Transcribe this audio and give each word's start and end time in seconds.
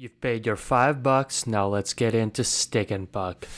You've 0.00 0.20
paid 0.20 0.46
your 0.46 0.54
five 0.54 1.02
bucks, 1.02 1.44
now 1.44 1.66
let's 1.66 1.92
get 1.92 2.14
into 2.14 2.44
Stick 2.44 2.92
and 2.92 3.10
Puck. 3.10 3.48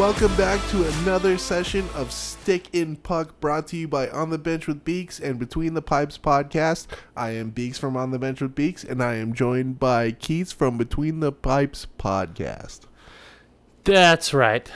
Welcome 0.00 0.34
back 0.34 0.66
to 0.70 0.88
another 1.02 1.36
session 1.36 1.86
of 1.94 2.10
Stick 2.10 2.74
and 2.74 3.00
Puck 3.02 3.38
brought 3.38 3.66
to 3.66 3.76
you 3.76 3.86
by 3.86 4.08
On 4.08 4.30
the 4.30 4.38
Bench 4.38 4.66
with 4.66 4.82
Beaks 4.82 5.20
and 5.20 5.38
Between 5.38 5.74
the 5.74 5.82
Pipes 5.82 6.16
podcast. 6.16 6.86
I 7.14 7.32
am 7.32 7.50
Beaks 7.50 7.76
from 7.76 7.98
On 7.98 8.10
the 8.10 8.18
Bench 8.18 8.40
with 8.40 8.54
Beaks, 8.54 8.82
and 8.82 9.02
I 9.02 9.16
am 9.16 9.34
joined 9.34 9.78
by 9.78 10.12
Keats 10.12 10.52
from 10.52 10.78
Between 10.78 11.20
the 11.20 11.32
Pipes 11.32 11.86
podcast. 11.98 12.86
That's 13.84 14.32
right. 14.32 14.72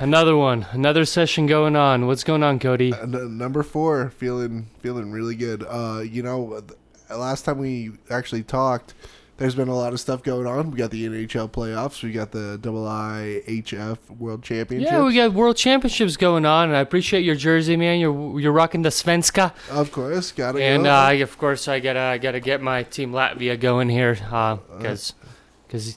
Another 0.00 0.36
one, 0.36 0.66
another 0.72 1.06
session 1.06 1.46
going 1.46 1.74
on. 1.74 2.06
What's 2.06 2.22
going 2.22 2.42
on, 2.42 2.58
Cody? 2.58 2.92
Uh, 2.92 3.06
number 3.06 3.62
four, 3.62 4.10
feeling 4.10 4.68
feeling 4.80 5.12
really 5.12 5.34
good. 5.34 5.64
Uh, 5.66 6.02
you 6.04 6.22
know, 6.22 6.62
last 7.08 7.46
time 7.46 7.56
we 7.56 7.92
actually 8.10 8.42
talked, 8.42 8.92
there's 9.38 9.54
been 9.54 9.68
a 9.68 9.74
lot 9.74 9.92
of 9.92 10.00
stuff 10.00 10.22
going 10.22 10.46
on. 10.46 10.70
We 10.72 10.76
got 10.76 10.90
the 10.90 11.06
NHL 11.06 11.50
playoffs. 11.50 12.02
We 12.02 12.12
got 12.12 12.32
the 12.32 12.58
IIHF 12.58 13.98
World 14.18 14.42
Championship. 14.42 14.90
Yeah, 14.90 15.04
we 15.04 15.14
got 15.14 15.32
World 15.32 15.56
Championships 15.56 16.16
going 16.16 16.44
on, 16.44 16.68
and 16.68 16.76
I 16.76 16.80
appreciate 16.80 17.24
your 17.24 17.36
jersey, 17.36 17.76
man. 17.76 18.00
You're 18.00 18.40
you're 18.40 18.52
rocking 18.52 18.82
the 18.82 18.88
Svenska, 18.90 19.52
Of 19.70 19.92
course, 19.92 20.32
gotta 20.32 20.62
and 20.62 20.84
go. 20.84 20.90
uh, 20.90 21.12
of 21.22 21.38
course 21.38 21.68
I 21.68 21.80
gotta 21.80 22.00
I 22.00 22.18
gotta 22.18 22.40
get 22.40 22.60
my 22.60 22.82
team 22.82 23.12
Latvia 23.12 23.58
going 23.58 23.88
here, 23.88 24.14
because 24.14 25.14
because 25.66 25.96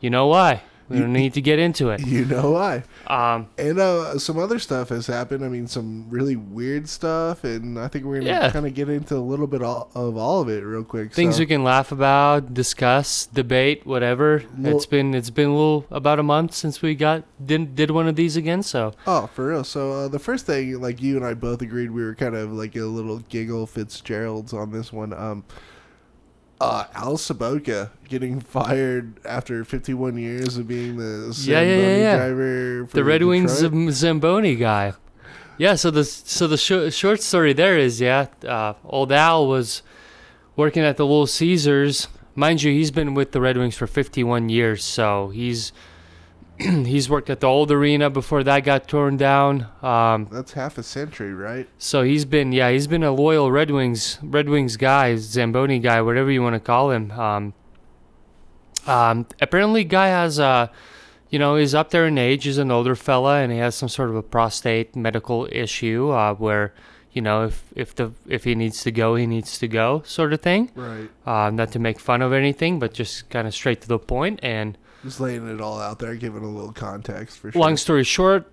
you 0.00 0.10
know 0.10 0.26
why 0.26 0.62
we 0.92 1.00
don't 1.00 1.12
need 1.12 1.34
to 1.34 1.40
get 1.40 1.58
into 1.58 1.90
it. 1.90 2.06
you 2.06 2.24
know 2.24 2.52
why? 2.52 2.84
Um, 3.06 3.48
And 3.58 3.78
uh, 3.78 4.18
some 4.18 4.38
other 4.38 4.58
stuff 4.58 4.90
has 4.90 5.06
happened. 5.06 5.44
I 5.44 5.48
mean, 5.48 5.66
some 5.66 6.06
really 6.10 6.36
weird 6.36 6.88
stuff, 6.88 7.44
and 7.44 7.78
I 7.78 7.88
think 7.88 8.04
we're 8.04 8.18
gonna 8.20 8.26
Yeah. 8.30 8.50
kind 8.50 8.66
of 8.66 8.74
get 8.74 8.88
into 8.88 9.16
a 9.16 9.18
little 9.18 9.46
bit 9.46 9.62
all, 9.62 9.90
of 9.94 10.16
all 10.16 10.40
of 10.40 10.48
it 10.48 10.60
real 10.64 10.84
quick. 10.84 11.12
things 11.12 11.36
so, 11.36 11.40
we 11.40 11.46
can 11.46 11.64
laugh 11.64 11.92
about, 11.92 12.54
discuss, 12.54 13.26
debate, 13.26 13.86
whatever. 13.86 14.42
Well- 14.58 14.76
it's 14.76 14.86
been 14.86 15.14
it's 15.14 15.30
been 15.30 15.48
a 15.48 15.54
little 15.54 15.86
about 15.90 16.18
a 16.18 16.22
month 16.22 16.54
since 16.54 16.82
we 16.82 16.94
got 16.94 17.24
did 17.44 17.74
did 17.74 17.90
one 17.90 18.06
of 18.08 18.16
these 18.16 18.36
again. 18.36 18.62
So 18.62 18.92
Oh, 19.06 19.28
for 19.34 19.48
real. 19.48 19.64
So 19.64 19.92
uh, 19.92 20.08
the 20.08 20.18
first 20.18 20.46
thing, 20.46 20.80
like 20.80 21.00
you 21.02 21.16
and 21.16 21.24
I 21.26 21.34
both 21.34 21.62
agreed, 21.62 21.90
we 21.90 22.02
were 22.04 22.14
kind 22.14 22.34
of 22.34 22.52
like 22.52 22.76
a 22.76 22.84
little 22.84 23.18
giggle 23.28 23.66
Fitzgeralds 23.66 24.52
on 24.52 24.70
this 24.72 24.92
one. 24.92 25.12
Um, 25.12 25.44
uh, 26.62 26.84
Al 26.94 27.16
Sobotka 27.16 27.90
getting 28.08 28.40
fired 28.56 29.14
after 29.24 29.64
51 29.64 30.16
years 30.16 30.56
of 30.56 30.68
being 30.68 30.96
the 30.96 31.34
Yeah, 31.44 31.60
yeah, 31.60 31.66
yeah, 31.68 31.76
Zamboni 31.76 32.00
yeah. 32.00 32.16
driver. 32.16 32.86
For 32.86 32.96
the 32.96 33.04
Red 33.04 33.22
Wings. 33.24 33.52
Zam- 33.52 33.90
Zamboni 33.90 34.54
guy. 34.56 34.92
Yeah, 35.58 35.74
so 35.74 35.90
the 35.90 36.04
so 36.04 36.48
the 36.48 36.56
sh- 36.56 36.94
short 36.94 37.20
story 37.20 37.52
there 37.52 37.76
is 37.78 38.00
yeah, 38.00 38.26
uh, 38.46 38.74
old 38.84 39.12
Al 39.12 39.46
was 39.46 39.82
working 40.56 40.82
at 40.82 40.96
the 40.96 41.04
Little 41.06 41.26
Caesars. 41.26 42.08
Mind 42.34 42.62
you, 42.62 42.72
he's 42.72 42.90
been 42.90 43.14
with 43.14 43.32
the 43.32 43.40
Red 43.40 43.56
Wings 43.58 43.76
for 43.76 43.86
51 43.86 44.48
years, 44.48 44.82
so 44.82 45.28
he's 45.28 45.72
he's 46.58 47.08
worked 47.08 47.30
at 47.30 47.40
the 47.40 47.46
old 47.46 47.70
arena 47.70 48.10
before 48.10 48.44
that 48.44 48.60
got 48.60 48.88
torn 48.88 49.16
down. 49.16 49.66
Um, 49.82 50.28
That's 50.30 50.52
half 50.52 50.78
a 50.78 50.82
century, 50.82 51.34
right? 51.34 51.68
so 51.78 52.02
he's 52.02 52.24
been 52.24 52.52
yeah, 52.52 52.70
he's 52.70 52.86
been 52.86 53.02
a 53.02 53.12
loyal 53.12 53.50
Red 53.50 53.70
Wings 53.70 54.18
Red 54.22 54.48
Wings 54.48 54.76
guy, 54.76 55.16
Zamboni 55.16 55.78
guy, 55.78 56.02
whatever 56.02 56.30
you 56.30 56.42
want 56.42 56.54
to 56.54 56.60
call 56.60 56.90
him. 56.90 57.10
Um, 57.12 57.54
um, 58.86 59.26
apparently, 59.40 59.84
guy 59.84 60.08
has 60.08 60.38
uh, 60.38 60.68
you 61.32 61.38
know, 61.38 61.56
is 61.56 61.74
up 61.74 61.90
there 61.90 62.06
in 62.06 62.18
age. 62.18 62.44
He's 62.44 62.58
an 62.58 62.70
older 62.70 62.94
fella, 62.94 63.40
and 63.40 63.50
he 63.50 63.58
has 63.58 63.74
some 63.74 63.88
sort 63.88 64.10
of 64.10 64.16
a 64.16 64.22
prostate 64.22 64.94
medical 64.94 65.48
issue 65.50 66.10
uh, 66.10 66.34
where 66.34 66.74
you 67.12 67.22
know 67.22 67.44
if 67.44 67.64
if 67.74 67.94
the 67.94 68.12
if 68.28 68.44
he 68.44 68.54
needs 68.54 68.82
to 68.82 68.92
go, 68.92 69.14
he 69.14 69.26
needs 69.26 69.58
to 69.58 69.66
go, 69.66 70.02
sort 70.04 70.34
of 70.34 70.42
thing. 70.42 70.70
Right. 70.74 71.08
Uh, 71.24 71.50
not 71.50 71.72
to 71.72 71.78
make 71.78 71.98
fun 71.98 72.20
of 72.20 72.34
anything, 72.34 72.78
but 72.78 72.92
just 72.92 73.30
kind 73.30 73.48
of 73.48 73.54
straight 73.54 73.80
to 73.80 73.88
the. 73.88 73.98
And 74.42 74.76
Just 75.02 75.20
laying 75.20 75.48
it 75.48 75.60
all 75.60 75.80
out 75.80 75.98
there, 75.98 76.14
giving 76.14 76.44
a 76.44 76.48
little 76.48 76.72
context 76.72 77.38
for 77.38 77.50
sure. 77.50 77.60
long 77.60 77.76
story 77.76 78.04
short, 78.04 78.52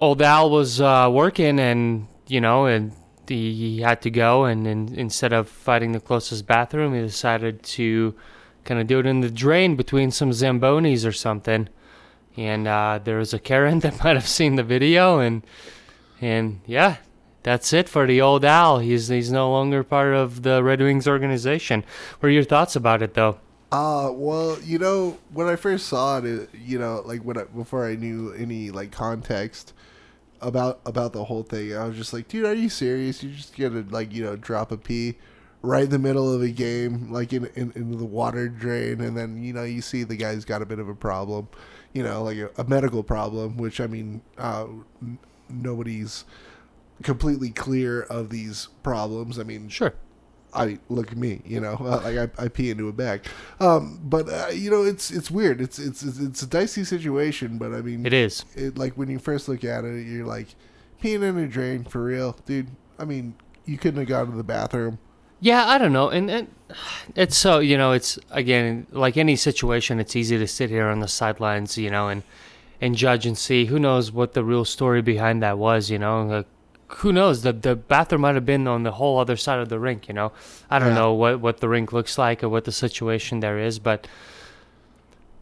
old 0.00 0.20
Al 0.20 0.50
was 0.50 0.80
uh, 0.80 1.08
working, 1.10 1.58
and 1.58 2.06
you 2.26 2.40
know, 2.40 2.66
and 2.66 2.92
he, 3.26 3.54
he 3.54 3.80
had 3.80 4.02
to 4.02 4.10
go, 4.10 4.44
and, 4.44 4.66
and 4.66 4.92
instead 4.92 5.32
of 5.32 5.48
finding 5.48 5.92
the 5.92 6.00
closest 6.00 6.46
bathroom, 6.46 6.94
he 6.94 7.00
decided 7.00 7.62
to 7.62 8.14
kind 8.64 8.80
of 8.80 8.86
do 8.86 8.98
it 8.98 9.06
in 9.06 9.20
the 9.20 9.30
drain 9.30 9.76
between 9.76 10.10
some 10.10 10.30
zambonis 10.30 11.06
or 11.06 11.12
something. 11.12 11.68
And 12.36 12.68
uh, 12.68 13.00
there 13.02 13.18
was 13.18 13.32
a 13.32 13.38
Karen 13.38 13.80
that 13.80 14.02
might 14.04 14.16
have 14.16 14.28
seen 14.28 14.56
the 14.56 14.62
video, 14.62 15.18
and 15.18 15.42
and 16.20 16.60
yeah, 16.66 16.96
that's 17.42 17.72
it 17.72 17.88
for 17.88 18.06
the 18.06 18.20
old 18.20 18.44
Al. 18.44 18.78
He's 18.80 19.08
he's 19.08 19.32
no 19.32 19.50
longer 19.50 19.82
part 19.82 20.14
of 20.14 20.42
the 20.42 20.62
Red 20.62 20.80
Wings 20.80 21.08
organization. 21.08 21.84
What 22.18 22.28
are 22.28 22.32
your 22.32 22.44
thoughts 22.44 22.76
about 22.76 23.02
it, 23.02 23.14
though? 23.14 23.38
Uh, 23.72 24.10
well, 24.12 24.58
you 24.62 24.78
know, 24.78 25.16
when 25.32 25.46
I 25.46 25.54
first 25.56 25.86
saw 25.86 26.18
it, 26.18 26.48
you 26.54 26.78
know, 26.78 27.02
like 27.04 27.22
when 27.22 27.38
I, 27.38 27.44
before 27.44 27.86
I 27.86 27.94
knew 27.94 28.32
any 28.32 28.70
like 28.70 28.90
context 28.90 29.72
about 30.40 30.80
about 30.86 31.12
the 31.12 31.24
whole 31.24 31.44
thing, 31.44 31.76
I 31.76 31.84
was 31.86 31.96
just 31.96 32.12
like, 32.12 32.26
dude, 32.28 32.46
are 32.46 32.54
you 32.54 32.68
serious? 32.68 33.22
You 33.22 33.30
just 33.30 33.56
gonna 33.56 33.84
like 33.90 34.12
you 34.12 34.24
know 34.24 34.34
drop 34.36 34.72
a 34.72 34.76
pee 34.76 35.16
right 35.62 35.84
in 35.84 35.90
the 35.90 35.98
middle 36.00 36.32
of 36.32 36.42
a 36.42 36.48
game, 36.50 37.12
like 37.12 37.32
in, 37.32 37.46
in 37.54 37.96
the 37.96 38.04
water 38.04 38.48
drain, 38.48 39.00
and 39.00 39.16
then 39.16 39.42
you 39.42 39.52
know 39.52 39.62
you 39.62 39.82
see 39.82 40.02
the 40.02 40.16
guy's 40.16 40.44
got 40.44 40.62
a 40.62 40.66
bit 40.66 40.80
of 40.80 40.88
a 40.88 40.94
problem, 40.94 41.48
you 41.92 42.02
know, 42.02 42.24
like 42.24 42.38
a, 42.38 42.50
a 42.58 42.64
medical 42.64 43.04
problem, 43.04 43.56
which 43.56 43.80
I 43.80 43.86
mean, 43.86 44.22
uh, 44.36 44.66
n- 45.00 45.18
nobody's 45.48 46.24
completely 47.04 47.50
clear 47.50 48.02
of 48.02 48.30
these 48.30 48.68
problems. 48.82 49.38
I 49.38 49.44
mean, 49.44 49.68
Sure. 49.68 49.94
I 50.54 50.78
look 50.88 51.12
at 51.12 51.16
me, 51.18 51.42
you 51.44 51.60
know, 51.60 51.74
uh, 51.80 52.00
like 52.04 52.16
I, 52.38 52.44
I 52.44 52.48
pee 52.48 52.70
into 52.70 52.88
a 52.88 52.92
bag. 52.92 53.24
Um, 53.60 54.00
but 54.02 54.28
uh, 54.28 54.48
you 54.52 54.70
know, 54.70 54.82
it's 54.82 55.10
it's 55.10 55.30
weird. 55.30 55.60
It's 55.60 55.78
it's 55.78 56.02
it's 56.02 56.42
a 56.42 56.46
dicey 56.46 56.84
situation. 56.84 57.58
But 57.58 57.72
I 57.72 57.80
mean, 57.82 58.04
It 58.06 58.12
is. 58.12 58.44
it 58.54 58.78
like 58.78 58.94
when 58.94 59.08
you 59.10 59.18
first 59.18 59.48
look 59.48 59.64
at 59.64 59.84
it, 59.84 60.06
you're 60.06 60.26
like 60.26 60.48
peeing 61.02 61.22
in 61.22 61.38
a 61.38 61.46
drain 61.48 61.84
for 61.84 62.02
real, 62.04 62.36
dude. 62.46 62.68
I 62.98 63.04
mean, 63.04 63.34
you 63.64 63.78
couldn't 63.78 63.98
have 64.00 64.08
gone 64.08 64.30
to 64.30 64.36
the 64.36 64.44
bathroom. 64.44 64.98
Yeah, 65.42 65.66
I 65.66 65.78
don't 65.78 65.94
know, 65.94 66.10
and, 66.10 66.30
and 66.30 66.48
it's 67.16 67.34
so 67.36 67.60
you 67.60 67.78
know, 67.78 67.92
it's 67.92 68.18
again 68.30 68.86
like 68.90 69.16
any 69.16 69.36
situation. 69.36 69.98
It's 69.98 70.14
easy 70.14 70.36
to 70.36 70.46
sit 70.46 70.68
here 70.68 70.88
on 70.88 71.00
the 71.00 71.08
sidelines, 71.08 71.78
you 71.78 71.90
know, 71.90 72.08
and 72.08 72.22
and 72.78 72.94
judge 72.94 73.24
and 73.24 73.38
see. 73.38 73.64
Who 73.66 73.78
knows 73.78 74.12
what 74.12 74.34
the 74.34 74.44
real 74.44 74.66
story 74.66 75.00
behind 75.00 75.42
that 75.42 75.56
was? 75.56 75.90
You 75.90 75.98
know, 75.98 76.22
like, 76.24 76.46
who 76.98 77.12
knows? 77.12 77.42
The 77.42 77.52
the 77.52 77.76
bathroom 77.76 78.22
might 78.22 78.34
have 78.34 78.46
been 78.46 78.66
on 78.66 78.82
the 78.82 78.92
whole 78.92 79.18
other 79.18 79.36
side 79.36 79.58
of 79.60 79.68
the 79.68 79.78
rink. 79.78 80.08
You 80.08 80.14
know, 80.14 80.32
I 80.70 80.78
don't 80.78 80.88
Yeah. 80.90 80.94
know 80.94 81.12
what 81.14 81.40
what 81.40 81.58
the 81.60 81.68
rink 81.68 81.92
looks 81.92 82.18
like 82.18 82.42
or 82.44 82.48
what 82.48 82.64
the 82.64 82.72
situation 82.72 83.40
there 83.40 83.58
is, 83.58 83.78
but. 83.78 84.06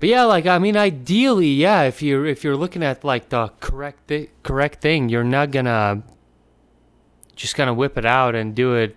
But 0.00 0.10
yeah, 0.10 0.22
like 0.24 0.46
I 0.46 0.58
mean, 0.60 0.76
ideally, 0.76 1.48
yeah. 1.54 1.82
If 1.82 2.02
you're 2.02 2.24
if 2.24 2.44
you're 2.44 2.56
looking 2.56 2.84
at 2.84 3.02
like 3.02 3.30
the 3.30 3.48
correct 3.58 4.06
thi- 4.06 4.30
correct 4.44 4.80
thing, 4.80 5.08
you're 5.08 5.24
not 5.24 5.50
gonna 5.50 6.04
just 7.34 7.56
kind 7.56 7.68
of 7.68 7.76
whip 7.76 7.98
it 7.98 8.04
out 8.06 8.36
and 8.36 8.54
do 8.54 8.74
it 8.74 8.94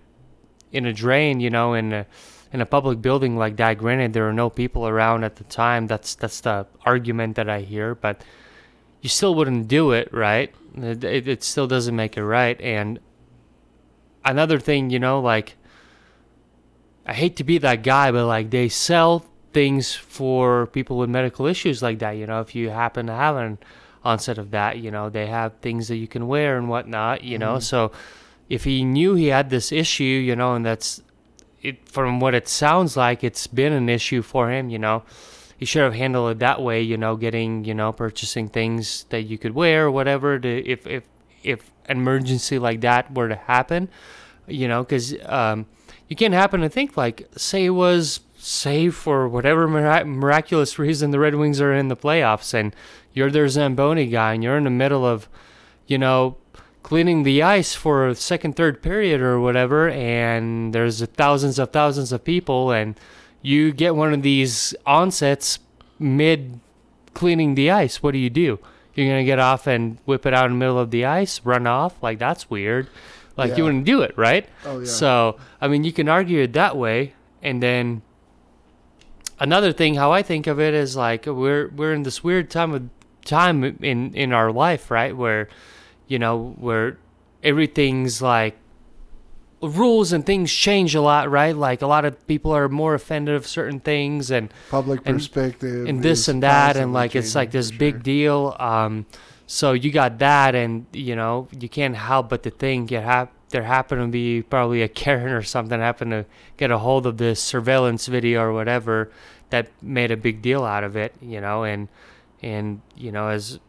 in 0.72 0.85
a 0.85 0.94
drain, 0.94 1.39
you 1.39 1.50
know, 1.50 1.73
in 1.73 1.91
a, 1.91 2.06
in 2.53 2.62
a 2.62 2.66
public 2.68 3.01
building 3.01 3.35
like 3.35 3.56
that. 3.57 3.79
Granted, 3.79 4.13
there 4.13 4.28
are 4.29 4.33
no 4.33 4.50
people 4.51 4.88
around 4.88 5.23
at 5.23 5.38
the 5.38 5.44
time. 5.45 5.88
That's 5.88 6.13
that's 6.13 6.41
the 6.41 6.68
argument 6.85 7.35
that 7.35 7.50
I 7.50 7.62
hear, 7.62 7.95
but 7.95 8.22
you 9.01 9.09
still 9.09 9.35
wouldn't 9.35 9.67
do 9.67 9.91
it, 9.91 10.13
right? 10.13 10.53
It, 10.75 11.03
it, 11.03 11.28
it 11.28 11.44
still 11.44 11.67
doesn't 11.67 11.95
make 11.95 12.17
it 12.17 12.23
right. 12.23 12.59
And 12.62 13.00
another 14.23 14.59
thing, 14.59 14.89
you 14.89 15.00
know, 15.00 15.19
like 15.19 15.57
I 17.06 17.13
hate 17.13 17.35
to 17.38 17.44
be 17.44 17.57
that 17.57 17.84
guy, 17.84 18.12
but 18.12 18.25
like 18.28 18.51
they 18.51 18.69
sell 18.69 19.25
things 19.53 19.94
for 19.94 20.68
people 20.68 20.98
with 20.98 21.09
medical 21.09 21.45
issues 21.45 21.81
like 21.81 22.00
that. 22.00 22.12
You 22.12 22.27
know, 22.27 22.42
if 22.42 22.56
you 22.56 22.69
happen 22.69 23.07
to 23.07 23.13
have 23.13 23.36
an 23.36 23.57
onset 24.03 24.38
of 24.38 24.51
that, 24.51 24.77
you 24.77 24.92
know, 24.92 25.09
they 25.09 25.27
have 25.27 25.57
things 25.62 25.88
that 25.88 25.97
you 25.97 26.07
can 26.07 26.27
wear 26.27 26.57
and 26.57 26.69
whatnot. 26.69 27.24
You 27.24 27.38
know, 27.38 27.54
mm-hmm. 27.54 27.62
so 27.62 27.92
if 28.50 28.63
he 28.63 28.86
knew 28.86 29.15
he 29.15 29.27
had 29.27 29.50
this 29.50 29.71
issue, 29.71 30.04
you 30.04 30.36
know, 30.36 30.54
and 30.54 30.65
that's 30.65 31.01
it 31.62 31.88
from 31.89 32.19
what 32.19 32.33
it 32.33 32.47
sounds 32.47 32.95
like, 32.95 33.24
it's 33.24 33.47
been 33.47 33.74
an 33.74 33.89
issue 33.89 34.21
for 34.21 34.51
him, 34.51 34.69
you 34.69 34.80
know. 34.80 35.04
He 35.62 35.68
should 35.68 35.84
have 35.84 35.94
handled 35.94 36.31
it 36.31 36.40
that 36.40 36.60
way, 36.60 36.81
you 36.81 36.98
know, 36.98 37.16
getting, 37.16 37.66
you 37.66 37.75
know, 37.75 37.92
purchasing 37.92 38.50
things 38.50 39.06
that 39.10 39.22
you 39.22 39.38
could 39.38 39.54
wear 39.54 39.86
or 39.86 39.92
whatever 39.92 40.40
to 40.40 40.68
if 40.68 40.88
if 40.88 41.04
if 41.44 41.69
an 41.86 41.98
emergency 41.98 42.58
like 42.58 42.81
that 42.81 43.13
were 43.13 43.30
to 43.30 43.36
happen, 43.36 43.88
you 44.48 44.68
know, 44.68 44.84
cuz 44.84 45.13
um 45.28 45.68
you 46.08 46.16
can't 46.16 46.34
happen 46.34 46.62
to 46.62 46.69
think 46.69 46.98
like 46.98 47.30
say 47.38 47.66
it 47.66 47.75
was 47.86 48.22
say 48.40 48.90
for 48.90 49.28
whatever 49.28 49.68
mirac- 49.68 50.08
miraculous 50.08 50.80
reason 50.80 51.12
the 51.12 51.19
Red 51.19 51.36
Wings 51.36 51.62
are 51.62 51.75
in 51.75 51.90
the 51.90 51.96
playoffs 51.96 52.56
and 52.56 52.75
you're 53.14 53.30
their 53.30 53.48
Zamboni 53.48 54.07
guy 54.07 54.34
and 54.34 54.44
you're 54.44 54.57
in 54.57 54.64
the 54.64 54.72
middle 54.72 55.06
of 55.06 55.30
you 55.86 56.00
know 56.00 56.38
cleaning 56.84 57.22
the 57.22 57.44
ice 57.44 57.75
for 57.75 58.07
a 58.07 58.16
second, 58.16 58.56
third 58.56 58.81
period 58.81 59.22
or 59.22 59.40
whatever, 59.40 59.90
and 59.90 60.74
there's 60.74 61.06
thousands 61.06 61.60
of 61.60 61.69
thousands 61.69 62.12
of 62.12 62.24
people, 62.24 62.72
and 62.72 63.00
you 63.42 63.72
get 63.72 63.96
one 63.96 64.14
of 64.14 64.22
these 64.22 64.74
onsets 64.86 65.60
mid 66.00 66.60
cleaning 67.14 67.56
the 67.56 67.72
ice. 67.72 68.02
What 68.04 68.12
do 68.12 68.18
you 68.20 68.30
do? 68.30 68.60
You're 68.94 69.08
gonna 69.08 69.24
get 69.24 69.40
off 69.40 69.68
and 69.68 69.98
whip 70.06 70.26
it 70.26 70.34
out 70.34 70.46
in 70.46 70.52
the 70.54 70.58
middle 70.58 70.78
of 70.80 70.92
the 70.92 71.06
ice, 71.06 71.42
run 71.44 71.66
off? 71.68 72.02
Like 72.04 72.20
that's 72.20 72.50
weird. 72.50 72.88
Like 73.38 73.52
Yeah. 73.52 73.58
you 73.58 73.64
wouldn't 73.66 73.86
do 73.86 74.02
it, 74.02 74.14
right? 74.18 74.48
Oh 74.66 74.80
yeah. 74.80 74.86
So, 74.86 75.38
I 75.62 75.68
mean, 75.68 75.84
you 75.84 75.92
can 75.94 76.10
argue 76.10 76.42
it 76.42 76.54
that 76.54 76.76
way, 76.78 77.14
and 77.42 77.64
then 77.64 78.02
another 79.40 79.72
thing, 79.74 79.96
how 79.96 80.12
I 80.12 80.22
think 80.22 80.48
of 80.48 80.60
it 80.60 80.74
is 80.74 80.96
like 80.96 81.26
we're 81.26 81.70
we're 81.70 81.94
in 81.94 82.04
this 82.04 82.24
weird 82.24 82.50
time 82.50 82.74
of 82.74 82.84
time 83.26 83.64
in 83.82 84.14
in 84.14 84.34
our 84.34 84.52
life, 84.52 84.92
right? 84.92 85.16
Where, 85.16 85.48
you 86.08 86.20
know, 86.20 86.56
where 86.60 86.98
everything's 87.44 88.22
like 88.22 88.58
rules 89.62 90.12
and 90.13 90.25
things 90.25 90.52
change 90.52 90.96
a 90.96 91.02
lot, 91.02 91.30
right? 91.30 91.56
Like 91.56 91.81
a 91.81 91.88
lot 91.88 92.06
of 92.06 92.25
people 92.28 92.52
are 92.56 92.68
more 92.69 92.94
offended 92.94 93.36
of 93.36 93.46
certain 93.48 93.80
things, 93.80 94.31
and 94.31 94.54
Public 94.69 95.02
and- 95.06 95.18
perspective 95.18 95.88
and 95.88 96.02
this 96.04 96.28
and 96.28 96.44
that, 96.44 96.78
and 96.78 96.94
like 96.94 97.16
it's 97.16 97.36
like 97.36 97.52
this 97.52 97.72
big 97.72 97.96
sure. 97.96 98.00
deal. 98.02 98.56
Um, 98.60 99.06
so 99.48 99.74
you 99.74 99.92
got 99.92 100.19
that, 100.19 100.56
and 100.56 100.86
you 100.94 101.16
know 101.16 101.48
you 101.58 101.69
can't 101.69 101.96
help 101.96 102.30
but 102.30 102.44
to 102.44 102.50
think 102.50 102.92
it 102.92 103.04
hap- 103.04 103.34
there 103.50 103.63
happened 103.63 104.02
to 104.02 104.08
be 104.08 104.42
probably 104.42 104.81
a 104.81 104.88
Karen 104.88 105.34
or 105.34 105.42
something 105.42 105.80
happened 105.80 106.12
to 106.12 106.25
get 106.57 106.72
a 106.72 106.78
hold 106.78 107.06
of 107.06 107.18
this 107.18 107.42
surveillance 107.42 108.07
video 108.07 108.42
or 108.42 108.54
whatever 108.54 109.12
that 109.50 109.68
made 109.81 110.10
a 110.12 110.16
big 110.18 110.42
deal 110.42 110.64
out 110.64 110.84
of 110.86 110.96
it, 110.96 111.14
you 111.22 111.42
know, 111.42 111.64
and 111.66 111.88
and 112.42 112.81
you 112.96 113.12
know 113.12 113.28
as 113.28 113.60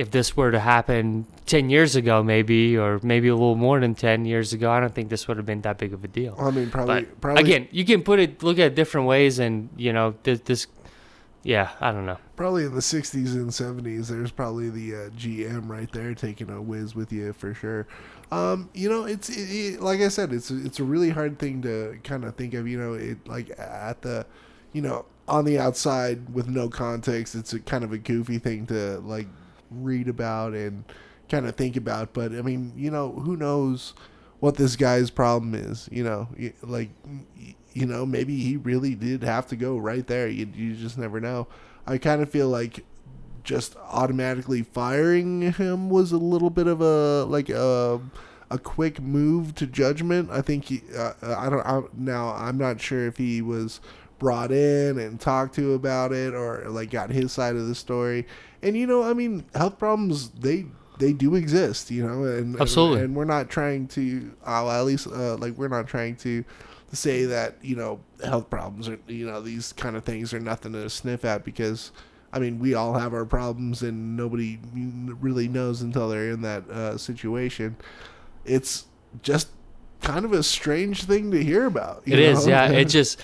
if 0.00 0.10
this 0.10 0.34
were 0.34 0.50
to 0.50 0.58
happen 0.58 1.26
10 1.44 1.68
years 1.68 1.94
ago 1.94 2.22
maybe 2.22 2.76
or 2.76 2.98
maybe 3.02 3.28
a 3.28 3.34
little 3.34 3.54
more 3.54 3.78
than 3.78 3.94
10 3.94 4.24
years 4.24 4.54
ago 4.54 4.70
i 4.70 4.80
don't 4.80 4.94
think 4.94 5.10
this 5.10 5.28
would 5.28 5.36
have 5.36 5.44
been 5.44 5.60
that 5.60 5.76
big 5.76 5.92
of 5.92 6.02
a 6.02 6.08
deal. 6.08 6.34
I 6.38 6.50
mean, 6.50 6.70
probably, 6.70 7.02
but 7.02 7.20
probably 7.20 7.42
again 7.42 7.68
you 7.70 7.84
can 7.84 8.02
put 8.02 8.18
it 8.18 8.42
look 8.42 8.58
at 8.58 8.68
it 8.68 8.74
different 8.74 9.06
ways 9.06 9.38
and 9.38 9.68
you 9.76 9.92
know 9.92 10.14
this, 10.22 10.40
this 10.40 10.66
yeah 11.42 11.70
i 11.80 11.92
don't 11.92 12.06
know. 12.06 12.16
Probably 12.36 12.64
in 12.64 12.74
the 12.74 12.80
60s 12.80 13.34
and 13.34 13.50
70s 13.50 14.08
there's 14.08 14.30
probably 14.30 14.70
the 14.70 14.94
uh, 14.94 15.10
gm 15.10 15.68
right 15.68 15.90
there 15.92 16.14
taking 16.14 16.48
a 16.48 16.62
whiz 16.62 16.94
with 16.94 17.12
you 17.12 17.34
for 17.34 17.52
sure. 17.52 17.86
Um, 18.32 18.70
you 18.72 18.88
know 18.88 19.04
it's 19.04 19.28
it, 19.28 19.50
it, 19.50 19.80
like 19.82 20.00
i 20.00 20.08
said 20.08 20.32
it's 20.32 20.50
it's 20.50 20.80
a 20.80 20.84
really 20.84 21.10
hard 21.10 21.38
thing 21.38 21.60
to 21.62 21.98
kind 22.04 22.24
of 22.24 22.36
think 22.36 22.54
of 22.54 22.66
you 22.66 22.78
know 22.78 22.94
it 22.94 23.18
like 23.26 23.50
at 23.58 24.00
the 24.00 24.24
you 24.72 24.80
know 24.80 25.04
on 25.28 25.44
the 25.44 25.58
outside 25.58 26.32
with 26.32 26.48
no 26.48 26.68
context 26.68 27.34
it's 27.34 27.52
a 27.52 27.60
kind 27.60 27.84
of 27.84 27.92
a 27.92 27.98
goofy 27.98 28.38
thing 28.38 28.66
to 28.66 28.98
like 29.00 29.26
read 29.70 30.08
about 30.08 30.54
and 30.54 30.84
kind 31.28 31.46
of 31.46 31.54
think 31.54 31.76
about 31.76 32.12
but 32.12 32.32
i 32.32 32.42
mean 32.42 32.72
you 32.76 32.90
know 32.90 33.12
who 33.12 33.36
knows 33.36 33.94
what 34.40 34.56
this 34.56 34.74
guy's 34.74 35.10
problem 35.10 35.54
is 35.54 35.88
you 35.92 36.02
know? 36.02 36.28
Like 36.62 36.90
you 37.72 37.86
know 37.86 38.04
maybe 38.04 38.40
he 38.40 38.56
really 38.56 38.94
did 38.94 39.22
have 39.22 39.46
to 39.48 39.56
go 39.56 39.76
right 39.76 40.06
there 40.06 40.26
you, 40.28 40.48
you 40.54 40.74
just 40.74 40.98
never 40.98 41.20
know. 41.20 41.46
I 41.86 41.98
kind 41.98 42.20
of 42.20 42.30
feel 42.30 42.48
like 42.48 42.84
just 43.44 43.76
automatically 43.76 44.62
firing 44.62 45.52
him 45.52 45.88
was 45.88 46.12
a 46.12 46.18
little 46.18 46.50
bit 46.50 46.66
of 46.66 46.80
a 46.80 47.24
like 47.24 47.48
a 47.48 48.00
a 48.50 48.58
quick 48.58 49.00
move 49.00 49.54
to 49.54 49.66
judgment. 49.66 50.30
I 50.30 50.42
think 50.42 50.64
he 50.64 50.82
uh, 50.96 51.12
i 51.22 51.48
don't 51.48 51.64
I, 51.66 51.82
now 51.94 52.34
i'm 52.34 52.58
not 52.58 52.80
sure 52.80 53.06
if 53.06 53.16
he 53.16 53.40
was 53.42 53.80
brought 54.18 54.52
in 54.52 54.98
and 54.98 55.18
talked 55.18 55.54
to 55.54 55.72
about 55.74 56.12
it 56.12 56.34
or 56.34 56.64
like 56.68 56.90
got 56.90 57.10
his 57.10 57.32
side 57.32 57.56
of 57.56 57.66
the 57.68 57.74
story 57.74 58.26
and 58.62 58.76
you 58.76 58.86
know 58.86 59.02
i 59.02 59.12
mean 59.12 59.44
health 59.54 59.78
problems 59.78 60.30
they 60.30 60.66
they 60.98 61.12
do 61.12 61.34
exist 61.34 61.90
you 61.90 62.06
know 62.06 62.24
and 62.24 62.54
and- 62.54 62.60
Absolutely. 62.60 63.02
and, 63.04 63.14
we're 63.16 63.24
not 63.24 63.48
trying 63.48 63.86
to 63.88 64.30
uh, 64.46 64.68
at 64.70 64.82
least 64.82 65.06
uh, 65.06 65.36
like 65.36 65.54
we're 65.54 65.68
not 65.68 65.86
trying 65.86 66.14
to 66.16 66.44
say 66.92 67.24
that 67.24 67.56
you 67.62 67.76
know 67.76 68.00
health 68.24 68.50
problems 68.50 68.88
are 68.88 68.98
you 69.06 69.26
know 69.26 69.40
these 69.40 69.72
kind 69.72 69.96
of 69.96 70.04
things 70.04 70.34
are 70.34 70.40
nothing 70.40 70.72
to 70.72 70.90
sniff 70.90 71.24
at 71.24 71.44
because 71.44 71.92
I 72.32 72.38
mean 72.38 72.58
we 72.58 72.74
all 72.74 72.94
have 72.98 73.14
our 73.14 73.24
problems 73.24 73.82
and 73.82 74.16
nobody 74.16 74.58
really 74.74 75.48
knows 75.48 75.82
until 75.82 76.08
they're 76.08 76.30
in 76.30 76.42
that 76.42 76.68
uh, 76.68 76.98
situation. 76.98 77.76
It's 78.44 78.86
just 79.22 79.48
kind 80.02 80.24
of 80.24 80.32
a 80.32 80.42
strange 80.42 81.04
thing 81.04 81.30
to 81.32 81.42
hear 81.42 81.66
about. 81.66 82.02
you 82.06 82.12
It 82.14 82.18
is, 82.20 82.46
know? 82.46 82.52
yeah. 82.52 82.70
It 82.70 82.84
just, 82.98 83.22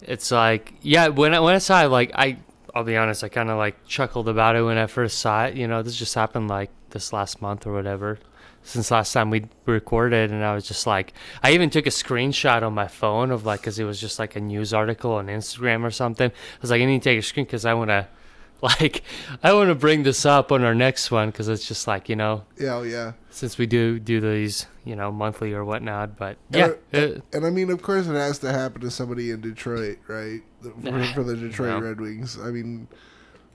it's 0.00 0.30
like, 0.30 0.74
yeah. 0.82 1.08
When 1.08 1.32
I 1.34 1.40
when 1.40 1.54
I 1.54 1.58
saw 1.58 1.82
like 1.86 2.10
I, 2.14 2.38
I'll 2.74 2.84
be 2.84 2.96
honest, 2.96 3.22
I 3.22 3.28
kind 3.28 3.50
of 3.50 3.58
like 3.58 3.84
chuckled 3.86 4.28
about 4.28 4.56
it 4.56 4.62
when 4.62 4.78
I 4.78 4.86
first 4.86 5.18
saw 5.18 5.44
it. 5.44 5.54
You 5.56 5.68
know, 5.68 5.82
this 5.82 5.96
just 5.96 6.14
happened 6.14 6.48
like 6.48 6.70
this 6.90 7.12
last 7.12 7.42
month 7.42 7.66
or 7.66 7.72
whatever. 7.72 8.18
Since 8.64 8.92
last 8.92 9.12
time 9.12 9.30
we 9.30 9.46
recorded, 9.66 10.30
and 10.30 10.44
I 10.44 10.54
was 10.54 10.66
just 10.68 10.86
like, 10.86 11.12
I 11.42 11.50
even 11.52 11.68
took 11.68 11.84
a 11.86 11.90
screenshot 11.90 12.62
on 12.62 12.72
my 12.74 12.86
phone 12.86 13.32
of 13.32 13.44
like, 13.44 13.62
cause 13.62 13.78
it 13.80 13.84
was 13.84 14.00
just 14.00 14.18
like 14.20 14.36
a 14.36 14.40
news 14.40 14.72
article 14.72 15.12
on 15.12 15.26
Instagram 15.26 15.82
or 15.82 15.90
something. 15.90 16.30
I 16.30 16.58
was 16.60 16.70
like, 16.70 16.80
I 16.80 16.84
need 16.84 17.02
to 17.02 17.10
take 17.10 17.18
a 17.18 17.22
screen 17.22 17.44
because 17.44 17.64
I 17.64 17.74
want 17.74 17.90
to, 17.90 18.06
like, 18.62 19.02
I 19.42 19.52
want 19.52 19.68
to 19.68 19.74
bring 19.74 20.04
this 20.04 20.24
up 20.24 20.52
on 20.52 20.62
our 20.62 20.76
next 20.76 21.10
one 21.10 21.30
because 21.30 21.48
it's 21.48 21.66
just 21.66 21.88
like, 21.88 22.08
you 22.08 22.14
know, 22.14 22.44
yeah, 22.56 22.76
oh, 22.76 22.82
yeah. 22.84 23.12
since 23.30 23.58
we 23.58 23.66
do 23.66 23.98
do 23.98 24.20
these, 24.20 24.66
you 24.84 24.94
know, 24.94 25.10
monthly 25.10 25.52
or 25.52 25.64
whatnot. 25.64 26.16
But 26.16 26.36
yeah, 26.50 26.74
I- 26.94 26.96
uh, 26.96 27.18
And 27.32 27.44
I 27.44 27.50
mean, 27.50 27.68
of 27.68 27.82
course, 27.82 28.06
it 28.06 28.14
has 28.14 28.38
to 28.38 28.52
happen 28.52 28.80
to 28.82 28.90
somebody 28.92 29.32
in 29.32 29.40
Detroit, 29.40 29.98
right? 30.06 30.42
For, 30.62 31.04
for 31.14 31.22
the 31.24 31.36
Detroit 31.36 31.80
no. 31.80 31.86
Red 31.88 32.00
Wings. 32.00 32.38
I 32.40 32.50
mean, 32.50 32.88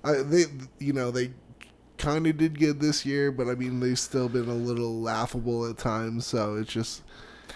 I, 0.04 0.14
they, 0.24 0.44
you 0.80 0.94
know, 0.94 1.12
they 1.12 1.32
kind 1.98 2.28
of 2.28 2.38
did 2.38 2.60
good 2.60 2.80
this 2.80 3.06
year, 3.06 3.32
but 3.32 3.48
I 3.48 3.56
mean, 3.56 3.80
they've 3.80 3.98
still 3.98 4.30
been 4.30 4.48
a 4.50 4.54
little 4.54 5.02
laughable 5.02 5.68
at 5.70 5.78
times. 5.78 6.26
So 6.28 6.56
it's 6.56 6.72
just, 6.72 7.02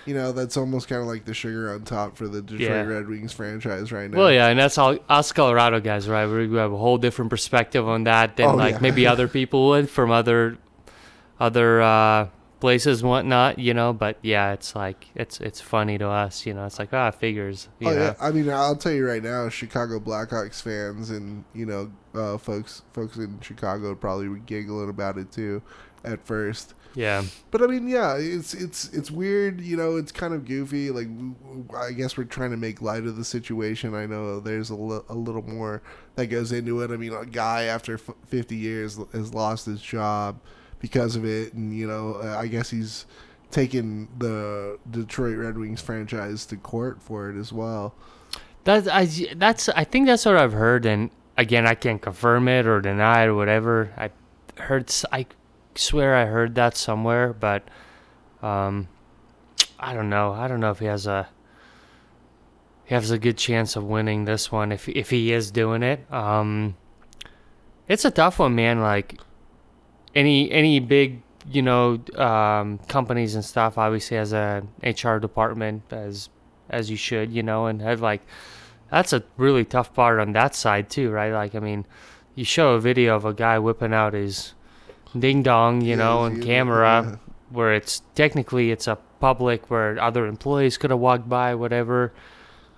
you 0.05 0.15
know, 0.15 0.31
that's 0.31 0.57
almost 0.57 0.87
kind 0.87 1.01
of 1.01 1.07
like 1.07 1.25
the 1.25 1.33
sugar 1.33 1.71
on 1.73 1.83
top 1.83 2.17
for 2.17 2.27
the 2.27 2.41
Detroit 2.41 2.69
Yeah. 2.69 2.81
Red 2.83 3.07
Wings 3.07 3.33
franchise 3.33 3.91
right 3.91 4.09
now. 4.09 4.17
Well, 4.17 4.31
yeah, 4.31 4.47
and 4.47 4.57
that's 4.59 4.77
all 4.77 4.97
us 5.09 5.31
Colorado 5.31 5.79
guys, 5.79 6.07
right? 6.07 6.25
We 6.25 6.55
have 6.57 6.73
a 6.73 6.77
whole 6.77 6.97
different 6.97 7.29
perspective 7.29 7.87
on 7.87 8.05
that 8.05 8.35
than 8.37 8.47
Oh, 8.47 8.55
like 8.55 8.75
yeah. 8.75 8.79
maybe 8.81 9.05
other 9.05 9.27
people 9.27 9.67
would 9.69 9.89
from 9.89 10.09
other 10.11 10.57
other 11.39 11.81
uh, 11.81 12.27
places 12.61 13.01
and 13.01 13.09
whatnot, 13.09 13.59
you 13.59 13.73
know. 13.73 13.91
But 13.91 14.17
yeah, 14.21 14.53
it's 14.53 14.75
like 14.75 15.07
it's 15.15 15.41
it's 15.41 15.59
funny 15.59 15.97
to 15.97 16.07
us, 16.07 16.45
you 16.45 16.53
know. 16.53 16.65
It's 16.65 16.79
like 16.79 16.93
ah, 16.93 17.11
figures, 17.11 17.67
Oh 17.83 17.89
know. 17.89 17.91
yeah, 17.91 18.13
I 18.21 18.31
mean, 18.31 18.49
I'll 18.49 18.77
tell 18.77 18.93
you 18.93 19.05
right 19.05 19.23
now, 19.23 19.49
Chicago 19.49 19.99
Blackhawks 19.99 20.61
fans 20.61 21.09
and 21.09 21.43
you 21.53 21.65
know, 21.65 21.91
uh, 22.15 22.37
folks, 22.37 22.83
folks 22.93 23.17
in 23.17 23.39
Chicago 23.41 23.89
would 23.89 23.99
probably 23.99 24.29
be 24.29 24.39
giggling 24.39 24.89
about 24.89 25.17
it 25.17 25.31
too, 25.31 25.61
at 26.05 26.25
first. 26.25 26.75
Yeah, 26.93 27.23
But 27.51 27.61
I 27.61 27.67
mean, 27.67 27.87
yeah, 27.87 28.17
it's 28.17 28.53
it's 28.53 28.89
it's 28.93 29.09
weird. 29.09 29.61
You 29.61 29.77
know, 29.77 29.95
it's 29.95 30.11
kind 30.11 30.33
of 30.33 30.43
goofy. 30.43 30.91
Like, 30.91 31.07
I 31.73 31.93
guess 31.93 32.17
we're 32.17 32.25
trying 32.25 32.51
to 32.51 32.57
make 32.57 32.81
light 32.81 33.05
of 33.05 33.15
the 33.15 33.23
situation. 33.23 33.95
I 33.95 34.05
know 34.05 34.41
there's 34.41 34.69
a 34.69 34.75
little 34.75 35.43
more 35.43 35.81
that 36.15 36.27
goes 36.27 36.51
into 36.51 36.81
it. 36.81 36.91
I 36.91 36.97
mean, 36.97 37.13
a 37.13 37.25
guy 37.25 37.63
after 37.63 37.93
f- 37.93 38.09
50 38.27 38.57
years 38.57 38.99
has 39.13 39.33
lost 39.33 39.67
his 39.67 39.81
job 39.81 40.41
because 40.81 41.15
of 41.15 41.23
it, 41.23 41.53
and 41.53 41.73
you 41.77 41.87
know, 41.87 42.15
uh, 42.15 42.35
I 42.37 42.47
guess 42.47 42.69
he's 42.69 43.05
taken 43.51 44.07
the 44.17 44.79
Detroit 44.89 45.37
Red 45.37 45.57
Wings 45.57 45.81
franchise 45.81 46.45
to 46.47 46.57
court 46.57 47.01
for 47.01 47.29
it 47.29 47.39
as 47.39 47.53
well. 47.53 47.93
that's 48.63 48.87
I 48.87 49.05
that's 49.35 49.69
I 49.69 49.83
think 49.83 50.07
that's 50.07 50.25
what 50.25 50.35
I've 50.35 50.53
heard, 50.53 50.85
and 50.85 51.11
again, 51.37 51.67
I 51.67 51.75
can't 51.75 52.01
confirm 52.01 52.47
it 52.47 52.65
or 52.65 52.81
deny 52.81 53.23
it 53.23 53.27
or 53.27 53.35
whatever. 53.35 53.91
I 53.95 54.09
heard 54.61 54.91
I 55.11 55.27
swear 55.75 56.15
I 56.15 56.25
heard 56.25 56.55
that 56.55 56.75
somewhere, 56.75 57.31
but 57.31 57.63
um, 58.41 58.87
I 59.79 59.93
don't 59.93 60.09
know. 60.09 60.33
I 60.33 60.47
don't 60.47 60.59
know 60.59 60.71
if 60.71 60.79
he 60.79 60.85
has 60.85 61.05
a 61.05 61.29
he 62.85 62.95
has 62.95 63.11
a 63.11 63.19
good 63.19 63.37
chance 63.37 63.75
of 63.75 63.83
winning 63.83 64.25
this 64.25 64.51
one 64.51 64.71
if 64.71 64.89
if 64.89 65.11
he 65.11 65.31
is 65.31 65.51
doing 65.51 65.83
it. 65.83 66.11
Um, 66.11 66.75
it's 67.87 68.05
a 68.05 68.11
tough 68.11 68.39
one, 68.39 68.55
man. 68.55 68.81
Like 68.81 69.19
any 70.15 70.51
any 70.51 70.79
big 70.79 71.21
you 71.49 71.61
know 71.61 71.99
um, 72.17 72.77
companies 72.87 73.35
and 73.35 73.43
stuff 73.43 73.77
obviously 73.77 74.17
has 74.17 74.33
a 74.33 74.63
HR 74.83 75.17
department 75.17 75.83
as 75.91 76.29
as 76.69 76.89
you 76.89 76.95
should, 76.97 77.31
you 77.31 77.43
know, 77.43 77.65
and 77.65 77.81
have 77.81 78.01
like 78.01 78.21
that's 78.89 79.13
a 79.13 79.23
really 79.37 79.65
tough 79.65 79.93
part 79.93 80.19
on 80.19 80.33
that 80.33 80.55
side 80.55 80.89
too, 80.89 81.09
right? 81.11 81.31
Like 81.31 81.55
I 81.55 81.59
mean, 81.59 81.85
you 82.35 82.45
show 82.45 82.73
a 82.73 82.79
video 82.79 83.15
of 83.15 83.25
a 83.25 83.33
guy 83.33 83.57
whipping 83.59 83.93
out 83.93 84.13
his 84.13 84.53
ding 85.17 85.43
dong, 85.43 85.81
you 85.81 85.95
know, 85.95 86.19
Yeah, 86.19 86.25
on 86.25 86.35
yeah, 86.37 86.43
camera 86.43 87.03
yeah. 87.05 87.15
where 87.49 87.73
it's 87.73 88.01
technically 88.15 88.71
it's 88.71 88.87
a 88.87 88.97
public 89.19 89.69
where 89.69 89.99
other 90.01 90.25
employees 90.25 90.77
could 90.77 90.89
have 90.89 90.99
walked 90.99 91.27
by, 91.29 91.53
whatever. 91.55 92.13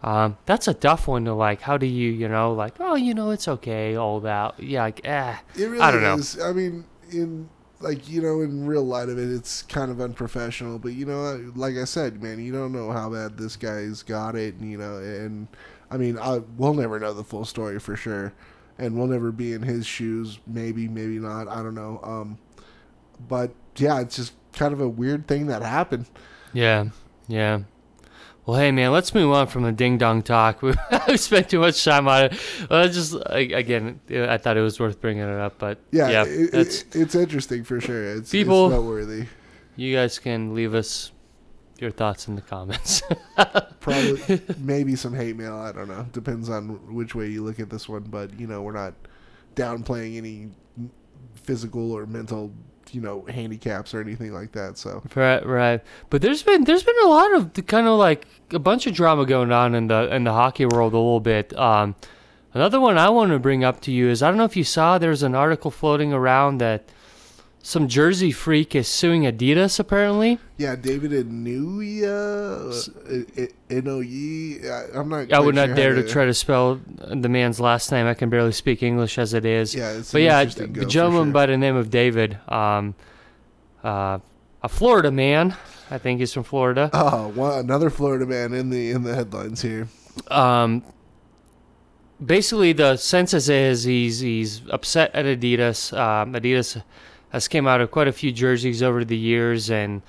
Um, 0.04 0.38
that's 0.46 0.68
a 0.68 0.74
tough 0.74 1.08
one 1.08 1.24
to 1.25 1.34
like. 1.34 1.62
How 1.62 1.78
do 1.78 1.86
you, 1.86 2.12
you 2.12 2.28
know, 2.28 2.52
like, 2.54 2.74
oh, 2.82 2.96
you 2.96 3.13
know, 3.13 3.32
it's 3.32 3.48
okay, 3.48 3.96
all 3.96 4.20
that. 4.22 4.60
Yeah, 4.60 4.82
like, 4.84 5.00
eh. 5.06 5.38
It 5.56 5.63
really 5.66 5.80
I 5.80 5.92
don't 5.92 6.02
know. 6.02 6.16
is. 6.16 6.38
I 6.42 6.52
mean, 6.52 6.84
in 7.13 7.50
like 7.79 8.10
you 8.10 8.22
know, 8.22 8.41
in 8.41 8.65
real 8.65 8.84
light 8.84 9.10
of 9.10 9.17
it, 9.20 9.29
it's 9.29 9.62
kind 9.63 9.91
of 9.91 10.01
unprofessional. 10.01 10.79
But 10.79 10.93
you 10.93 11.05
know, 11.05 11.51
like 11.55 11.75
I 11.75 11.84
said, 11.84 12.24
man, 12.24 12.43
you 12.43 12.51
don't 12.51 12.72
know 12.72 12.91
how 12.91 13.10
bad 13.10 13.38
this 13.38 13.55
guy's 13.55 14.01
got 14.01 14.36
it, 14.36 14.55
and 14.55 14.72
you 14.72 14.77
know, 14.77 14.98
and 14.98 15.48
I 15.91 15.98
mean, 15.98 16.17
I 16.17 16.41
we'll 16.58 16.74
never 16.74 17.00
know 17.00 17.13
the 17.13 17.24
full 17.24 17.46
story 17.46 17.79
for 17.79 17.96
sure, 17.96 18.34
and 18.79 18.98
we'll 18.98 19.08
never 19.08 19.32
be 19.32 19.53
in 19.53 19.62
his 19.62 19.86
shoes. 19.86 20.39
Maybe, 20.48 20.88
maybe 20.88 21.20
not. 21.20 21.48
I 21.48 21.62
don't 21.62 21.75
know. 21.75 22.00
Um, 22.03 22.38
but 23.27 23.51
yeah, 23.75 24.00
it's 24.00 24.15
just 24.15 24.34
kind 24.53 24.74
of 24.74 24.82
a 24.82 24.89
weird 24.89 25.27
thing 25.27 25.48
that 25.48 25.62
happened. 25.62 26.08
Yeah, 26.53 26.86
yeah. 27.27 27.62
Well, 28.46 28.58
hey 28.60 28.72
man, 28.72 28.92
let's 28.92 29.14
move 29.16 29.32
on 29.32 29.48
from 29.48 29.64
the 29.64 29.72
ding 29.72 29.98
dong 29.98 30.22
talk. 30.22 30.62
We 31.08 31.18
spent 31.18 31.50
too 31.50 31.60
much 31.60 31.84
time 31.84 32.08
on 32.08 32.26
it. 32.26 32.40
Well, 32.70 32.88
just 32.90 33.16
again, 33.28 34.00
I 34.10 34.38
thought 34.38 34.58
it 34.58 34.62
was 34.62 34.80
worth 34.80 35.00
bringing 35.00 35.24
it 35.24 35.30
up, 35.40 35.60
but 35.60 35.80
Yeah, 35.92 36.10
yeah, 36.10 36.24
it, 36.28 36.86
it's 36.96 37.16
interesting 37.16 37.64
for 37.64 37.80
sure. 37.80 38.04
It's, 38.18 38.32
People- 38.32 38.68
it's 38.68 38.76
noteworthy. 38.76 39.26
you 39.76 39.96
guys 39.96 40.20
can 40.20 40.54
leave 40.54 40.74
us 40.74 41.12
your 41.80 41.92
thoughts 41.92 42.28
in 42.28 42.36
the 42.36 42.42
comments. 42.42 43.02
Probably 43.82 44.42
maybe 44.58 44.96
some 44.96 45.14
hate 45.14 45.36
mail. 45.36 45.56
I 45.58 45.72
don't 45.72 45.88
know. 45.90 46.06
Depends 46.14 46.50
on 46.50 46.94
which 46.94 47.14
way 47.16 47.28
you 47.28 47.44
look 47.44 47.60
at 47.60 47.70
this 47.70 47.88
one. 47.90 48.04
But 48.04 48.40
you 48.40 48.48
know, 48.48 48.62
we're 48.62 48.72
not 48.74 48.94
downplaying 49.56 50.18
any 50.18 50.50
physical 51.36 51.92
or 51.92 52.06
mental, 52.06 52.52
you 52.94 53.02
know, 53.02 53.26
handicaps 53.28 53.94
or 53.94 54.02
anything 54.02 54.34
like 54.34 54.52
that. 54.54 54.78
So 54.78 55.04
Right, 55.16 55.46
right. 55.46 55.82
But 56.10 56.22
there's 56.22 56.44
been 56.44 56.64
there's 56.64 56.84
been 56.84 56.96
a 57.04 57.08
lot 57.08 57.34
of 57.34 57.66
kind 57.68 57.88
of 57.88 57.98
like 57.98 58.26
a 58.52 58.60
bunch 58.60 58.88
of 58.88 58.94
drama 58.94 59.26
going 59.26 59.52
on 59.52 59.76
in 59.76 59.88
the 59.88 60.14
in 60.14 60.24
the 60.24 60.34
hockey 60.34 60.66
world 60.66 60.94
a 60.94 60.98
little 60.98 61.20
bit. 61.20 61.58
Um, 61.58 61.96
another 62.54 62.80
one 62.80 62.98
I 62.98 63.10
want 63.10 63.32
to 63.32 63.40
bring 63.40 63.64
up 63.64 63.82
to 63.82 63.92
you 63.92 64.10
is 64.10 64.22
I 64.22 64.30
don't 64.30 64.38
know 64.38 64.46
if 64.46 64.56
you 64.56 64.64
saw 64.64 64.98
there's 64.98 65.24
an 65.24 65.36
article 65.36 65.72
floating 65.72 66.14
around 66.14 66.60
that 66.60 66.90
some 67.65 67.88
Jersey 67.88 68.34
freak 68.34 68.75
is 68.75 68.89
suing 68.89 69.24
Adidas 69.24 69.79
apparently. 69.79 70.38
yeah, 70.58 70.75
David 70.75 71.12
Inuya, 71.12 71.89
N 73.70 73.88
O 73.88 74.01
E. 74.01 74.60
I'm 74.93 75.08
not. 75.08 75.32
I 75.32 75.39
would 75.39 75.55
not 75.55 75.67
sure 75.67 75.75
dare 75.75 75.96
how 75.96 76.01
to 76.01 76.08
try 76.08 76.25
to 76.25 76.34
spell 76.34 76.82
the 76.86 77.29
man's 77.29 77.62
last 77.62 77.89
name. 77.89 78.05
I 78.05 78.15
can 78.15 78.29
barely 78.29 78.51
speak 78.51 78.84
English 78.84 79.17
as 79.17 79.34
it 79.34 79.46
is. 79.46 79.74
Yeah, 79.74 79.91
it's 79.93 80.12
but 80.12 80.22
yeah, 80.22 80.43
the 80.43 80.86
gentleman 80.86 81.27
sure. 81.27 81.34
by 81.34 81.46
the 81.46 81.58
name 81.58 81.77
of 81.77 81.89
David, 81.89 82.38
um, 82.50 82.96
uh, 83.82 84.20
a 84.62 84.67
Florida 84.67 85.10
man, 85.10 85.55
I 85.89 85.98
think 85.98 86.20
he's 86.20 86.34
from 86.34 86.43
Florida. 86.43 86.89
Oh, 86.91 87.29
one, 87.29 87.60
another 87.60 87.89
Florida 87.89 88.25
man 88.25 88.53
in 88.53 88.72
the 88.72 88.91
in 88.91 89.03
the 89.03 89.15
headlines 89.15 89.62
here. 89.62 89.88
um, 90.29 90.84
basically 92.24 92.74
the 92.74 92.98
census 92.98 93.48
is 93.48 93.86
he's 93.86 94.20
he's 94.20 94.62
upset 94.70 95.15
at 95.15 95.24
Adidas. 95.24 95.98
Um, 95.98 96.34
Adidas 96.34 96.84
has 97.34 97.48
came 97.48 97.68
out 97.68 97.82
of 97.82 97.92
quite 97.92 98.08
a 98.08 98.13
few 98.13 98.32
jerseys 98.32 98.82
over 98.82 99.04
the 99.04 99.18
years, 99.18 99.70
and 99.70 100.04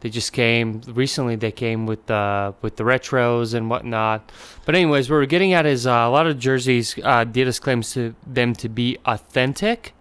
they 0.00 0.08
just 0.08 0.32
came 0.32 0.80
recently. 0.86 1.36
They 1.36 1.52
came 1.52 1.84
with 1.84 2.06
the 2.06 2.54
with 2.62 2.76
the 2.76 2.84
retros 2.84 3.52
and 3.52 3.68
whatnot. 3.68 4.32
But 4.64 4.76
anyways, 4.76 5.10
what 5.10 5.16
we're 5.16 5.26
getting 5.26 5.52
at 5.52 5.66
is 5.66 5.86
uh, 5.86 5.90
a 5.90 6.10
lot 6.10 6.26
of 6.26 6.38
jerseys. 6.38 6.98
Uh, 7.02 7.26
claims 7.60 7.92
to 7.92 8.14
them 8.26 8.54
to 8.54 8.68
be 8.68 8.96
authentic. 9.04 9.94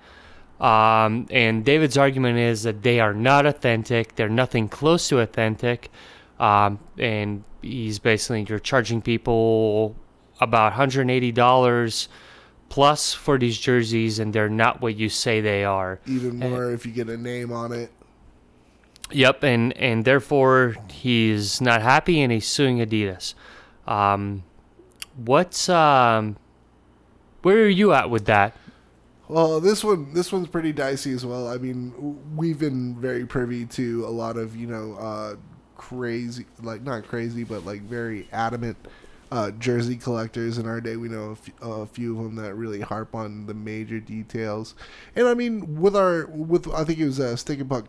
Um, 0.61 1.25
and 1.31 1.65
David's 1.65 1.97
argument 1.97 2.37
is 2.37 2.63
that 2.63 2.83
they 2.83 2.99
are 2.99 3.13
not 3.13 3.45
authentic. 3.45 4.15
They're 4.15 4.29
nothing 4.29 4.69
close 4.69 5.07
to 5.09 5.19
authentic. 5.19 5.89
Um, 6.39 6.79
and 6.97 7.43
he's 7.61 7.97
basically 7.99 8.45
you're 8.47 8.59
charging 8.59 9.01
people 9.01 9.95
about 10.39 10.73
$180 10.73 12.07
plus 12.69 13.13
for 13.13 13.37
these 13.37 13.57
jerseys, 13.57 14.19
and 14.19 14.33
they're 14.33 14.49
not 14.49 14.81
what 14.81 14.95
you 14.95 15.09
say 15.09 15.41
they 15.41 15.63
are. 15.63 15.99
Even 16.05 16.37
more 16.37 16.71
if 16.71 16.85
you 16.85 16.91
get 16.91 17.09
a 17.09 17.17
name 17.17 17.51
on 17.51 17.71
it. 17.71 17.91
Yep, 19.11 19.43
and 19.43 19.75
and 19.77 20.05
therefore 20.05 20.75
he's 20.91 21.59
not 21.61 21.81
happy, 21.81 22.21
and 22.21 22.31
he's 22.31 22.47
suing 22.47 22.77
Adidas. 22.77 23.33
Um, 23.87 24.43
what's 25.15 25.67
um, 25.67 26.37
where 27.41 27.63
are 27.63 27.67
you 27.67 27.91
at 27.93 28.09
with 28.09 28.25
that? 28.25 28.55
Well, 29.27 29.59
this 29.59 29.83
one 29.83 30.13
this 30.13 30.31
one's 30.31 30.47
pretty 30.47 30.71
dicey 30.73 31.11
as 31.13 31.25
well. 31.25 31.47
I 31.47 31.57
mean, 31.57 32.19
we've 32.35 32.59
been 32.59 32.95
very 32.95 33.25
privy 33.25 33.65
to 33.65 34.05
a 34.05 34.09
lot 34.09 34.37
of 34.37 34.55
you 34.55 34.67
know 34.67 34.95
uh, 34.95 35.35
crazy, 35.75 36.45
like 36.61 36.83
not 36.83 37.07
crazy, 37.07 37.43
but 37.43 37.65
like 37.65 37.81
very 37.81 38.27
adamant 38.31 38.77
uh, 39.31 39.51
jersey 39.51 39.95
collectors 39.95 40.57
in 40.57 40.65
our 40.67 40.81
day. 40.81 40.95
We 40.95 41.09
know 41.09 41.29
a 41.29 41.31
f- 41.31 41.61
a 41.61 41.85
few 41.85 42.17
of 42.17 42.23
them 42.23 42.35
that 42.35 42.55
really 42.55 42.81
harp 42.81 43.13
on 43.13 43.45
the 43.45 43.53
major 43.53 43.99
details. 43.99 44.75
And 45.15 45.27
I 45.27 45.33
mean, 45.33 45.79
with 45.79 45.95
our 45.95 46.25
with 46.27 46.67
I 46.73 46.83
think 46.83 46.99
it 46.99 47.05
was 47.05 47.19
uh, 47.19 47.35
Stick 47.35 47.59
and 47.59 47.69
Puck 47.69 47.85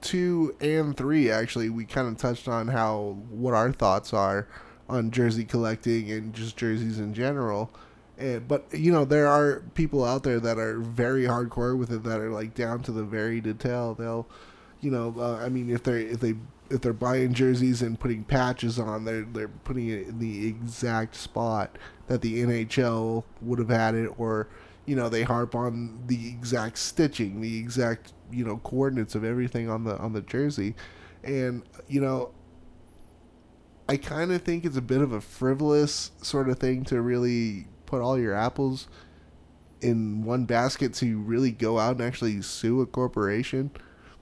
two 0.00 0.54
and 0.60 0.96
three 0.96 1.30
actually, 1.30 1.70
we 1.70 1.84
kind 1.84 2.08
of 2.08 2.18
touched 2.18 2.48
on 2.48 2.68
how 2.68 3.16
what 3.30 3.54
our 3.54 3.72
thoughts 3.72 4.12
are 4.12 4.48
on 4.88 5.10
jersey 5.10 5.44
collecting 5.44 6.10
and 6.10 6.34
just 6.34 6.56
jerseys 6.56 6.98
in 6.98 7.14
general. 7.14 7.70
And, 8.18 8.46
but 8.46 8.66
you 8.72 8.92
know 8.92 9.04
there 9.06 9.26
are 9.26 9.62
people 9.74 10.04
out 10.04 10.22
there 10.24 10.40
that 10.40 10.58
are 10.58 10.78
very 10.78 11.22
hardcore 11.22 11.78
with 11.78 11.90
it 11.90 12.02
that 12.02 12.20
are 12.20 12.30
like 12.30 12.54
down 12.54 12.82
to 12.82 12.92
the 12.92 13.04
very 13.04 13.40
detail. 13.40 13.94
They'll, 13.94 14.26
you 14.82 14.90
know, 14.90 15.14
uh, 15.16 15.36
I 15.36 15.48
mean 15.48 15.70
if 15.70 15.82
they 15.84 16.02
if 16.02 16.20
they 16.20 16.34
if 16.70 16.80
they're 16.80 16.92
buying 16.92 17.34
jerseys 17.34 17.82
and 17.82 17.98
putting 17.98 18.24
patches 18.24 18.78
on, 18.78 19.04
they're 19.04 19.22
they're 19.22 19.48
putting 19.48 19.88
it 19.88 20.08
in 20.08 20.18
the 20.18 20.46
exact 20.46 21.14
spot 21.14 21.76
that 22.06 22.22
the 22.22 22.42
NHL 22.42 23.24
would 23.40 23.58
have 23.58 23.68
had 23.68 23.94
it, 23.94 24.10
or 24.18 24.48
you 24.86 24.96
know 24.96 25.08
they 25.08 25.22
harp 25.22 25.54
on 25.54 26.02
the 26.06 26.28
exact 26.28 26.78
stitching, 26.78 27.40
the 27.40 27.58
exact 27.58 28.12
you 28.30 28.44
know 28.44 28.58
coordinates 28.58 29.14
of 29.14 29.24
everything 29.24 29.68
on 29.68 29.84
the 29.84 29.96
on 29.98 30.12
the 30.12 30.22
jersey, 30.22 30.74
and 31.22 31.62
you 31.88 32.00
know 32.00 32.32
I 33.88 33.96
kind 33.96 34.32
of 34.32 34.42
think 34.42 34.64
it's 34.64 34.76
a 34.76 34.82
bit 34.82 35.02
of 35.02 35.12
a 35.12 35.20
frivolous 35.20 36.12
sort 36.22 36.48
of 36.48 36.58
thing 36.58 36.84
to 36.84 37.02
really 37.02 37.66
put 37.84 38.00
all 38.00 38.18
your 38.18 38.34
apples 38.34 38.88
in 39.82 40.24
one 40.24 40.44
basket 40.44 40.94
to 40.94 41.18
really 41.18 41.50
go 41.50 41.78
out 41.78 41.96
and 41.96 42.00
actually 42.00 42.40
sue 42.40 42.80
a 42.80 42.86
corporation 42.86 43.70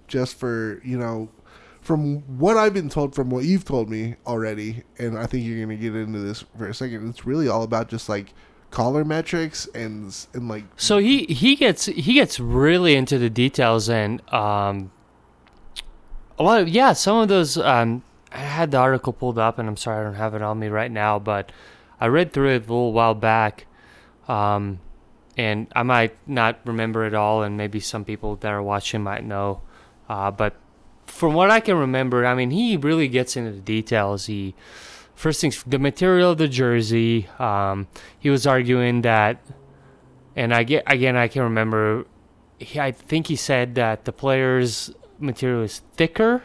just 0.08 0.36
for, 0.38 0.80
you 0.84 0.98
know, 0.98 1.28
from 1.90 2.38
what 2.38 2.56
I've 2.56 2.72
been 2.72 2.88
told, 2.88 3.16
from 3.16 3.30
what 3.30 3.42
you've 3.42 3.64
told 3.64 3.90
me 3.90 4.14
already, 4.24 4.84
and 4.96 5.18
I 5.18 5.26
think 5.26 5.44
you're 5.44 5.56
going 5.56 5.76
to 5.76 5.76
get 5.76 5.92
into 5.96 6.20
this 6.20 6.44
for 6.56 6.68
a 6.68 6.72
second, 6.72 7.10
it's 7.10 7.26
really 7.26 7.48
all 7.48 7.64
about 7.64 7.88
just 7.88 8.08
like 8.08 8.32
collar 8.70 9.04
metrics 9.04 9.66
and, 9.74 10.16
and 10.32 10.48
like, 10.48 10.62
So 10.76 10.98
he 10.98 11.24
he 11.24 11.56
gets 11.56 11.86
he 11.86 12.12
gets 12.12 12.38
really 12.38 12.94
into 12.94 13.18
the 13.18 13.28
details 13.28 13.88
and 13.88 14.22
um 14.32 14.92
a 16.38 16.44
lot 16.44 16.60
of 16.60 16.68
yeah 16.68 16.92
some 16.92 17.16
of 17.16 17.26
those 17.26 17.58
um 17.58 18.04
I 18.30 18.38
had 18.38 18.70
the 18.70 18.76
article 18.76 19.12
pulled 19.12 19.36
up 19.36 19.58
and 19.58 19.68
I'm 19.68 19.76
sorry 19.76 20.02
I 20.02 20.04
don't 20.04 20.14
have 20.14 20.36
it 20.36 20.42
on 20.42 20.60
me 20.60 20.68
right 20.68 20.92
now 20.92 21.18
but 21.18 21.50
I 22.00 22.06
read 22.06 22.32
through 22.32 22.50
it 22.50 22.56
a 22.58 22.72
little 22.72 22.92
while 22.92 23.16
back 23.16 23.66
um 24.28 24.78
and 25.36 25.66
I 25.74 25.82
might 25.82 26.16
not 26.28 26.60
remember 26.64 27.04
it 27.04 27.14
all 27.14 27.42
and 27.42 27.56
maybe 27.56 27.80
some 27.80 28.04
people 28.04 28.36
that 28.36 28.52
are 28.52 28.62
watching 28.62 29.02
might 29.02 29.24
know 29.24 29.62
uh 30.08 30.30
but 30.30 30.54
from 31.10 31.34
what 31.34 31.50
I 31.50 31.60
can 31.60 31.76
remember 31.76 32.24
I 32.24 32.34
mean 32.34 32.50
he 32.50 32.76
really 32.76 33.08
gets 33.08 33.36
into 33.36 33.52
the 33.52 33.60
details 33.60 34.26
he 34.26 34.54
first 35.14 35.40
things 35.40 35.62
the 35.64 35.78
material 35.78 36.30
of 36.32 36.38
the 36.38 36.48
jersey 36.48 37.28
um 37.38 37.88
he 38.18 38.30
was 38.30 38.46
arguing 38.46 39.02
that 39.02 39.40
and 40.36 40.54
I 40.54 40.62
get 40.64 40.84
again 40.86 41.16
I 41.16 41.28
can 41.28 41.42
remember. 41.42 42.06
He, 42.58 42.78
I 42.78 42.92
think 42.92 43.26
he 43.26 43.36
said 43.36 43.74
that 43.76 44.04
the 44.04 44.12
players' 44.12 44.92
material 45.18 45.62
is 45.62 45.82
thicker, 45.96 46.42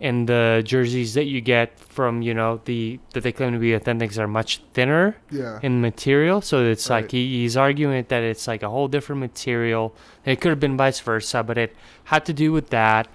and 0.00 0.28
the 0.28 0.62
jerseys 0.64 1.14
that 1.14 1.24
you 1.26 1.40
get 1.40 1.78
from 1.78 2.22
you 2.22 2.32
know 2.34 2.60
the 2.64 2.98
that 3.12 3.22
they 3.22 3.32
claim 3.32 3.52
to 3.52 3.58
be 3.58 3.74
authentic 3.74 4.16
are 4.18 4.28
much 4.28 4.62
thinner 4.72 5.16
yeah. 5.30 5.60
in 5.62 5.80
material. 5.80 6.40
So 6.40 6.64
it's 6.64 6.88
like 6.88 7.10
he, 7.10 7.42
he's 7.42 7.56
arguing 7.56 8.04
that 8.08 8.22
it's 8.22 8.46
like 8.46 8.62
a 8.62 8.70
whole 8.70 8.88
different 8.88 9.20
material. 9.20 9.94
And 10.24 10.32
it 10.32 10.40
could 10.40 10.50
have 10.50 10.60
been 10.60 10.76
vice 10.76 11.00
versa, 11.00 11.42
but 11.42 11.58
it 11.58 11.74
had 12.04 12.24
to 12.26 12.32
do 12.32 12.52
with 12.52 12.70
that. 12.70 13.08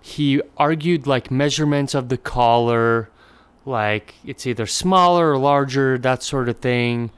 He 0.00 0.40
argued 0.56 1.06
like 1.06 1.30
measurements 1.30 1.94
of 1.94 2.08
the 2.08 2.16
collar, 2.16 3.10
like 3.66 4.14
it's 4.24 4.46
either 4.46 4.66
smaller 4.66 5.32
or 5.32 5.38
larger, 5.38 5.98
that 5.98 6.22
sort 6.22 6.48
of 6.48 6.58
thing. 6.58 7.10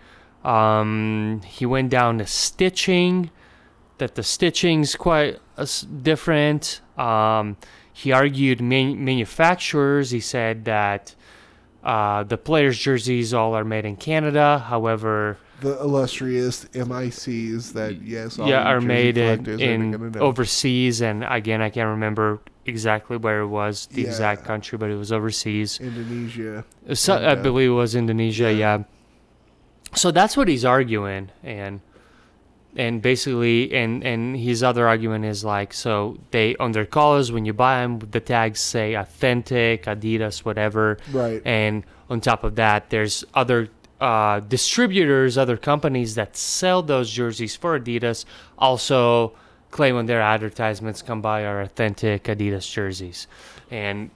Um, 0.45 1.41
he 1.47 1.65
went 1.65 1.91
down 1.91 2.19
to 2.19 2.27
stitching, 2.27 3.31
that 3.99 4.17
the 4.17 4.23
stitching's 4.25 4.97
quite 4.97 5.39
uh, 5.57 5.67
different. 6.03 6.81
Um, 6.99 7.57
he 7.93 8.11
argued 8.11 8.61
man- 8.61 9.05
manufacturers. 9.05 10.11
He 10.11 10.19
said 10.19 10.65
that 10.65 11.15
uh, 11.85 12.25
the 12.25 12.39
players' 12.39 12.79
jerseys 12.79 13.33
all 13.33 13.55
are 13.55 13.65
made 13.65 13.85
in 13.85 13.97
Canada. 13.97 14.65
However, 14.67 15.39
The 15.63 15.79
illustrious 15.81 16.65
MICs 16.75 17.73
that, 17.73 18.03
yes, 18.03 18.37
yeah, 18.39 18.63
are 18.69 18.81
made 18.81 19.17
in, 19.17 19.39
collectors 19.45 19.63
are 19.63 19.79
gonna 19.79 20.07
in 20.07 20.17
overseas. 20.19 21.01
And 21.01 21.25
again, 21.25 21.63
I 21.63 21.71
can't 21.71 21.89
remember 21.89 22.41
exactly 22.67 23.17
where 23.17 23.41
it 23.41 23.47
was, 23.49 23.87
the 23.87 24.03
Yeah. 24.03 24.09
exact 24.09 24.45
country, 24.45 24.77
but 24.77 24.91
it 24.91 24.97
was 24.97 25.11
overseas. 25.13 25.79
Indonesia. 25.81 26.65
So, 26.95 27.15
I 27.15 27.33
uh, 27.33 27.35
believe 27.37 27.71
it 27.71 27.79
was 27.79 27.95
Indonesia. 27.95 28.53
yeah. 28.53 28.59
Yeah. 28.79 28.85
So 29.95 30.11
that's 30.11 30.37
what 30.37 30.49
he's 30.49 30.65
arguing, 30.65 31.31
and 31.45 31.81
and 32.75 33.03
basically, 33.03 33.69
and 33.75 34.03
and 34.03 34.35
his 34.37 34.63
other 34.63 34.89
argument 34.89 35.27
is 35.27 35.45
like, 35.45 35.75
so 35.75 36.17
they 36.31 36.57
on 36.57 36.73
their 36.73 36.87
collars 36.87 37.31
when 37.31 37.45
you 37.45 37.53
buy 37.53 37.83
them, 37.83 37.99
the 38.11 38.21
tags 38.21 38.61
say 38.61 38.95
authentic, 38.95 39.85
Adidas, 39.85 40.47
whatever, 40.47 40.97
Right. 41.13 41.43
and 41.45 41.85
on 42.09 42.21
top 42.23 42.43
of 42.43 42.55
that, 42.57 42.89
there's 42.89 43.23
other 43.35 43.69
uh, 44.03 44.41
distributors, 44.41 45.39
other 45.39 45.57
companies 45.57 46.17
that 46.17 46.37
sell 46.37 46.83
those 46.83 47.09
jerseys 47.09 47.55
for 47.55 47.79
Adidas, 47.79 48.25
also 48.59 49.33
claim 49.71 49.95
on 49.95 50.07
their 50.07 50.21
advertisements 50.21 51.03
come 51.03 51.23
buy 51.23 51.45
our 51.45 51.61
authentic 51.61 52.25
Adidas 52.25 52.69
jerseys, 52.71 53.29
and 53.71 54.11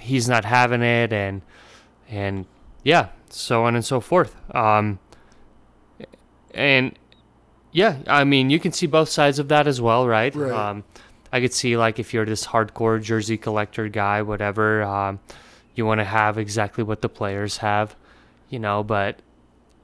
he's 0.00 0.28
not 0.28 0.44
having 0.44 0.82
it, 0.82 1.12
and 1.12 1.42
and 2.08 2.46
yeah, 2.84 3.08
so 3.28 3.64
on 3.64 3.74
and 3.74 3.84
so 3.84 4.00
forth. 4.00 4.36
Um, 4.54 5.00
and 6.54 6.96
yeah, 7.72 7.98
I 8.06 8.22
mean, 8.22 8.48
you 8.48 8.60
can 8.60 8.70
see 8.70 8.86
both 8.86 9.08
sides 9.08 9.40
of 9.40 9.48
that 9.48 9.66
as 9.66 9.80
well, 9.80 10.06
right? 10.06 10.32
Right. 10.32 10.52
Um, 10.52 10.84
I 11.32 11.40
could 11.40 11.52
see 11.52 11.76
like 11.76 11.98
if 11.98 12.14
you're 12.14 12.24
this 12.24 12.46
hardcore 12.46 13.02
jersey 13.02 13.36
collector 13.36 13.88
guy, 13.88 14.22
whatever, 14.22 14.84
um, 14.84 15.18
you 15.74 15.84
want 15.84 15.98
to 15.98 16.04
have 16.04 16.38
exactly 16.38 16.84
what 16.84 17.02
the 17.02 17.08
players 17.08 17.56
have, 17.58 17.96
you 18.50 18.58
know. 18.58 18.82
But 18.84 19.20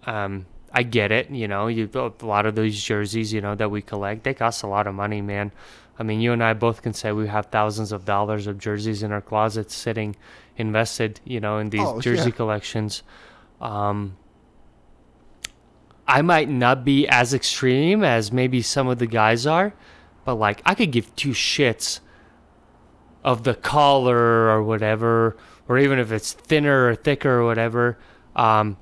um, 0.05 0.45
I 0.73 0.83
get 0.83 1.11
it, 1.11 1.31
you 1.31 1.49
know. 1.49 1.69
You 1.69 1.89
a 1.95 2.13
lot 2.25 2.45
of 2.45 2.55
these 2.55 2.83
jerseys, 2.83 3.33
you 3.33 3.41
know, 3.41 3.55
that 3.55 3.71
we 3.71 3.81
collect, 3.81 4.25
they 4.25 4.35
cost 4.35 4.63
a 4.63 4.67
lot 4.67 4.87
of 4.87 4.95
money, 4.95 5.23
man. 5.23 5.53
I 5.99 6.03
mean, 6.03 6.21
you 6.21 6.33
and 6.33 6.45
I 6.45 6.53
both 6.53 6.83
can 6.83 6.93
say 6.93 7.13
we 7.13 7.27
have 7.29 7.47
thousands 7.47 7.91
of 7.93 8.05
dollars 8.05 8.47
of 8.47 8.59
jerseys 8.59 9.03
in 9.03 9.13
our 9.13 9.23
closets 9.23 9.75
sitting 9.75 10.15
invested, 10.59 11.21
you 11.25 11.41
know, 11.41 11.57
in 11.59 11.71
these 11.71 11.81
Oh, 11.83 12.01
jersey 12.01 12.29
yeah. 12.29 12.37
collections. 12.37 13.03
Um, 13.61 14.17
I 16.07 16.23
might 16.23 16.49
not 16.49 16.85
be 16.85 17.09
as 17.09 17.35
extreme 17.35 18.05
as 18.05 18.31
maybe 18.31 18.63
some 18.63 18.89
of 18.89 18.99
the 18.99 19.07
guys 19.07 19.47
are, 19.47 19.73
but 20.25 20.35
like 20.35 20.61
I 20.65 20.75
could 20.75 20.93
give 20.93 21.15
two 21.17 21.31
shits 21.31 22.01
of 23.25 23.43
the 23.45 23.55
collar 23.55 24.49
or 24.51 24.63
whatever, 24.63 25.37
or 25.69 25.79
even 25.79 25.99
if 25.99 26.13
it's 26.13 26.33
thinner 26.33 26.89
or 26.89 26.95
thicker 26.95 27.41
or 27.41 27.45
whatever. 27.47 27.99
Um, 28.37 28.76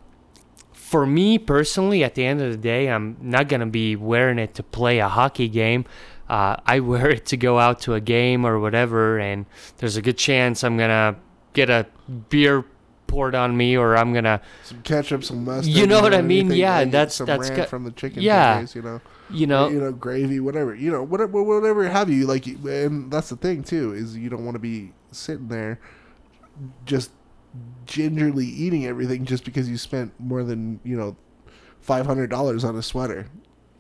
for 0.73 1.07
me 1.07 1.39
personally, 1.39 2.05
at 2.05 2.15
the 2.15 2.25
end 2.27 2.41
of 2.43 2.51
the 2.51 2.59
day, 2.59 2.89
I'm 2.91 3.17
not 3.21 3.49
gonna 3.49 3.67
be 3.67 3.97
wearing 3.97 4.39
it 4.39 4.55
to 4.57 4.63
play 4.63 4.99
a 4.99 5.09
hockey 5.09 5.49
game. 5.49 5.87
Uh, 6.29 6.57
I 6.67 6.81
wear 6.91 7.09
it 7.11 7.27
to 7.27 7.37
go 7.37 7.59
out 7.59 7.81
to 7.83 7.95
a 7.95 8.01
game 8.01 8.45
or 8.45 8.59
whatever, 8.61 9.19
and 9.19 9.47
there's 9.79 9.97
a 9.97 10.03
good 10.03 10.19
chance 10.19 10.63
I'm 10.63 10.77
gonna 10.77 11.17
get 11.55 11.71
a 11.71 11.87
beer 12.29 12.65
poured 13.07 13.35
on 13.35 13.57
me, 13.57 13.77
or 13.77 13.97
I'm 13.97 14.13
gonna 14.13 14.41
Some 14.65 14.83
ketchup, 14.83 15.25
some 15.25 15.45
mustard. 15.45 15.73
You 15.73 15.87
know 15.87 16.01
what 16.03 16.15
I 16.15 16.21
mean? 16.23 16.47
anything, 16.47 16.59
Yeah, 16.61 16.85
that's- 16.85 17.15
some 17.17 17.27
that's 17.27 17.51
got- 17.51 17.69
from 17.69 17.85
the 17.85 17.91
chicken 17.93 18.23
Yeah. 18.23 18.67
you 18.75 18.83
know. 18.83 19.01
you 19.31 19.47
know 19.47 19.69
you 19.69 19.81
know, 19.81 19.93
gravy, 19.93 20.39
whatever, 20.41 20.75
you 20.75 20.91
know, 20.91 21.03
whatever, 21.03 21.43
whatever 21.43 21.89
have 21.89 22.11
you. 22.11 22.27
Like, 22.27 22.47
and 22.47 23.11
that's 23.11 23.29
the 23.31 23.37
thing 23.37 23.63
too 23.63 23.93
is 23.95 24.17
you 24.17 24.29
don't 24.29 24.45
want 24.45 24.55
to 24.57 24.59
be 24.61 24.93
sitting 25.13 25.49
there 25.49 25.79
just 26.87 27.11
gingerly 27.87 28.47
eating 28.47 28.87
everything 28.87 29.25
just 29.25 29.45
because 29.45 29.69
you 29.69 29.77
spent 29.77 30.13
more 30.19 30.43
than 30.43 30.81
you 30.85 30.97
know 30.97 31.17
five 31.81 32.07
hundred 32.07 32.31
dollars 32.31 32.65
on 32.65 32.77
a 32.77 32.83
sweater. 32.83 33.27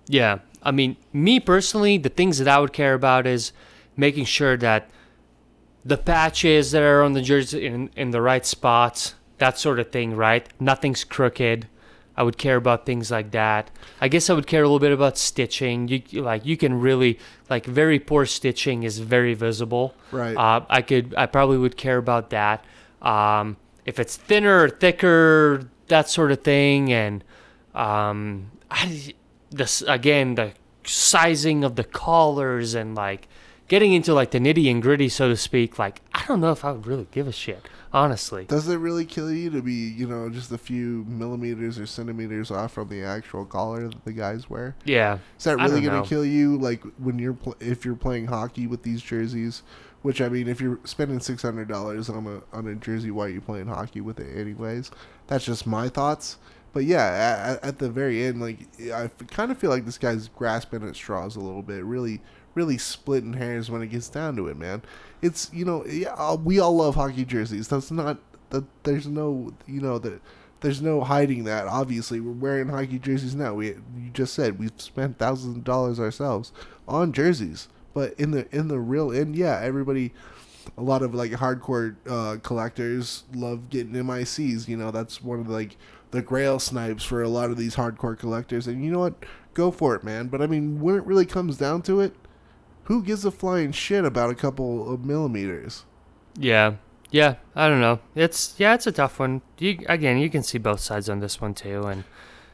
Yeah. 0.06 0.38
I 0.62 0.70
mean, 0.70 0.96
me 1.12 1.40
personally, 1.40 1.98
the 1.98 2.08
things 2.08 2.38
that 2.38 2.48
I 2.48 2.58
would 2.58 2.72
care 2.72 2.94
about 2.94 3.26
is 3.26 3.52
making 3.96 4.24
sure 4.26 4.56
that 4.58 4.90
the 5.84 5.96
patches 5.98 6.70
that 6.72 6.82
are 6.82 7.02
on 7.02 7.12
the 7.12 7.20
jersey 7.22 7.66
in, 7.66 7.90
in 7.96 8.10
the 8.10 8.22
right 8.22 8.44
spots, 8.46 9.14
that 9.38 9.58
sort 9.58 9.78
of 9.78 9.90
thing, 9.90 10.16
right? 10.16 10.48
Nothing's 10.58 11.04
crooked. 11.04 11.68
I 12.16 12.22
would 12.22 12.38
care 12.38 12.56
about 12.56 12.86
things 12.86 13.10
like 13.10 13.32
that. 13.32 13.70
I 14.00 14.08
guess 14.08 14.30
I 14.30 14.34
would 14.34 14.46
care 14.46 14.62
a 14.62 14.66
little 14.66 14.78
bit 14.78 14.92
about 14.92 15.18
stitching. 15.18 15.88
You 15.88 16.02
you- 16.10 16.22
like 16.22 16.46
you 16.46 16.56
can 16.56 16.80
really 16.80 17.18
like 17.50 17.66
very 17.66 17.98
poor 17.98 18.24
stitching 18.24 18.84
is 18.84 18.98
very 19.00 19.34
visible. 19.34 19.94
Right. 20.12 20.36
Uh, 20.36 20.64
I 20.70 20.80
could 20.82 21.14
I 21.18 21.26
probably 21.26 21.58
would 21.58 21.76
care 21.76 21.98
about 21.98 22.30
that. 22.30 22.64
Um, 23.02 23.56
if 23.86 23.98
it's 23.98 24.16
thinner 24.16 24.64
or 24.64 24.68
thicker, 24.68 25.68
that 25.88 26.08
sort 26.08 26.32
of 26.32 26.42
thing, 26.42 26.92
and 26.92 27.22
um, 27.74 28.50
I, 28.70 29.14
this 29.50 29.82
again 29.82 30.34
the 30.36 30.52
sizing 30.84 31.64
of 31.64 31.76
the 31.76 31.84
collars 31.84 32.74
and 32.74 32.94
like 32.94 33.28
getting 33.68 33.92
into 33.92 34.12
like 34.14 34.30
the 34.30 34.38
nitty 34.38 34.70
and 34.70 34.82
gritty, 34.82 35.08
so 35.08 35.28
to 35.28 35.36
speak. 35.36 35.78
Like 35.78 36.00
I 36.14 36.24
don't 36.26 36.40
know 36.40 36.52
if 36.52 36.64
I 36.64 36.72
would 36.72 36.86
really 36.86 37.06
give 37.10 37.26
a 37.28 37.32
shit, 37.32 37.66
honestly. 37.92 38.44
Does 38.44 38.68
it 38.68 38.76
really 38.76 39.04
kill 39.04 39.32
you 39.32 39.50
to 39.50 39.62
be, 39.62 39.72
you 39.72 40.06
know, 40.06 40.28
just 40.30 40.52
a 40.52 40.58
few 40.58 41.04
millimeters 41.08 41.78
or 41.78 41.86
centimeters 41.86 42.50
off 42.50 42.72
from 42.72 42.88
the 42.88 43.02
actual 43.02 43.44
collar 43.44 43.88
that 43.88 44.04
the 44.04 44.12
guys 44.12 44.48
wear? 44.48 44.76
Yeah, 44.84 45.18
Is 45.38 45.44
that 45.44 45.56
really 45.56 45.80
don't 45.80 45.82
going 45.82 45.96
know. 45.96 46.02
to 46.02 46.08
kill 46.08 46.24
you, 46.24 46.56
like 46.56 46.82
when 46.98 47.18
you're 47.18 47.34
pl- 47.34 47.56
if 47.60 47.84
you're 47.84 47.96
playing 47.96 48.26
hockey 48.26 48.66
with 48.66 48.82
these 48.82 49.02
jerseys? 49.02 49.62
Which 50.04 50.20
I 50.20 50.28
mean, 50.28 50.48
if 50.48 50.60
you're 50.60 50.80
spending 50.84 51.18
six 51.18 51.40
hundred 51.40 51.66
dollars 51.66 52.10
on 52.10 52.26
a 52.26 52.54
on 52.54 52.66
a 52.66 52.74
jersey, 52.74 53.10
why 53.10 53.24
are 53.24 53.30
you 53.30 53.40
playing 53.40 53.68
hockey 53.68 54.02
with 54.02 54.20
it 54.20 54.38
anyways? 54.38 54.90
That's 55.28 55.46
just 55.46 55.66
my 55.66 55.88
thoughts. 55.88 56.36
But 56.74 56.84
yeah, 56.84 57.56
at, 57.62 57.64
at 57.64 57.78
the 57.78 57.88
very 57.88 58.22
end, 58.22 58.38
like 58.38 58.58
I 58.92 59.08
kind 59.28 59.50
of 59.50 59.56
feel 59.56 59.70
like 59.70 59.86
this 59.86 59.96
guy's 59.96 60.28
grasping 60.28 60.86
at 60.86 60.94
straws 60.94 61.36
a 61.36 61.40
little 61.40 61.62
bit, 61.62 61.82
really, 61.86 62.20
really 62.54 62.76
splitting 62.76 63.32
hairs 63.32 63.70
when 63.70 63.80
it 63.80 63.86
gets 63.86 64.10
down 64.10 64.36
to 64.36 64.48
it, 64.48 64.58
man. 64.58 64.82
It's 65.22 65.50
you 65.54 65.64
know, 65.64 65.86
yeah, 65.86 66.12
uh, 66.18 66.36
we 66.36 66.58
all 66.58 66.76
love 66.76 66.96
hockey 66.96 67.24
jerseys. 67.24 67.68
That's 67.68 67.90
not 67.90 68.18
that. 68.50 68.64
There's 68.82 69.06
no, 69.06 69.54
you 69.66 69.80
know, 69.80 69.98
that 70.00 70.20
there's 70.60 70.82
no 70.82 71.00
hiding 71.00 71.44
that. 71.44 71.66
Obviously, 71.66 72.20
we're 72.20 72.32
wearing 72.32 72.68
hockey 72.68 72.98
jerseys 72.98 73.34
now. 73.34 73.54
We 73.54 73.68
you 73.68 74.10
just 74.12 74.34
said 74.34 74.58
we've 74.58 74.72
spent 74.76 75.18
thousands 75.18 75.56
of 75.56 75.64
dollars 75.64 75.98
ourselves 75.98 76.52
on 76.86 77.14
jerseys, 77.14 77.68
but 77.94 78.12
in 78.14 78.32
the 78.32 78.46
in 78.54 78.68
the 78.68 78.78
real 78.78 79.12
end, 79.12 79.36
yeah, 79.36 79.60
everybody. 79.62 80.12
A 80.78 80.82
lot 80.82 81.02
of 81.02 81.14
like 81.14 81.30
hardcore 81.32 81.94
uh, 82.08 82.38
collectors 82.42 83.24
love 83.34 83.68
getting 83.68 83.92
MICs. 83.92 84.66
You 84.66 84.78
know, 84.78 84.90
that's 84.90 85.22
one 85.22 85.38
of 85.38 85.46
the, 85.46 85.52
like 85.52 85.76
the 86.10 86.22
grail 86.22 86.58
snipes 86.58 87.04
for 87.04 87.22
a 87.22 87.28
lot 87.28 87.50
of 87.50 87.58
these 87.58 87.76
hardcore 87.76 88.18
collectors. 88.18 88.66
And 88.66 88.82
you 88.82 88.90
know 88.90 89.00
what? 89.00 89.26
Go 89.52 89.70
for 89.70 89.94
it, 89.94 90.02
man. 90.02 90.28
But 90.28 90.40
I 90.40 90.46
mean, 90.46 90.80
when 90.80 90.94
it 90.94 91.04
really 91.04 91.26
comes 91.26 91.58
down 91.58 91.82
to 91.82 92.00
it, 92.00 92.14
who 92.84 93.02
gives 93.02 93.26
a 93.26 93.30
flying 93.30 93.72
shit 93.72 94.06
about 94.06 94.30
a 94.30 94.34
couple 94.34 94.90
of 94.92 95.04
millimeters? 95.04 95.84
yeah, 96.38 96.74
yeah. 97.10 97.36
I 97.54 97.68
don't 97.68 97.80
know. 97.80 98.00
It's 98.14 98.54
yeah, 98.58 98.74
it's 98.74 98.86
a 98.86 98.92
tough 98.92 99.18
one. 99.18 99.42
You 99.58 99.78
again, 99.88 100.18
you 100.18 100.30
can 100.30 100.42
see 100.42 100.58
both 100.58 100.80
sides 100.80 101.08
on 101.08 101.20
this 101.20 101.40
one 101.40 101.54
too, 101.54 101.82
and 101.84 102.04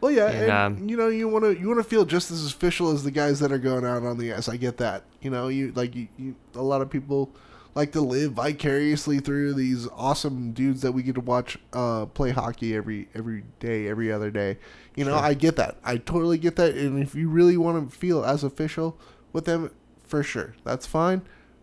Well, 0.01 0.11
yeah, 0.11 0.29
And, 0.29 0.43
and, 0.43 0.51
um, 0.51 0.89
you 0.89 0.97
know, 0.97 1.09
you 1.09 1.29
want 1.29 1.45
to 1.45 1.59
you 1.59 1.69
want 1.69 1.79
to 1.79 1.85
feel 1.85 2.05
just 2.05 2.31
as 2.31 2.47
official 2.47 2.91
as 2.91 3.05
the 3.05 3.11
guys 3.11 3.41
that 3.41 3.53
are 3.53 3.59
going 3.59 3.85
out 3.85 4.03
on 4.03 4.19
the 4.19 4.33
ice. 4.33 4.49
I 4.49 4.57
get 4.57 4.79
that. 4.79 5.05
You 5.21 5.31
know, 5.31 5.49
you 5.49 5.73
like 5.73 5.95
you, 5.95 6.09
you 6.17 6.37
a 6.55 6.63
lot 6.63 6.81
of 6.81 6.89
people 6.91 7.31
like 7.75 7.93
to 7.93 8.01
live 8.01 8.33
vicariously 8.33 9.21
through 9.21 9.55
these 9.55 9.87
awesome 9.95 10.53
dudes 10.53 10.81
that 10.83 10.93
we 10.93 11.03
get 11.03 11.15
to 11.15 11.21
watch 11.21 11.57
uh, 11.73 12.07
play 12.07 12.31
hockey 12.31 12.75
every 12.75 13.09
every 13.15 13.45
day, 13.61 13.89
every 13.89 14.11
other 14.11 14.31
day. 14.31 14.59
You 14.97 15.05
know, 15.05 15.13
Sure. 15.13 15.21
I 15.23 15.35
get 15.35 15.57
that. 15.57 15.77
I 15.85 15.99
totally 15.99 16.39
get 16.39 16.57
that. 16.57 16.75
And 16.75 16.99
if 17.03 17.15
you 17.15 17.29
really 17.29 17.57
want 17.57 17.91
to 17.91 17.97
feel 17.97 18.25
as 18.25 18.43
official 18.43 18.99
with 19.33 19.45
them, 19.45 19.71
for 20.07 20.23
sure, 20.23 20.55
that's 20.65 20.87
fine. 20.87 21.23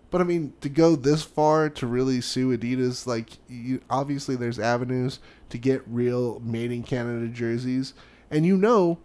But 0.10 0.22
I 0.22 0.24
mean, 0.24 0.54
to 0.62 0.70
go 0.70 0.96
this 0.96 1.24
far 1.24 1.70
to 1.72 1.86
really 1.88 2.22
sue 2.22 2.58
Adidas, 2.58 3.06
like 3.06 3.32
you, 3.50 3.82
obviously 3.90 4.38
there's 4.38 4.58
avenues 4.60 5.20
to 5.50 5.58
get 5.58 5.82
real 5.86 6.40
made 6.40 6.72
in 6.72 6.84
Canada 6.84 7.28
jerseys, 7.28 7.94
and 8.32 8.46
you 8.46 8.58
know, 8.58 9.00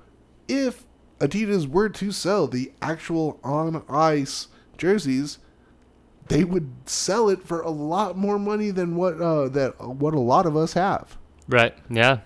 if 0.48 0.84
Adidas 1.18 1.68
were 1.68 1.88
to 1.88 2.12
sell 2.12 2.46
the 2.48 2.72
actual 2.82 3.38
on 3.44 3.84
ice 3.88 4.48
jerseys, 4.76 5.38
they 6.28 6.44
would 6.44 6.72
sell 6.86 7.28
it 7.28 7.42
for 7.42 7.60
a 7.60 7.70
lot 7.70 8.16
more 8.16 8.38
money 8.38 8.70
than 8.70 8.96
what 8.96 9.20
uh, 9.20 9.48
that 9.48 9.80
what 9.80 10.14
a 10.14 10.20
lot 10.20 10.46
of 10.46 10.56
us 10.56 10.72
have. 10.74 11.16
right, 11.48 11.76
yeah, 11.90 12.18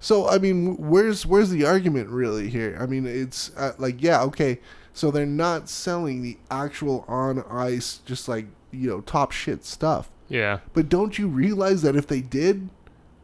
So 0.00 0.28
I 0.28 0.38
mean, 0.38 0.76
where's 0.76 1.26
where's 1.26 1.50
the 1.50 1.64
argument 1.64 2.08
really 2.08 2.48
here? 2.48 2.76
I 2.80 2.86
mean, 2.86 3.06
it's 3.06 3.54
uh, 3.56 3.72
like 3.78 4.02
yeah, 4.02 4.22
okay. 4.22 4.60
So 4.92 5.10
they're 5.10 5.26
not 5.26 5.68
selling 5.68 6.22
the 6.22 6.38
actual 6.50 7.04
on 7.06 7.44
ice, 7.50 7.98
just 8.04 8.28
like 8.28 8.46
you 8.70 8.88
know, 8.90 9.00
top 9.00 9.32
shit 9.32 9.64
stuff. 9.64 10.10
yeah, 10.28 10.58
But 10.74 10.88
don't 10.88 11.18
you 11.18 11.26
realize 11.28 11.82
that 11.82 11.96
if 11.96 12.06
they 12.06 12.20
did, 12.20 12.68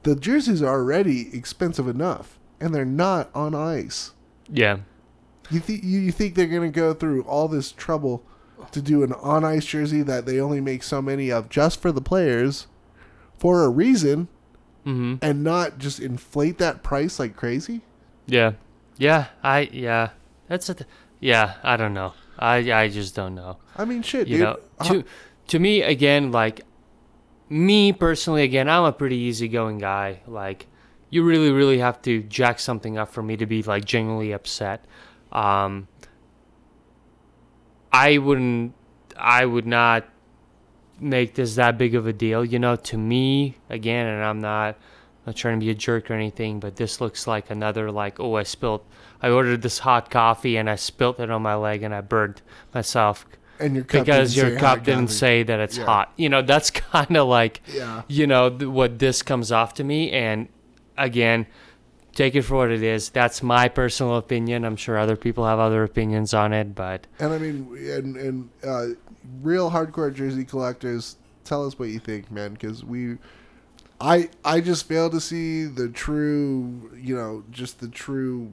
the 0.04 0.14
jerseys 0.16 0.62
are 0.62 0.68
already 0.80 1.37
expensive 1.37 1.87
enough, 1.88 2.38
and 2.64 2.74
they're 2.74 2.85
not 2.85 3.31
on 3.35 3.55
ice. 3.55 4.12
yeah, 4.48 4.79
You 5.50 5.61
think 5.61 5.85
you, 5.85 5.98
you 6.00 6.12
think 6.12 6.35
they're 6.35 6.46
gonna 6.46 6.70
go 6.70 6.94
through 6.94 7.22
all 7.24 7.46
this 7.48 7.70
trouble 7.72 8.22
to 8.72 8.81
do 8.81 9.03
an 9.03 9.12
on 9.14 9.44
ice 9.44 9.64
jersey 9.66 10.03
that 10.03 10.24
they 10.27 10.40
only 10.40 10.61
make 10.61 10.83
so 10.83 11.03
many 11.03 11.31
of 11.31 11.48
just 11.50 11.81
for 11.81 11.92
the 11.92 12.00
players, 12.00 12.66
for 13.38 13.62
a 13.64 13.68
reason, 13.68 14.29
mm-hmm. 14.87 15.16
and 15.20 15.44
not 15.44 15.79
just 15.79 16.00
inflate 16.00 16.59
that 16.59 16.83
price 16.83 17.18
like 17.18 17.37
crazy? 17.37 17.83
Yeah, 18.27 18.53
yeah. 18.96 19.27
I 19.42 19.68
yeah. 19.72 20.11
That's 20.48 20.68
a 20.70 20.74
th- 20.74 20.88
yeah. 21.20 21.55
I 21.62 21.77
don't 21.77 21.92
know. 21.94 22.14
I 22.38 22.57
I 22.72 22.88
just 22.88 23.14
don't 23.14 23.35
know. 23.35 23.59
I 23.77 23.85
mean, 23.85 24.03
shit, 24.03 24.27
You 24.29 24.37
dude. 24.38 24.44
know, 24.44 24.57
Uh, 24.79 24.85
to 24.88 25.05
to 25.48 25.59
me 25.59 25.83
again, 25.83 26.33
like 26.33 26.62
me 27.50 27.92
personally, 27.92 28.42
again, 28.44 28.68
I'm 28.68 28.85
a 28.85 28.92
pretty 28.92 29.16
easygoing 29.16 29.79
guy. 29.79 30.20
Like, 30.27 30.66
you 31.14 31.22
really, 31.22 31.50
really 31.53 31.79
have 31.79 32.03
to 32.03 32.22
jack 32.24 32.59
something 32.59 32.98
up 32.98 33.09
for 33.09 33.22
me 33.22 33.37
to 33.37 33.46
be 33.46 33.62
like 33.62 33.85
genuinely 33.85 34.33
upset. 34.33 34.85
Um, 35.31 35.87
I 37.92 38.18
wouldn't. 38.18 38.74
I 39.16 39.44
would 39.46 39.66
not 39.66 40.09
make 41.00 41.35
this 41.35 41.55
that 41.55 41.79
big 41.79 41.94
of 41.94 42.07
a 42.07 42.12
deal. 42.12 42.44
You 42.44 42.59
know, 42.59 42.77
to 42.77 42.98
me, 42.98 43.57
again, 43.70 44.07
and 44.07 44.24
I'm 44.24 44.40
not 44.40 44.77
not 45.27 45.37
trying 45.37 45.59
to 45.61 45.64
be 45.64 45.70
a 45.70 45.74
jerk 45.74 46.11
or 46.11 46.14
anything, 46.14 46.61
but 46.61 46.77
this 46.77 47.00
looks 47.00 47.27
like 47.27 47.50
another 47.50 47.90
like 47.90 48.18
oh 48.20 48.35
I 48.37 48.42
spilled 48.42 48.83
I 49.22 49.31
ordered 49.31 49.62
this 49.62 49.79
hot 49.79 50.11
coffee 50.11 50.57
and 50.57 50.68
I 50.68 50.74
spilled 50.77 51.20
it 51.20 51.31
on 51.31 51.42
my 51.42 51.55
leg 51.55 51.83
and 51.83 51.94
I 51.94 52.00
burned 52.03 52.42
myself 52.74 53.24
And 53.59 53.74
your 53.77 53.85
cup 53.85 54.05
because 54.05 54.37
your 54.37 54.57
cup 54.59 54.85
didn't 54.85 55.09
say 55.09 55.42
that 55.44 55.61
it's 55.61 55.79
Yeah. 55.79 55.85
hot. 55.87 56.12
You 56.16 56.29
know, 56.29 56.42
that's 56.42 56.70
kind 56.92 57.16
of 57.16 57.29
like 57.29 57.62
Yeah. 57.72 58.03
you 58.09 58.27
know 58.27 58.50
th- 58.50 58.68
what 58.68 58.98
this 58.98 59.22
comes 59.22 59.50
off 59.53 59.72
to 59.74 59.85
me 59.85 60.11
and 60.11 60.48
again 60.96 61.46
take 62.14 62.35
it 62.35 62.42
for 62.42 62.57
what 62.57 62.70
it 62.70 62.83
is. 62.83 63.11
That's 63.11 63.42
my 63.42 63.68
personal 63.68 64.16
opinion. 64.16 64.64
I'm 64.64 64.76
sure 64.76 64.98
other 64.98 65.16
people 65.16 65.46
have 65.46 65.59
other 65.59 65.83
opinions 65.83 66.33
on 66.33 66.52
it 66.52 66.74
but 66.74 67.07
And 67.18 67.33
I 67.33 67.38
mean, 67.38 67.76
and 67.78 68.16
and 68.16 68.50
uh, 68.66 68.87
real 69.42 69.70
hardcore 69.70 70.14
jersey 70.14 70.44
collectors, 70.44 71.16
tell 71.44 71.66
us 71.66 71.78
what 71.78 71.88
you 71.88 71.98
think, 71.98 72.30
man, 72.30 72.54
because 72.54 72.85
we, 72.85 73.18
I 74.00 74.30
I 74.44 74.61
just 74.61 74.87
fail 74.88 75.11
to 75.11 75.20
see 75.20 75.64
the 75.64 75.88
true, 75.88 76.90
you 76.96 77.16
know, 77.16 77.44
just 77.50 77.80
the 77.80 77.88
true 77.88 78.52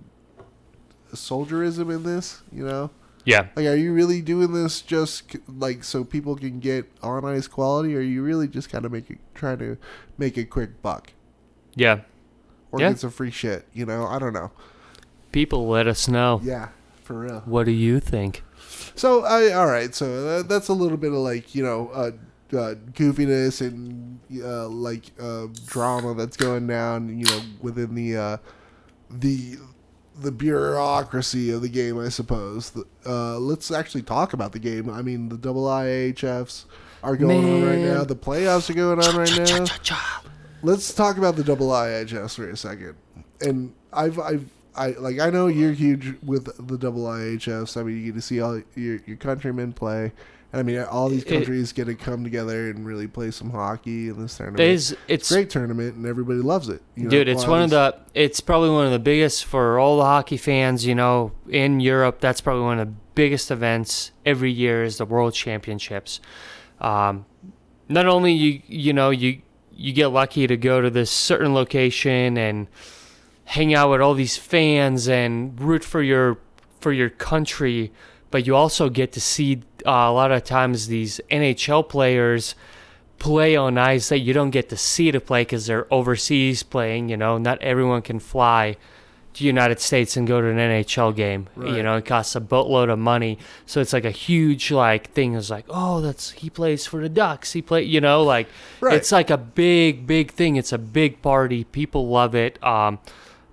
soldierism 1.13 1.89
in 1.89 2.03
this. 2.03 2.41
You 2.51 2.65
know, 2.65 2.89
yeah. 3.25 3.47
Like, 3.55 3.67
are 3.67 3.75
you 3.75 3.93
really 3.93 4.21
doing 4.21 4.53
this 4.53 4.81
just 4.81 5.35
like 5.47 5.83
so 5.83 6.03
people 6.03 6.35
can 6.35 6.59
get 6.59 6.91
on 7.01 7.25
ice 7.25 7.47
quality, 7.47 7.95
or 7.95 7.99
are 7.99 8.01
you 8.01 8.23
really 8.23 8.47
just 8.47 8.69
kind 8.69 8.85
of 8.85 8.91
make 8.91 9.09
it, 9.09 9.19
trying 9.33 9.59
to 9.59 9.77
make 10.17 10.37
a 10.37 10.45
quick 10.45 10.81
buck? 10.81 11.13
Yeah 11.75 12.01
or 12.71 12.79
Yeah. 12.79 12.89
get 12.89 12.99
some 12.99 13.11
free 13.11 13.31
shit? 13.31 13.67
You 13.73 13.85
know, 13.85 14.05
I 14.05 14.19
don't 14.19 14.33
know. 14.33 14.51
people 15.31 15.67
let 15.67 15.87
us 15.87 16.07
know 16.07 16.41
Yeah, 16.43 16.69
for 17.03 17.19
real. 17.19 17.41
what 17.45 17.65
do 17.65 17.71
you 17.71 17.99
think 17.99 18.43
So 18.95 19.23
I 19.23 19.51
all 19.53 19.67
right. 19.67 19.93
So 19.95 20.27
uh, 20.27 20.43
that's 20.43 20.67
a 20.67 20.73
little 20.73 20.97
bit 20.97 21.11
of 21.11 21.19
like 21.19 21.53
you 21.55 21.63
know 21.63 21.89
uh, 21.93 22.11
uh, 22.53 22.75
goofiness 22.93 23.61
and 23.65 24.19
uh, 24.43 24.67
like 24.67 25.11
uh, 25.19 25.47
drama 25.65 26.13
that's 26.15 26.35
going 26.37 26.67
down. 26.67 27.07
You 27.17 27.25
know 27.25 27.41
within 27.61 27.95
the 27.95 28.17
uh, 28.17 28.37
the 29.09 29.57
the 30.19 30.31
bureaucracy 30.31 31.49
of 31.51 31.61
the 31.61 31.69
game, 31.69 31.97
I 31.97 32.09
suppose. 32.09 32.73
Uh, 33.05 33.39
let's 33.39 33.71
actually 33.71 34.01
talk 34.03 34.33
about 34.33 34.51
the 34.51 34.59
game. 34.59 34.89
I 34.89 35.01
mean, 35.01 35.29
the 35.29 35.37
double 35.37 35.63
IHFs 35.63 36.65
are 37.01 37.15
going 37.15 37.45
on 37.49 37.63
right 37.67 37.79
now. 37.79 38.03
The 38.03 38.15
playoffs 38.17 38.69
are 38.69 38.73
going 38.73 38.99
on 39.01 39.15
right 39.15 39.35
now. 39.37 39.65
Let's 40.63 40.93
talk 40.93 41.17
about 41.17 41.35
the 41.35 41.43
double 41.43 41.69
IHFs 41.69 42.35
for 42.35 42.49
a 42.49 42.57
second. 42.57 42.95
And 43.41 43.73
I've 43.91 44.19
I've 44.19 44.45
I 44.75 44.91
like 44.91 45.19
I 45.19 45.29
know 45.29 45.47
you're 45.47 45.73
huge 45.73 46.15
with 46.23 46.45
the 46.67 46.77
double 46.77 47.03
IHFs. 47.03 47.79
I 47.79 47.83
mean, 47.83 47.97
you 47.97 48.05
get 48.05 48.15
to 48.15 48.21
see 48.21 48.39
all 48.41 48.61
your 48.75 48.99
your 49.05 49.17
countrymen 49.17 49.73
play. 49.73 50.11
And 50.53 50.59
I 50.59 50.63
mean, 50.63 50.79
all 50.79 51.07
these 51.07 51.23
It- 51.23 51.29
countries 51.29 51.71
get 51.71 51.85
to 51.85 51.95
come 51.95 52.25
together 52.25 52.69
and 52.69 52.85
really 52.85 53.07
play 53.07 53.31
some 53.31 53.51
hockey 53.51 54.09
in 54.09 54.21
this 54.21 54.35
tournament. 54.35 54.57
There's, 54.57 54.93
it's 55.07 55.31
Great 55.31 55.49
tournament, 55.49 55.95
and 55.95 56.05
everybody 56.05 56.39
loves 56.41 56.67
it. 56.67 56.81
You 56.95 57.05
know, 57.05 57.09
dude 57.09 57.29
it's 57.29 57.47
one 57.47 57.61
of 57.61 57.69
the 57.69 57.95
it's 58.13 58.41
probably 58.41 58.69
one 58.69 58.85
of 58.85 58.91
the 58.91 58.99
biggest 58.99 59.45
for 59.45 59.79
all 59.79 59.97
the 59.97 60.03
hockey 60.03 60.35
fans 60.37 60.85
you 60.85 60.93
know 60.93 61.31
in 61.49 61.79
europe 61.79 62.19
that's 62.19 62.41
probably 62.41 62.63
one 62.63 62.79
of 62.79 62.87
the 62.89 62.93
biggest 63.15 63.49
events 63.49 64.11
every 64.25 64.51
year 64.51 64.83
is 64.83 64.97
the 64.97 65.05
world 65.05 65.33
championships 65.33 66.19
um, 66.81 67.25
not 67.87 68.05
only 68.05 68.33
you 68.33 68.61
you 68.67 68.91
know 68.91 69.09
you 69.09 69.41
you 69.75 69.93
get 69.93 70.07
lucky 70.07 70.47
to 70.47 70.57
go 70.57 70.81
to 70.81 70.89
this 70.89 71.09
certain 71.09 71.53
location 71.53 72.37
and 72.37 72.67
hang 73.45 73.73
out 73.73 73.89
with 73.89 74.01
all 74.01 74.13
these 74.13 74.37
fans 74.37 75.07
and 75.07 75.59
root 75.59 75.83
for 75.83 76.01
your 76.01 76.37
for 76.79 76.91
your 76.91 77.09
country 77.09 77.91
but 78.29 78.47
you 78.47 78.55
also 78.55 78.89
get 78.89 79.11
to 79.11 79.21
see 79.21 79.61
uh, 79.85 79.91
a 79.91 80.11
lot 80.11 80.31
of 80.31 80.43
times 80.43 80.87
these 80.87 81.19
nhl 81.29 81.87
players 81.87 82.55
play 83.21 83.55
on 83.55 83.77
ice 83.77 84.09
that 84.09 84.17
you 84.17 84.33
don't 84.33 84.49
get 84.49 84.67
to 84.69 84.75
see 84.75 85.11
to 85.11 85.21
play 85.21 85.41
because 85.41 85.67
they're 85.67 85.85
overseas 85.93 86.63
playing. 86.63 87.07
You 87.07 87.17
know, 87.17 87.37
not 87.37 87.61
everyone 87.61 88.01
can 88.01 88.19
fly 88.19 88.77
to 89.33 89.45
United 89.45 89.79
States 89.79 90.17
and 90.17 90.27
go 90.27 90.41
to 90.41 90.47
an 90.47 90.57
NHL 90.57 91.15
game. 91.15 91.47
You 91.57 91.83
know, 91.83 91.95
it 91.97 92.05
costs 92.05 92.35
a 92.35 92.41
boatload 92.41 92.89
of 92.89 92.99
money, 92.99 93.37
so 93.65 93.79
it's 93.79 93.93
like 93.93 94.03
a 94.05 94.11
huge 94.11 94.71
like 94.71 95.11
thing. 95.11 95.35
It's 95.35 95.49
like, 95.49 95.65
oh, 95.69 96.01
that's 96.01 96.31
he 96.31 96.49
plays 96.49 96.85
for 96.85 97.01
the 97.01 97.09
Ducks. 97.09 97.53
He 97.53 97.61
play, 97.61 97.83
you 97.83 98.01
know, 98.01 98.23
like 98.23 98.47
Right. 98.81 98.95
it's 98.95 99.11
like 99.11 99.29
a 99.29 99.37
big, 99.37 100.05
big 100.05 100.31
thing. 100.31 100.55
It's 100.57 100.73
a 100.73 100.77
big 100.77 101.21
party. 101.21 101.63
People 101.63 102.09
love 102.09 102.35
it. 102.35 102.61
Um, 102.63 102.99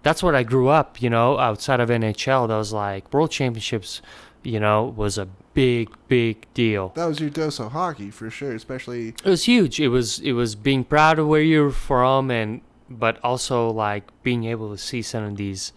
that's 0.03 0.23
what 0.23 0.35
I 0.35 0.43
grew 0.43 0.69
up. 0.69 1.01
You 1.03 1.11
know, 1.11 1.39
outside 1.39 1.81
of 1.81 1.89
NHL, 1.91 2.49
that 2.49 2.57
was 2.57 2.73
like 2.73 3.13
World 3.13 3.31
Championships. 3.31 4.03
You 4.45 4.61
know, 4.61 4.85
was 4.97 5.19
a 5.19 5.27
big, 5.53 5.91
big 6.07 6.47
deal. 6.55 6.93
that 6.95 7.07
was 7.07 7.19
your 7.21 7.29
dose 7.29 7.59
of 7.59 7.73
hockey 7.73 8.11
for 8.11 8.31
sure. 8.31 8.53
Especially 8.55 9.09
It 9.09 9.25
was 9.25 9.45
huge. 9.45 9.81
It 9.81 9.89
was 9.89 10.21
it 10.21 10.33
was 10.33 10.55
being 10.55 10.85
proud 10.85 11.19
of 11.19 11.27
where 11.27 11.43
you're 11.43 11.71
from 11.71 12.31
and 12.31 12.61
but 12.91 13.19
also 13.25 13.71
like 13.71 14.05
being 14.23 14.45
able 14.45 14.71
to 14.71 14.79
see 14.79 15.03
some 15.03 15.25
of 15.25 15.37
these 15.37 15.73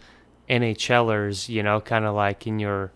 NHLers, 0.50 1.50
you 1.50 1.64
know, 1.64 1.80
kind 1.82 2.06
of 2.06 2.16
like 2.16 2.46
in 2.48 2.60
your 2.60 2.92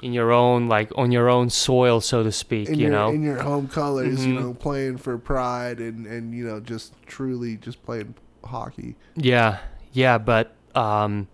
in 0.00 0.12
your 0.12 0.30
own 0.30 0.68
like 0.68 0.90
on 0.96 1.10
your 1.10 1.28
own 1.28 1.50
soil 1.50 2.00
so 2.00 2.22
to 2.22 2.30
speak, 2.30 2.68
in 2.68 2.74
you 2.78 2.82
your 2.86 2.90
know. 2.92 3.10
in 3.10 3.22
your 3.22 3.42
home 3.42 3.66
colors, 3.68 4.24
you 4.26 4.34
Mhm. 4.34 4.40
know, 4.40 4.54
playing 4.54 4.96
for 4.98 5.18
pride 5.18 5.80
and 5.80 6.06
and 6.06 6.34
you 6.34 6.44
know 6.44 6.60
just 6.60 6.94
truly 7.06 7.56
just 7.56 7.82
playing 7.82 8.14
hockey. 8.44 8.96
Yeah. 9.16 9.58
Yeah, 9.92 10.18
but 10.18 10.54
um 10.74 11.26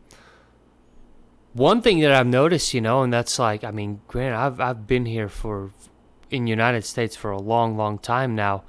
one 1.53 1.83
thing 1.83 2.01
that 2.01 2.11
I've 2.11 2.27
noticed, 2.27 2.75
you 2.75 2.81
know, 2.81 3.03
and 3.03 3.13
that's 3.13 3.39
like 3.39 3.65
I 3.65 3.71
mean, 3.71 4.01
granted 4.09 4.37
I've 4.37 4.61
I've 4.61 4.87
been 4.87 5.07
here 5.07 5.29
for 5.29 5.71
in 6.31 6.47
United 6.47 6.85
States 6.85 7.15
for 7.17 7.31
a 7.31 7.41
long 7.41 7.77
long 7.77 7.99
time 7.99 8.35
now. 8.35 8.65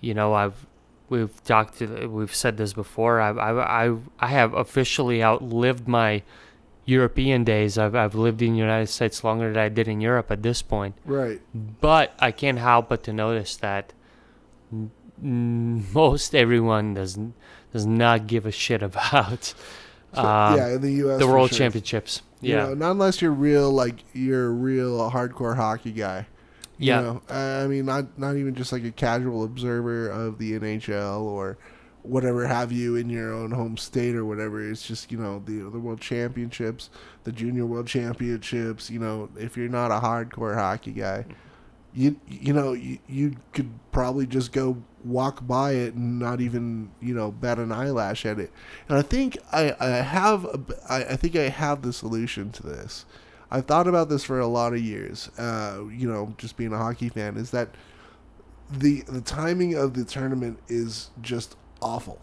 You 0.00 0.14
know, 0.14 0.34
I've 0.34 0.66
we've 1.14 1.44
talked 1.44 1.78
to, 1.78 2.06
we've 2.08 2.34
said 2.34 2.56
this 2.56 2.72
before. 2.72 3.20
I've 3.20 3.38
I 3.38 3.50
I 3.84 3.96
I 4.20 4.26
have 4.28 4.52
officially 4.54 5.22
outlived 5.22 5.86
my 5.88 6.22
European 6.86 7.44
days. 7.44 7.78
I've 7.78 7.94
I've 7.94 8.14
lived 8.14 8.42
in 8.42 8.52
the 8.52 8.58
United 8.58 8.88
States 8.88 9.24
longer 9.24 9.48
than 9.52 9.62
I 9.62 9.68
did 9.68 9.88
in 9.88 10.00
Europe 10.00 10.30
at 10.30 10.42
this 10.42 10.60
point. 10.62 10.94
Right. 11.04 11.40
But 11.54 12.12
I 12.18 12.30
can't 12.32 12.58
help 12.58 12.88
but 12.90 13.02
to 13.04 13.12
notice 13.12 13.56
that 13.56 13.92
n- 14.72 14.90
most 15.92 16.34
everyone 16.34 16.94
does 16.94 17.18
does 17.72 17.86
not 17.86 18.26
give 18.26 18.46
a 18.46 18.52
shit 18.52 18.82
about 18.82 19.54
So, 20.14 20.20
um, 20.22 20.56
yeah, 20.56 20.68
in 20.74 20.80
the 20.80 20.92
U.S. 21.04 21.18
the 21.18 21.26
World 21.26 21.50
sure. 21.50 21.58
Championships. 21.58 22.22
You 22.40 22.54
Yeah, 22.54 22.66
know, 22.66 22.74
not 22.74 22.90
unless 22.92 23.20
you're 23.22 23.32
real, 23.32 23.70
like 23.72 24.04
you're 24.12 24.46
a 24.46 24.50
real 24.50 25.10
hardcore 25.10 25.56
hockey 25.56 25.90
guy. 25.92 26.26
Yeah, 26.78 27.00
know, 27.00 27.22
I 27.28 27.66
mean, 27.66 27.86
not 27.86 28.18
not 28.18 28.36
even 28.36 28.54
just 28.54 28.72
like 28.72 28.84
a 28.84 28.90
casual 28.90 29.44
observer 29.44 30.08
of 30.08 30.38
the 30.38 30.52
NHL 30.52 31.22
or 31.22 31.56
whatever 32.02 32.46
have 32.46 32.70
you 32.70 32.96
in 32.96 33.08
your 33.08 33.32
own 33.32 33.50
home 33.50 33.76
state 33.76 34.14
or 34.14 34.24
whatever. 34.24 34.68
It's 34.68 34.86
just 34.86 35.10
you 35.10 35.18
know 35.18 35.42
the 35.44 35.70
the 35.70 35.78
World 35.78 36.00
Championships, 36.00 36.90
the 37.24 37.32
Junior 37.32 37.66
World 37.66 37.86
Championships. 37.86 38.90
You 38.90 38.98
know, 38.98 39.30
if 39.36 39.56
you're 39.56 39.68
not 39.68 39.90
a 39.90 40.00
hardcore 40.00 40.54
hockey 40.56 40.92
guy, 40.92 41.26
you 41.94 42.20
you 42.26 42.52
know 42.52 42.72
you, 42.72 42.98
you 43.08 43.36
could 43.52 43.70
probably 43.92 44.26
just 44.26 44.52
go 44.52 44.82
walk 45.04 45.46
by 45.46 45.72
it 45.72 45.94
and 45.94 46.18
not 46.18 46.40
even 46.40 46.90
you 47.00 47.14
know 47.14 47.30
bat 47.30 47.58
an 47.58 47.72
eyelash 47.72 48.26
at 48.26 48.38
it. 48.38 48.52
And 48.88 48.98
I 48.98 49.02
think 49.02 49.38
I 49.52 49.74
I 49.80 49.88
have 49.88 50.44
a, 50.44 50.60
I, 50.88 51.04
I 51.04 51.16
think 51.16 51.36
I 51.36 51.48
have 51.48 51.82
the 51.82 51.92
solution 51.92 52.50
to 52.52 52.62
this. 52.62 53.06
I've 53.50 53.66
thought 53.66 53.86
about 53.86 54.08
this 54.08 54.24
for 54.24 54.40
a 54.40 54.46
lot 54.46 54.72
of 54.72 54.80
years. 54.80 55.28
Uh, 55.38 55.84
you 55.90 56.10
know, 56.10 56.34
just 56.38 56.56
being 56.56 56.72
a 56.72 56.78
hockey 56.78 57.08
fan, 57.08 57.36
is 57.36 57.50
that 57.50 57.68
the 58.70 59.02
the 59.02 59.20
timing 59.20 59.74
of 59.74 59.94
the 59.94 60.04
tournament 60.04 60.58
is 60.68 61.10
just 61.20 61.56
awful. 61.80 62.20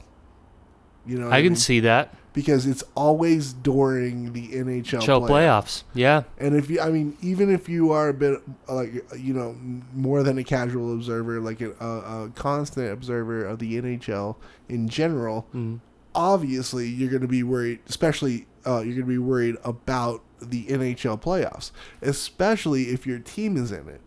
You 1.06 1.18
know, 1.18 1.32
I 1.32 1.42
can 1.42 1.54
mean? 1.54 1.56
see 1.56 1.80
that. 1.82 2.14
because 2.34 2.68
it's 2.68 2.84
always 2.96 3.54
during 3.54 4.34
the 4.34 4.50
NHL 4.50 5.02
Show 5.02 5.20
playoffs. 5.20 5.30
playoffs. 5.30 5.84
Yeah, 5.96 6.24
And 6.38 6.56
if 6.56 6.70
you, 6.70 6.80
I 6.80 6.92
mean, 6.92 7.18
even 7.22 7.52
if 7.52 7.68
you 7.68 7.92
are 7.92 8.10
a 8.10 8.14
bit 8.14 8.40
like 8.68 8.94
you 9.18 9.34
know 9.34 9.56
more 9.94 10.22
than 10.22 10.38
a 10.38 10.44
casual 10.44 10.94
observer, 10.94 11.40
like 11.40 11.62
a, 11.62 11.72
a, 11.80 12.26
a 12.26 12.30
constant 12.36 12.92
observer 12.92 13.44
of 13.44 13.60
the 13.60 13.82
NHL 13.82 14.36
in 14.70 14.88
general, 14.88 15.48
mm. 15.56 15.80
obviously 16.14 16.88
you're 16.88 17.10
going 17.10 17.24
to 17.24 17.28
be 17.28 17.44
worried, 17.44 17.80
especially 17.88 18.46
uh, 18.66 18.78
you're 18.80 18.96
going 18.96 18.98
to 18.98 19.04
be 19.06 19.18
worried 19.18 19.58
about 19.64 20.22
the 20.42 20.66
NHL 20.66 21.22
playoffs, 21.22 21.72
especially 22.02 22.84
if 22.90 23.06
your 23.08 23.20
team 23.20 23.58
is 23.58 23.72
in 23.72 23.88
it. 23.88 24.02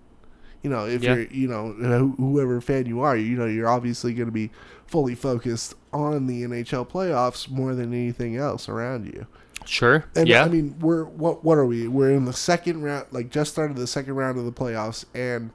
You 0.62 0.70
know, 0.70 0.86
if 0.86 1.02
Yeah. 1.02 1.14
you're, 1.16 1.26
you 1.26 1.46
know, 1.48 2.14
whoever 2.16 2.60
fan 2.60 2.86
you 2.86 3.00
are, 3.02 3.16
you 3.16 3.36
know, 3.36 3.44
you're 3.46 3.68
obviously 3.68 4.14
going 4.14 4.26
to 4.28 4.32
be 4.32 4.50
fully 4.86 5.14
focused 5.14 5.74
on 5.92 6.26
the 6.26 6.42
NHL 6.42 6.88
playoffs 6.88 7.50
more 7.50 7.74
than 7.74 7.92
anything 7.92 8.36
else 8.36 8.68
around 8.68 9.06
you. 9.06 9.26
sure. 9.66 10.04
And 10.16 10.26
yeah, 10.28 10.44
I 10.44 10.48
mean, 10.48 10.76
we're 10.80 11.04
what 11.04 11.44
what 11.44 11.56
are 11.58 11.64
we? 11.66 11.86
We're 11.88 12.10
in 12.12 12.24
the 12.26 12.32
second 12.32 12.82
round, 12.82 13.06
like 13.10 13.30
just 13.30 13.52
started 13.52 13.76
the 13.76 13.86
second 13.86 14.14
round 14.14 14.38
of 14.38 14.44
the 14.44 14.52
playoffs, 14.52 15.04
and 15.14 15.50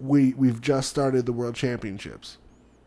we 0.00 0.32
we've 0.34 0.60
just 0.60 0.88
started 0.90 1.26
the 1.26 1.32
World 1.32 1.54
Championships, 1.54 2.38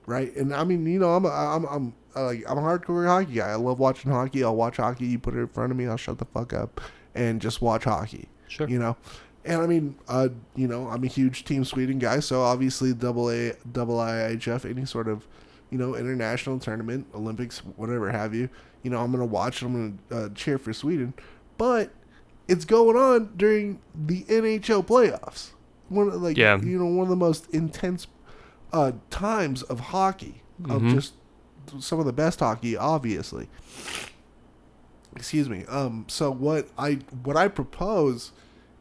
right? 0.05 0.35
And 0.35 0.53
I 0.55 0.63
mean, 0.63 0.85
you 0.85 0.99
know, 0.99 1.13
I'm 1.15 1.25
a, 1.25 1.29
I'm 1.29 1.65
I'm 1.65 1.93
like 2.23 2.43
I'm 2.49 2.57
a 2.57 2.61
hardcore 2.61 3.05
hockey 3.07 3.33
guy. 3.33 3.49
I 3.49 3.55
love 3.55 3.79
watching 3.79 4.11
hockey. 4.11 4.43
I'll 4.43 4.55
watch 4.55 4.77
hockey. 4.77 5.05
You 5.07 5.19
put 5.19 5.33
it 5.35 5.39
in 5.39 5.47
front 5.47 5.71
of 5.71 5.77
me, 5.77 5.87
I'll 5.87 5.97
shut 5.97 6.17
the 6.17 6.25
fuck 6.25 6.53
up 6.53 6.81
and 7.15 7.41
just 7.41 7.61
watch 7.61 7.83
hockey. 7.85 8.27
sure. 8.47 8.67
You 8.69 8.79
know, 8.79 8.97
and 9.45 9.61
I 9.61 9.65
mean, 9.67 9.95
uh, 10.07 10.29
you 10.55 10.67
know, 10.67 10.87
I'm 10.89 11.03
a 11.03 11.07
huge 11.07 11.45
Team 11.45 11.63
Sweden 11.65 11.99
guy, 11.99 12.19
so 12.19 12.41
obviously 12.41 12.93
double 12.93 13.29
A, 13.31 13.53
double 13.71 13.95
IHF, 13.97 14.69
any 14.69 14.85
sort 14.85 15.07
of 15.07 15.27
you 15.69 15.77
know, 15.77 15.95
international 15.95 16.57
tournament, 16.59 17.05
Olympics, 17.13 17.59
whatever 17.59 18.09
have 18.09 18.33
you. 18.33 18.47
You 18.83 18.89
know, 18.91 19.01
I'm 19.01 19.11
gonna 19.11 19.25
watch. 19.25 19.61
I'm 19.61 19.99
gonna 20.09 20.23
uh, 20.25 20.29
cheer 20.33 20.57
for 20.57 20.71
Sweden, 20.71 21.13
but 21.57 21.91
it's 22.47 22.63
going 22.63 22.95
on 22.95 23.33
during 23.35 23.81
the 23.93 24.23
NHL 24.29 24.85
playoffs. 24.85 25.49
One 25.89 26.07
of, 26.07 26.21
like 26.21 26.37
Yeah. 26.37 26.57
you 26.61 26.79
know 26.79 26.85
one 26.85 27.03
of 27.03 27.09
the 27.09 27.17
most 27.17 27.49
intense 27.53 28.07
uh, 28.71 28.93
times 29.09 29.61
of 29.63 29.79
hockey 29.81 30.41
of 30.69 30.81
Mhm. 30.83 30.93
just 30.93 31.13
some 31.79 31.99
of 31.99 32.05
the 32.05 32.13
best 32.13 32.39
hockey, 32.39 32.75
obviously. 32.77 33.47
Excuse 35.15 35.49
me. 35.49 35.65
Um. 35.65 36.05
So 36.07 36.31
what 36.31 36.69
I 36.77 36.99
what 37.23 37.37
I 37.37 37.47
propose 37.47 38.31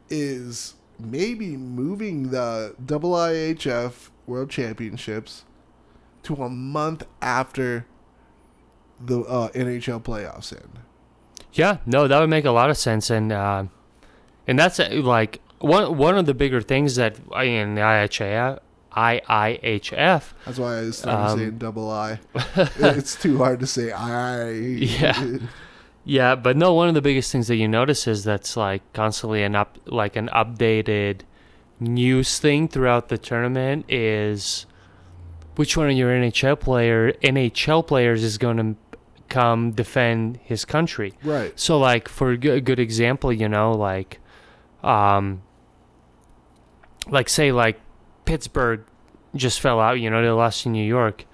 is 0.09 0.75
maybe 0.99 1.57
moving 1.57 2.29
the 2.29 2.75
IIHF 2.79 4.09
World 4.25 4.49
Championships 4.49 5.45
to 6.23 6.35
a 6.35 6.49
month 6.49 7.05
after 7.21 7.85
the 8.99 9.21
uh, 9.21 9.49
NHL 9.49 10.01
playoffs 10.01 10.51
end. 10.53 10.79
Yeah, 11.53 11.77
no, 11.85 12.07
that 12.07 12.19
would 12.19 12.29
make 12.29 12.45
a 12.45 12.51
lot 12.51 12.69
of 12.69 12.77
sense, 12.77 13.09
and 13.09 13.31
uh, 13.31 13.65
and 14.45 14.59
that's 14.59 14.79
uh, 14.79 14.89
like 15.03 15.41
one 15.59 15.97
one 15.97 16.17
of 16.17 16.25
the 16.25 16.33
bigger 16.33 16.61
things 16.61 16.95
that 16.95 17.17
in 17.41 17.75
the 17.75 17.81
IHF, 17.81 18.59
IIHF. 18.97 20.23
That's 20.45 20.57
why 20.57 20.79
I 20.79 20.89
started 20.89 21.21
Um, 21.31 21.37
saying 21.39 21.57
double 21.59 21.91
I. 21.91 22.19
it's 22.55 23.15
too 23.15 23.37
hard 23.37 23.59
to 23.59 23.67
say 23.67 23.91
I. 23.91 24.49
Yeah. 24.51 25.37
Yeah, 26.03 26.35
but 26.35 26.57
no, 26.57 26.73
one 26.73 26.87
of 26.87 26.95
the 26.95 27.01
biggest 27.01 27.31
things 27.31 27.47
that 27.49 27.57
you 27.57 27.67
notice 27.67 28.07
is 28.07 28.23
that's 28.23 28.57
like 28.57 28.81
constantly 28.93 29.43
an 29.43 29.55
up 29.55 29.77
like 29.85 30.15
an 30.15 30.29
updated 30.29 31.21
news 31.79 32.39
thing 32.39 32.67
throughout 32.67 33.09
the 33.09 33.17
tournament 33.17 33.85
is 33.91 34.65
which 35.57 35.75
one 35.77 35.89
of 35.89 35.97
your 35.97 36.09
NHL 36.11 36.59
player 36.59 37.11
NHL 37.21 37.85
players 37.85 38.23
is 38.23 38.37
going 38.37 38.57
to 38.57 38.75
come 39.27 39.71
defend 39.71 40.39
his 40.43 40.63
country. 40.65 41.13
Right. 41.23 41.51
So 41.59 41.77
like 41.77 42.07
for 42.07 42.31
a 42.31 42.37
good, 42.37 42.57
a 42.57 42.61
good 42.61 42.79
example, 42.79 43.31
you 43.33 43.49
know, 43.49 43.73
like 43.73 44.19
um 44.83 45.41
like 47.09 47.27
say 47.29 47.51
like 47.51 47.79
Pittsburgh 48.27 48.83
just 49.35 49.59
fell 49.59 49.79
out, 49.79 49.99
you 49.99 50.09
know, 50.09 50.21
they 50.21 50.29
lost 50.29 50.63
to 50.63 50.69
New 50.69 50.85
York. 50.85 51.25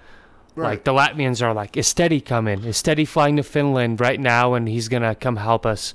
Right. 0.54 0.70
Like 0.70 0.84
the 0.84 0.92
Latvians 0.92 1.42
are 1.42 1.52
like, 1.52 1.76
is 1.76 1.92
Teddy 1.92 2.20
coming? 2.20 2.64
Is 2.64 2.82
Teddy 2.82 3.04
flying 3.04 3.36
to 3.36 3.42
Finland 3.42 4.00
right 4.00 4.20
now 4.20 4.54
and 4.54 4.68
he's 4.68 4.88
gonna 4.88 5.14
come 5.14 5.36
help 5.36 5.66
us 5.66 5.94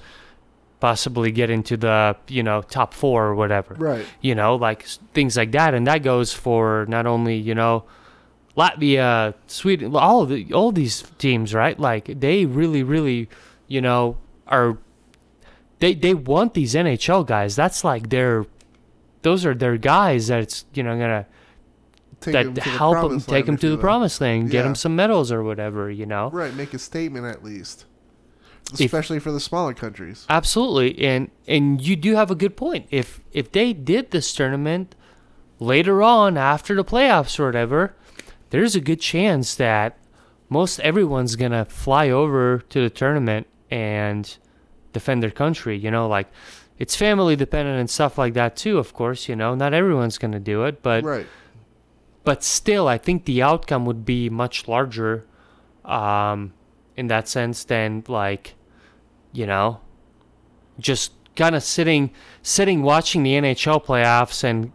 possibly 0.80 1.32
get 1.32 1.50
into 1.50 1.78
the, 1.78 2.16
you 2.28 2.44
know, 2.44 2.62
top 2.62 2.94
four 2.94 3.26
or 3.26 3.36
whatever. 3.36 3.76
right. 3.76 4.06
You 4.22 4.36
know, 4.36 4.56
like 4.56 4.84
things 5.14 5.38
like 5.38 5.52
that. 5.52 5.74
And 5.74 5.88
that 5.88 6.04
goes 6.04 6.34
for 6.34 6.86
not 6.88 7.06
only, 7.06 7.36
you 7.36 7.56
know, 7.56 7.86
Latvia, 8.58 9.34
Sweden, 9.48 9.96
all 9.96 10.24
of 10.24 10.30
the 10.30 10.52
all 10.54 10.72
these 10.72 11.04
teams, 11.18 11.54
right? 11.54 11.80
Like 11.80 12.20
they 12.20 12.46
really, 12.46 12.84
really, 12.84 13.30
you 13.68 13.80
know, 13.80 14.18
are 14.48 14.78
they 15.80 15.94
they 15.94 16.14
want 16.14 16.54
these 16.54 16.74
NHL 16.76 17.26
guys. 17.26 17.56
That's 17.56 17.84
like 17.84 18.10
their 18.10 18.46
those 19.22 19.46
are 19.46 19.54
their 19.54 19.78
guys 19.78 20.28
that's 20.28 20.66
you 20.74 20.84
know 20.84 20.98
gonna 20.98 21.26
Take 22.22 22.34
that 22.34 22.46
'em 22.48 22.54
to 22.56 22.62
the 22.62 22.70
help 22.70 23.10
them 23.10 23.22
take 23.22 23.46
them 23.46 23.58
to 23.58 23.70
the 23.70 23.76
will. 23.76 23.82
promised 23.82 24.20
land, 24.20 24.50
get 24.52 24.64
them 24.64 24.76
some 24.76 24.96
medals 24.96 25.32
or 25.32 25.42
whatever, 25.44 25.90
you 25.90 26.06
know. 26.06 26.30
Right. 26.32 26.54
Make 26.54 26.74
a 26.74 26.80
statement 26.80 27.26
at 27.28 27.44
least, 27.46 27.86
If- 28.74 28.82
especially 28.82 29.20
for 29.20 29.32
the 29.32 29.40
smaller 29.40 29.74
countries. 29.74 30.26
Absolutely, 30.30 31.00
and 31.06 31.32
and 31.48 31.80
you 31.82 31.96
do 31.96 32.16
have 32.16 32.30
a 32.30 32.36
good 32.36 32.58
point. 32.58 32.88
If 32.92 33.22
if 33.32 33.52
they 33.54 33.72
did 33.72 34.12
this 34.12 34.34
tournament 34.34 34.96
later 35.60 36.04
on 36.04 36.38
after 36.38 36.76
the 36.76 36.84
playoffs 36.84 37.40
or 37.40 37.46
whatever, 37.46 37.94
there's 38.50 38.76
a 38.76 38.82
good 38.82 39.00
chance 39.00 39.56
that 39.56 39.98
most 40.50 40.80
everyone's 40.82 41.36
gonna 41.38 41.64
fly 41.66 42.10
over 42.10 42.60
to 42.70 42.82
the 42.82 42.90
tournament 42.90 43.48
and 43.72 44.38
defend 44.92 45.24
their 45.24 45.32
country. 45.32 45.78
You 45.78 45.90
know, 45.92 46.06
like 46.08 46.28
it's 46.80 46.96
family 46.96 47.36
dependent 47.36 47.78
and 47.80 47.90
stuff 47.90 48.18
like 48.18 48.34
that 48.34 48.56
too. 48.56 48.78
Of 48.80 48.94
course, 48.94 49.28
you 49.30 49.36
know, 49.36 49.54
not 49.54 49.74
everyone's 49.74 50.18
gonna 50.18 50.40
do 50.40 50.64
it, 50.64 50.82
but 50.82 51.04
right. 51.04 51.28
but 52.24 52.44
still, 52.44 52.88
I 52.88 52.98
think 52.98 53.26
the 53.26 53.42
outcome 53.44 53.86
would 53.86 54.06
be 54.06 54.30
much 54.30 54.68
larger, 54.68 55.26
um, 55.86 56.54
in 56.96 57.08
that 57.08 57.28
sense 57.28 57.64
than 57.66 58.04
like, 58.08 58.56
you 59.34 59.46
know, 59.46 59.82
just 60.80 61.12
kind 61.36 61.56
of 61.56 61.64
sitting, 61.64 62.12
sitting 62.42 62.82
watching 62.82 63.24
the 63.24 63.34
NHL 63.34 63.84
playoffs 63.86 64.44
and 64.44 64.72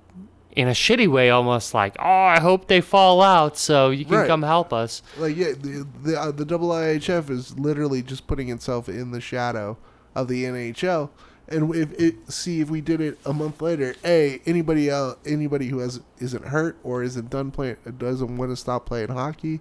in 0.56 0.68
a 0.68 0.72
shitty 0.72 1.08
way, 1.08 1.30
almost 1.30 1.74
like, 1.74 1.96
oh, 1.98 2.04
I 2.04 2.38
hope 2.38 2.68
they 2.68 2.80
fall 2.80 3.20
out 3.20 3.58
so 3.58 3.90
you 3.90 4.04
can 4.04 4.14
Right. 4.18 4.26
come 4.28 4.42
help 4.42 4.72
us. 4.72 5.02
Like 5.18 5.36
yeah, 5.36 5.52
the 5.52 5.86
the, 6.02 6.20
uh, 6.20 6.30
the 6.30 6.44
IIHF 6.44 7.28
is 7.30 7.58
literally 7.58 8.02
just 8.02 8.26
putting 8.26 8.50
itself 8.50 8.88
in 8.88 9.10
the 9.10 9.20
shadow 9.20 9.76
of 10.14 10.28
the 10.28 10.44
NHL. 10.44 11.10
And 11.48 11.74
if 11.74 11.92
it 12.00 12.32
see 12.32 12.60
if 12.60 12.70
we 12.70 12.80
did 12.80 13.00
it 13.00 13.18
a 13.26 13.32
month 13.32 13.60
later, 13.60 13.94
a 14.04 14.40
anybody 14.46 14.88
else 14.88 15.16
anybody 15.26 15.68
who 15.68 15.78
has 15.78 16.00
isn't 16.18 16.46
hurt 16.46 16.78
or 16.82 17.02
isn't 17.02 17.30
done 17.30 17.50
playing 17.50 17.76
doesn't 17.98 18.36
want 18.36 18.50
to 18.50 18.56
stop 18.56 18.86
playing 18.86 19.08
hockey, 19.08 19.60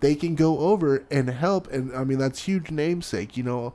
they 0.00 0.14
can 0.14 0.34
go 0.36 0.58
over 0.58 1.04
and 1.10 1.28
help. 1.28 1.70
And 1.72 1.94
I 1.96 2.04
mean 2.04 2.18
that's 2.18 2.44
huge 2.44 2.70
namesake. 2.70 3.36
You 3.36 3.42
know, 3.42 3.74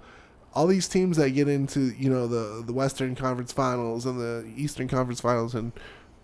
all 0.54 0.68
these 0.68 0.88
teams 0.88 1.18
that 1.18 1.32
get 1.32 1.50
into 1.50 1.94
you 1.98 2.10
know 2.10 2.26
the 2.28 2.64
the 2.66 2.74
Western 2.74 3.16
Conference 3.16 3.52
Finals 3.52 4.06
and 4.06 4.20
the 4.20 4.50
Eastern 4.56 4.88
Conference 4.88 5.20
Finals 5.20 5.54
and 5.54 5.74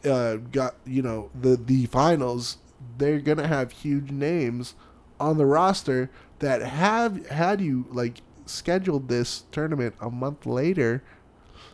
uh, 0.06 0.38
got 0.38 0.76
you 0.86 1.02
know 1.02 1.30
the 1.40 1.58
the 1.58 1.86
finals, 1.88 2.58
they're 2.98 3.20
gonna 3.20 3.48
have 3.48 3.72
huge 3.72 4.12
names 4.12 4.76
on 5.20 5.38
the 5.38 5.46
roster 5.46 6.10
that 6.40 6.62
have 6.62 7.28
had 7.28 7.62
you 7.62 7.86
like 7.92 8.22
scheduled 8.52 9.08
this 9.08 9.44
tournament 9.52 9.96
a 10.00 10.10
month 10.10 10.46
later, 10.46 11.04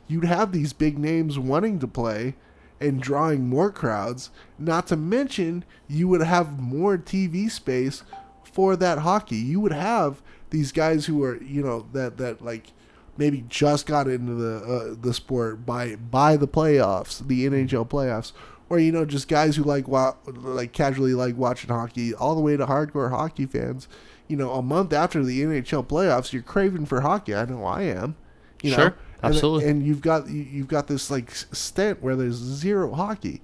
you'd 0.07 0.25
have 0.25 0.51
these 0.51 0.73
big 0.73 0.97
names 0.97 1.37
wanting 1.37 1.79
to 1.79 1.87
play 1.87 2.35
and 2.79 3.01
drawing 3.01 3.49
more 3.49 3.71
crowds. 3.71 4.29
Not 4.59 4.87
to 4.87 4.95
mention, 4.95 5.65
you 5.87 6.07
would 6.07 6.21
have 6.21 6.59
more 6.59 6.97
TV 6.97 7.49
space 7.49 8.03
for 8.43 8.75
that 8.75 8.99
hockey. 8.99 9.37
You 9.37 9.59
would 9.59 9.73
have 9.73 10.21
these 10.49 10.71
guys 10.71 11.05
who 11.05 11.23
are, 11.23 11.41
you 11.41 11.61
know, 11.61 11.87
that 11.93 12.17
that 12.17 12.41
like 12.41 12.71
maybe 13.17 13.43
just 13.49 13.85
got 13.85 14.07
into 14.07 14.35
the 14.35 14.57
uh, 14.63 14.95
the 14.99 15.13
sport 15.13 15.65
by 15.65 15.95
by 15.95 16.37
the 16.37 16.47
playoffs, 16.47 17.25
the 17.27 17.47
NHL 17.47 17.87
playoffs, 17.89 18.31
or 18.69 18.79
you 18.79 18.91
know, 18.91 19.05
just 19.05 19.27
guys 19.27 19.55
who 19.55 19.63
like 19.63 19.87
wa- 19.87 20.15
like 20.25 20.73
casually 20.73 21.13
like 21.13 21.35
watching 21.35 21.69
hockey, 21.69 22.13
all 22.13 22.35
the 22.35 22.41
way 22.41 22.57
to 22.57 22.65
hardcore 22.65 23.09
hockey 23.09 23.45
fans. 23.45 23.87
You 24.27 24.37
know, 24.37 24.51
a 24.53 24.61
month 24.61 24.91
after 24.93 25.23
the 25.23 25.41
NHL 25.41 25.85
playoffs, 25.87 26.33
you're 26.33 26.41
craving 26.43 26.85
for 26.85 27.01
hockey. 27.01 27.33
I 27.35 27.45
know 27.45 27.63
I 27.63 27.83
am. 27.83 28.15
You 28.61 28.71
Sure, 28.71 28.77
know? 28.89 28.93
And- 29.23 29.33
absolutely. 29.35 29.69
And, 29.69 29.83
you've 29.85 30.01
got 30.01 30.29
you- 30.29 30.45
you've 30.51 30.67
got 30.67 30.87
this 30.87 31.09
like 31.09 31.31
stint 31.31 32.01
where 32.03 32.15
there's 32.15 32.35
zero 32.35 32.93
hockey. 32.93 33.41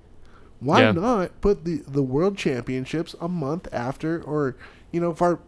Why 0.59 0.81
Yeah. 0.81 0.91
not 0.91 1.41
put 1.41 1.65
the 1.65 1.83
the 1.87 2.03
World 2.03 2.37
Championships 2.37 3.15
a 3.19 3.27
month 3.27 3.67
after, 3.71 4.21
or 4.23 4.55
you 4.91 4.99
know, 5.01 5.13
far 5.13 5.39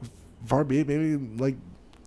far 0.46 0.64
be 0.64 0.80
it, 0.80 0.88
maybe 0.88 1.18
like 1.38 1.56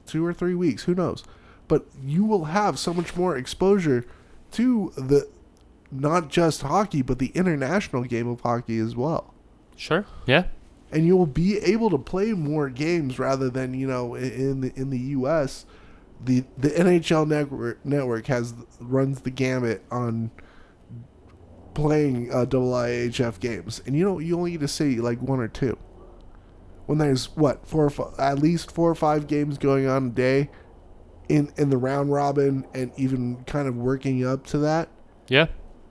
two 0.06 0.24
or 0.24 0.32
three 0.32 0.54
weeks. 0.54 0.84
Who 0.84 0.94
knows? 0.94 1.22
But 1.68 1.86
you 2.02 2.24
will 2.24 2.46
have 2.46 2.78
so 2.78 2.92
much 2.94 3.14
more 3.16 3.36
exposure 3.36 4.04
to 4.52 4.92
the 4.96 5.28
not 5.90 6.28
just 6.28 6.62
hockey, 6.62 7.02
but 7.02 7.18
the 7.18 7.28
international 7.34 8.02
game 8.04 8.28
of 8.28 8.40
hockey 8.40 8.78
as 8.78 8.94
well. 8.96 9.32
Sure. 9.76 10.04
Yeah. 10.26 10.44
And 10.90 11.06
you 11.06 11.16
will 11.16 11.26
be 11.26 11.58
able 11.58 11.90
to 11.90 11.98
play 11.98 12.32
more 12.32 12.70
games 12.70 13.18
rather 13.18 13.50
than 13.50 13.74
you 13.74 13.86
know 13.86 14.14
in 14.14 14.62
the 14.62 14.72
in 14.74 14.90
the 14.90 14.98
U.S. 14.98 15.66
The 16.24 16.44
the 16.56 16.70
NHL 16.70 17.28
network 17.28 17.84
network 17.84 18.26
has 18.26 18.54
runs 18.80 19.20
the 19.20 19.30
gamut 19.30 19.84
on 19.90 20.30
playing 21.74 22.32
uh, 22.32 22.44
IIHF 22.44 23.38
games, 23.38 23.82
and 23.86 23.96
you 23.96 24.04
know 24.04 24.18
you 24.18 24.36
only 24.36 24.52
get 24.52 24.60
to 24.60 24.68
see 24.68 25.00
like 25.00 25.20
one 25.22 25.40
or 25.40 25.48
two. 25.48 25.78
When 26.86 26.98
there's 26.98 27.26
what 27.36 27.66
four 27.66 27.84
or 27.84 27.90
fi- 27.90 28.12
at 28.18 28.38
least 28.38 28.72
four 28.72 28.90
or 28.90 28.94
five 28.94 29.26
games 29.26 29.58
going 29.58 29.86
on 29.86 30.06
a 30.06 30.10
day, 30.10 30.50
in 31.28 31.52
in 31.56 31.70
the 31.70 31.76
round 31.76 32.12
robin, 32.12 32.66
and 32.74 32.90
even 32.96 33.44
kind 33.44 33.68
of 33.68 33.76
working 33.76 34.26
up 34.26 34.46
to 34.46 34.58
that. 34.58 34.88
Yeah. 35.28 35.46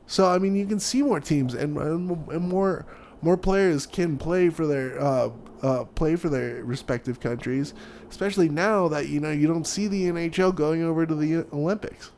So 0.08 0.28
I 0.28 0.40
mean, 0.40 0.56
you 0.56 0.66
can 0.66 0.80
see 0.80 1.02
more 1.02 1.20
teams 1.20 1.54
and, 1.54 1.78
and, 1.78 2.30
and 2.30 2.50
more 2.50 2.86
more 3.28 3.36
players 3.36 3.86
can 3.86 4.18
play 4.18 4.50
for 4.50 4.66
their 4.66 5.02
uh, 5.02 5.30
uh, 5.62 5.84
play 5.84 6.16
for 6.16 6.30
their 6.30 6.64
respective 6.64 7.20
countries, 7.20 7.74
especially 8.10 8.48
now 8.48 8.88
that 8.88 9.10
you 9.10 9.20
know 9.20 9.32
you 9.32 9.48
don't 9.48 9.68
see 9.68 9.86
the 9.90 10.04
NHL 10.04 10.56
going 10.56 10.82
over 10.82 11.06
to 11.06 11.14
the 11.14 11.46
Olympics. 11.52 12.12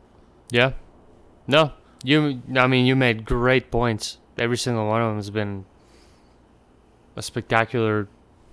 Yeah. 0.52 0.74
No, 1.48 1.72
you. 2.04 2.44
I 2.56 2.68
mean, 2.68 2.86
you 2.86 2.96
made 2.96 3.26
great 3.26 3.72
points. 3.72 4.20
Every 4.38 4.56
single 4.56 4.88
one 4.88 5.02
of 5.02 5.08
them 5.08 5.16
has 5.16 5.32
been 5.32 5.66
a 7.16 7.24
spectacular 7.24 8.08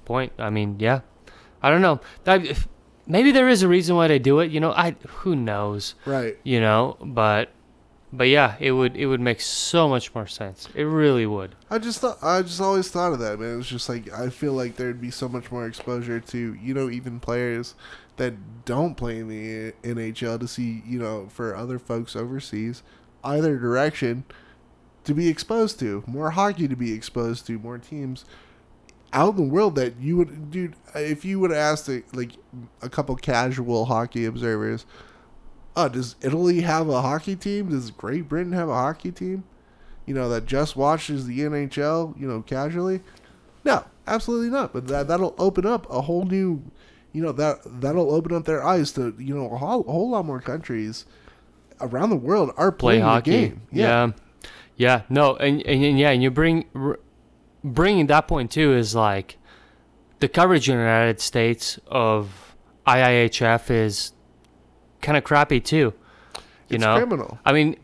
point. 0.07 0.33
I 0.39 0.49
mean, 0.49 0.77
yeah. 0.79 1.01
I 1.63 1.69
don't 1.69 1.83
know. 1.83 2.01
That, 2.25 2.41
maybe 3.07 3.33
there 3.33 3.51
is 3.51 3.63
a 3.65 3.69
reason 3.69 3.97
why 3.97 4.09
they 4.09 4.19
do 4.19 4.41
it. 4.41 4.51
You 4.51 4.61
know, 4.61 4.73
I 4.73 4.97
who 5.21 5.37
knows. 5.37 5.95
Right. 6.07 6.39
You 6.43 6.63
know, 6.63 6.97
but 7.03 7.51
but 8.17 8.29
yeah, 8.29 8.57
it 8.59 8.73
would 8.73 8.97
it 8.97 9.07
would 9.07 9.21
make 9.21 9.41
so 9.41 9.89
much 9.89 10.15
more 10.15 10.27
sense. 10.27 10.69
It 10.75 10.85
really 10.85 11.27
would. 11.27 11.55
I 11.71 11.79
just 11.79 12.01
thought 12.01 12.19
I 12.23 12.43
just 12.43 12.61
always 12.61 12.89
thought 12.89 13.13
of 13.13 13.19
that, 13.19 13.39
man. 13.39 13.55
It 13.55 13.57
was 13.57 13.69
just 13.69 13.89
like 13.89 14.13
I 14.13 14.31
feel 14.31 14.53
like 14.53 14.77
there'd 14.77 15.01
be 15.01 15.11
so 15.11 15.29
much 15.29 15.51
more 15.51 15.67
exposure 15.67 16.21
to 16.21 16.55
you 16.55 16.75
know 16.75 16.89
even 16.89 17.21
players 17.21 17.75
that 18.17 18.65
don't 18.65 18.95
play 18.97 19.19
in 19.19 19.29
the 19.29 19.73
NHL 19.83 20.41
to 20.41 20.49
see 20.49 20.83
you 20.87 20.99
know 20.99 21.29
for 21.29 21.55
other 21.55 21.79
folks 21.79 22.17
overseas 22.17 22.83
either 23.25 23.59
direction 23.59 24.25
to 25.05 25.15
be 25.15 25.29
exposed 25.29 25.79
to 25.81 26.03
more 26.07 26.31
hockey 26.31 26.69
to 26.69 26.77
be 26.77 26.93
exposed 26.93 27.47
to 27.47 27.59
more 27.59 27.79
teams 27.79 28.25
out 29.13 29.37
in 29.37 29.37
the 29.37 29.53
world 29.53 29.75
that 29.77 29.99
you 30.01 30.17
would 30.17 30.51
dude 30.51 30.75
if 30.95 31.25
you 31.25 31.39
would 31.39 31.53
ask 31.53 31.89
like 32.13 32.33
a 32.83 32.89
couple 32.89 33.15
casual 33.17 33.87
hockey 33.87 34.25
observers 34.25 34.85
uh, 35.77 35.89
does 35.89 36.17
Italy 36.23 36.63
have 36.63 36.89
a 36.89 37.03
hockey 37.03 37.37
team? 37.37 37.69
Does 37.71 37.91
Great 37.93 38.29
Britain 38.29 38.53
have 38.53 38.69
a 38.69 38.75
hockey 38.75 39.13
team? 39.13 39.45
You 40.07 40.15
know, 40.15 40.29
that 40.31 40.47
just 40.47 40.75
watches 40.77 41.27
the 41.27 41.41
NHL, 41.41 42.19
you 42.19 42.27
know, 42.27 42.41
casually? 42.43 43.01
No, 43.65 43.85
absolutely 44.07 44.49
not. 44.51 44.73
But 44.73 44.87
that 44.89 45.07
that'll 45.09 45.35
open 45.39 45.67
up 45.67 45.89
a 45.91 46.03
whole 46.03 46.25
new, 46.25 46.63
you 47.13 47.23
know, 47.23 47.33
that 47.33 47.59
that'll 47.65 48.13
open 48.13 48.35
up 48.35 48.45
their 48.45 48.65
eyes 48.65 48.93
to 48.93 49.15
you 49.19 49.35
know 49.37 49.51
a 49.51 49.57
whole, 49.59 49.81
a 49.81 49.91
whole 49.93 50.11
lot 50.11 50.25
more 50.25 50.41
countries 50.41 51.05
around 51.81 52.11
the 52.11 52.17
world 52.17 52.53
are 52.57 52.73
Play 52.73 52.95
playing 52.95 53.03
hockey. 53.03 53.31
the 53.31 53.49
game. 53.49 53.63
Yeah. 53.73 54.11
yeah, 54.77 55.03
No, 55.11 55.37
and, 55.37 55.61
and 55.67 55.85
and 55.85 55.99
yeah, 55.99 56.11
and 56.11 56.23
you 56.23 56.31
bring 56.31 56.65
r- 56.75 57.01
bringing 57.65 58.07
that 58.07 58.29
point 58.29 58.51
too 58.53 58.73
is 58.75 58.95
like 58.95 59.37
the 60.21 60.29
coverage 60.29 60.69
in 60.71 60.77
the 60.77 60.83
United 60.83 61.21
States 61.21 61.79
of 61.89 62.55
IIHF 62.87 63.71
is 63.71 64.13
kind 65.01 65.17
of 65.17 65.25
crappy 65.25 65.61
too. 65.61 65.95
You 66.69 66.77
it's 66.77 66.85
know, 66.85 66.97
criminal. 66.97 67.39
I 67.45 67.53
mean, 67.53 67.77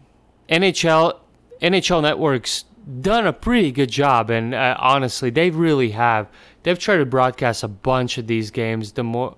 NHL 0.48 1.18
NHL 1.60 2.02
Network's 2.02 2.64
done 3.00 3.26
a 3.26 3.32
pretty 3.32 3.70
good 3.70 3.90
job, 3.90 4.30
and 4.30 4.54
uh, 4.54 4.76
honestly, 4.78 5.30
they 5.30 5.50
really 5.50 5.90
have. 5.90 6.28
They've 6.62 6.78
tried 6.78 6.98
to 6.98 7.06
broadcast 7.06 7.62
a 7.62 7.68
bunch 7.68 8.18
of 8.18 8.26
these 8.26 8.50
games 8.50 8.92
the 8.92 9.04
more 9.04 9.36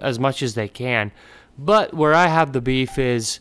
as 0.00 0.18
much 0.18 0.42
as 0.42 0.54
they 0.54 0.68
can. 0.68 1.12
But 1.58 1.92
where 1.94 2.14
I 2.14 2.26
have 2.26 2.52
the 2.52 2.60
beef 2.60 2.98
is, 2.98 3.40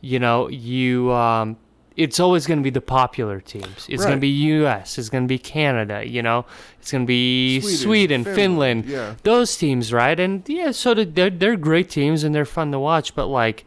you 0.00 0.18
know, 0.18 0.48
you 0.48 1.12
um, 1.12 1.56
it's 1.96 2.20
always 2.20 2.46
going 2.46 2.58
to 2.58 2.62
be 2.62 2.70
the 2.70 2.80
popular 2.80 3.40
teams. 3.40 3.86
It's 3.88 4.02
going 4.02 4.16
to 4.16 4.20
be 4.20 4.28
U.S. 4.28 4.98
It's 4.98 5.08
going 5.08 5.24
to 5.24 5.28
be 5.28 5.38
Canada. 5.38 6.06
You 6.06 6.22
know, 6.22 6.46
it's 6.80 6.92
going 6.92 7.04
to 7.04 7.06
be 7.06 7.60
Sweden, 7.60 7.78
Sweden, 7.78 8.24
Finland, 8.24 8.84
Finland, 8.84 8.84
yeah. 8.86 9.14
those 9.22 9.56
teams, 9.56 9.92
right? 9.92 10.18
And 10.18 10.48
yeah, 10.48 10.70
so 10.70 10.94
they're 10.94 11.30
they're 11.30 11.56
great 11.56 11.90
teams 11.90 12.24
and 12.24 12.34
they're 12.34 12.44
fun 12.44 12.72
to 12.72 12.78
watch. 12.78 13.14
But 13.14 13.26
like 13.26 13.64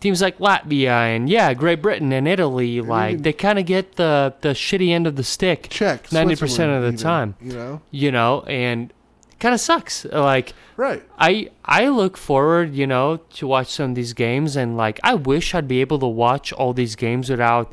teams 0.00 0.22
like 0.22 0.38
Latvia 0.38 1.16
and 1.16 1.28
yeah, 1.28 1.52
Great 1.54 1.82
Britain 1.82 2.12
and 2.12 2.28
Italy, 2.28 2.80
like 2.80 3.22
they 3.22 3.32
kind 3.32 3.58
of 3.58 3.66
get 3.66 3.96
the 3.96 4.34
the 4.40 4.50
shitty 4.50 4.90
end 4.90 5.06
of 5.06 5.16
the 5.16 5.24
stick, 5.24 5.68
Check. 5.70 6.08
90% 6.08 6.76
of 6.76 6.82
the 6.82 6.88
even, 6.88 6.96
time. 6.96 7.34
You 7.40 7.52
know? 7.52 7.82
you 7.90 8.12
know, 8.12 8.42
and 8.42 8.92
kind 9.40 9.54
of 9.54 9.60
sucks. 9.60 10.04
Like 10.06 10.52
Right. 10.76 11.02
I 11.18 11.50
I 11.64 11.88
look 11.88 12.16
forward, 12.16 12.74
you 12.74 12.86
know, 12.86 13.18
to 13.34 13.46
watch 13.46 13.68
some 13.72 13.90
of 13.90 13.94
these 13.96 14.12
games 14.12 14.56
and 14.56 14.76
like 14.76 14.98
I 15.02 15.14
wish 15.14 15.54
I'd 15.54 15.68
be 15.68 15.80
able 15.80 15.98
to 16.00 16.06
watch 16.06 16.52
all 16.52 16.72
these 16.72 16.96
games 16.96 17.30
without 17.30 17.72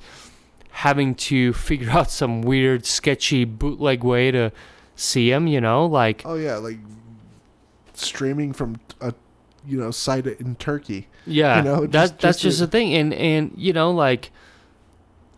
having 0.71 1.13
to 1.15 1.53
figure 1.69 1.91
out 1.91 2.09
some 2.09 2.41
weird 2.41 2.85
sketchy 2.85 3.43
bootleg 3.45 4.03
way 4.03 4.31
to 4.31 4.51
see 4.95 5.29
them, 5.29 5.47
you 5.47 5.59
know, 5.61 5.85
like 5.85 6.21
Oh 6.25 6.35
yeah, 6.35 6.55
like 6.57 6.77
streaming 7.93 8.53
from 8.53 8.77
a 9.01 9.13
you 9.65 9.77
know 9.79 9.91
site 9.91 10.27
in 10.27 10.55
Turkey. 10.55 11.07
yeah, 11.25 11.57
you 11.57 11.63
know, 11.63 11.81
that 11.85 11.91
just- 11.91 12.19
that's 12.19 12.37
just 12.41 12.41
just 12.41 12.59
the 12.59 12.67
thing 12.67 12.93
and 12.93 13.13
and 13.13 13.53
you 13.55 13.71
know 13.73 13.91
like 13.91 14.31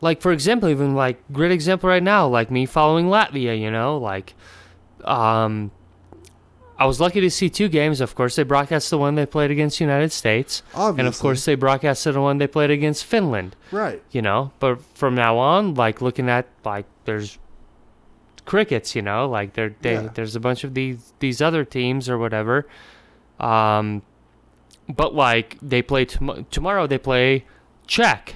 like 0.01 0.21
for 0.21 0.31
example 0.31 0.69
even 0.69 0.93
like 0.95 1.17
great 1.31 1.51
example 1.51 1.89
right 1.89 2.03
now 2.03 2.27
like 2.27 2.49
me 2.51 2.65
following 2.65 3.07
Latvia, 3.07 3.59
you 3.59 3.71
know, 3.71 3.97
like 3.97 4.33
um 5.03 5.71
I 6.77 6.85
was 6.85 6.99
lucky 6.99 7.21
to 7.21 7.29
see 7.31 7.49
two 7.49 7.69
games. 7.69 8.01
Of 8.01 8.15
course, 8.15 8.35
they 8.35 8.43
broadcast 8.43 8.89
the 8.89 8.97
one 8.97 9.15
they 9.15 9.25
played 9.25 9.49
against 9.49 9.79
United 9.79 10.11
States, 10.11 10.61
Obviously. 10.73 10.99
and 10.99 11.07
of 11.07 11.19
course 11.19 11.45
they 11.45 11.55
broadcasted 11.55 12.15
the 12.15 12.21
one 12.21 12.37
they 12.37 12.47
played 12.47 12.69
against 12.69 13.05
Finland. 13.05 13.55
Right. 13.71 14.03
You 14.11 14.21
know, 14.21 14.51
but 14.59 14.81
from 14.93 15.15
now 15.15 15.37
on, 15.37 15.73
like 15.75 16.01
looking 16.01 16.29
at 16.29 16.47
like 16.65 16.85
there's 17.05 17.37
crickets. 18.45 18.93
You 18.95 19.01
know, 19.03 19.27
like 19.29 19.53
there 19.53 19.73
they, 19.81 19.93
Yeah. 19.93 20.09
there's 20.13 20.35
a 20.35 20.39
bunch 20.39 20.63
of 20.65 20.73
these 20.73 21.13
these 21.19 21.41
other 21.41 21.63
teams 21.63 22.09
or 22.09 22.17
whatever. 22.17 22.67
Um, 23.39 24.01
but 24.87 25.15
like 25.15 25.57
they 25.61 25.81
play 25.81 26.05
tom- 26.05 26.45
tomorrow, 26.51 26.87
they 26.87 26.97
play 26.97 27.45
Czech. 27.87 28.35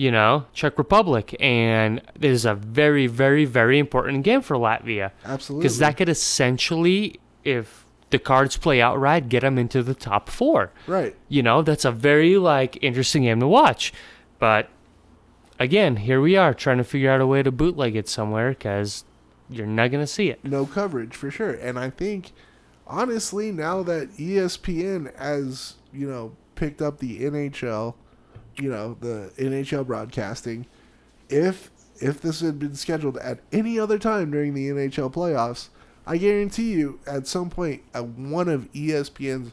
You 0.00 0.10
know, 0.10 0.46
Czech 0.54 0.78
Republic, 0.78 1.36
and 1.40 2.00
it 2.14 2.24
is 2.24 2.46
a 2.46 2.54
very, 2.54 3.06
very, 3.06 3.44
very 3.44 3.78
important 3.78 4.24
game 4.24 4.40
for 4.40 4.56
Latvia 4.56 5.10
Absolutely. 5.26 5.62
because 5.62 5.76
that 5.76 5.98
could 5.98 6.08
essentially, 6.08 7.20
if 7.44 7.84
the 8.08 8.18
cards 8.18 8.56
play 8.56 8.80
out 8.80 8.98
right, 8.98 9.28
get 9.28 9.40
them 9.40 9.58
into 9.58 9.82
the 9.82 9.92
top 9.94 10.30
four. 10.30 10.72
right. 10.86 11.14
You 11.28 11.42
know, 11.42 11.60
that's 11.60 11.84
a 11.84 11.92
very 11.92 12.38
like 12.38 12.78
interesting 12.82 13.24
game 13.24 13.40
to 13.40 13.46
watch. 13.46 13.92
But 14.38 14.70
again, 15.58 15.96
here 15.96 16.22
we 16.22 16.34
are 16.34 16.54
trying 16.54 16.78
to 16.78 16.84
figure 16.84 17.10
out 17.10 17.20
a 17.20 17.26
way 17.26 17.42
to 17.42 17.52
bootleg 17.52 17.94
it 17.94 18.08
somewhere 18.08 18.48
because 18.50 19.04
you're 19.50 19.66
not 19.66 19.90
gonna 19.90 20.06
see 20.06 20.30
it. 20.30 20.42
no 20.42 20.64
coverage 20.64 21.14
for 21.14 21.30
sure. 21.30 21.52
And 21.52 21.78
I 21.78 21.90
think, 21.90 22.32
honestly, 22.86 23.52
now 23.52 23.82
that 23.82 24.16
ESPN 24.16 25.14
has 25.18 25.74
you 25.92 26.08
know 26.08 26.32
picked 26.54 26.80
up 26.80 27.00
the 27.00 27.20
NHL, 27.20 27.96
you 28.60 28.70
know 28.70 28.96
the 29.00 29.32
NHL 29.38 29.86
broadcasting, 29.86 30.66
if 31.28 31.70
if 32.00 32.20
this 32.20 32.40
had 32.40 32.58
been 32.58 32.74
scheduled 32.74 33.18
at 33.18 33.40
any 33.52 33.78
other 33.78 33.98
time 33.98 34.30
during 34.30 34.54
the 34.54 34.68
NHL 34.68 35.12
playoffs, 35.12 35.68
I 36.06 36.16
guarantee 36.16 36.72
you, 36.72 36.98
at 37.06 37.26
some 37.26 37.50
point, 37.50 37.82
at 37.92 38.06
one 38.06 38.48
of 38.48 38.72
ESPN's 38.72 39.52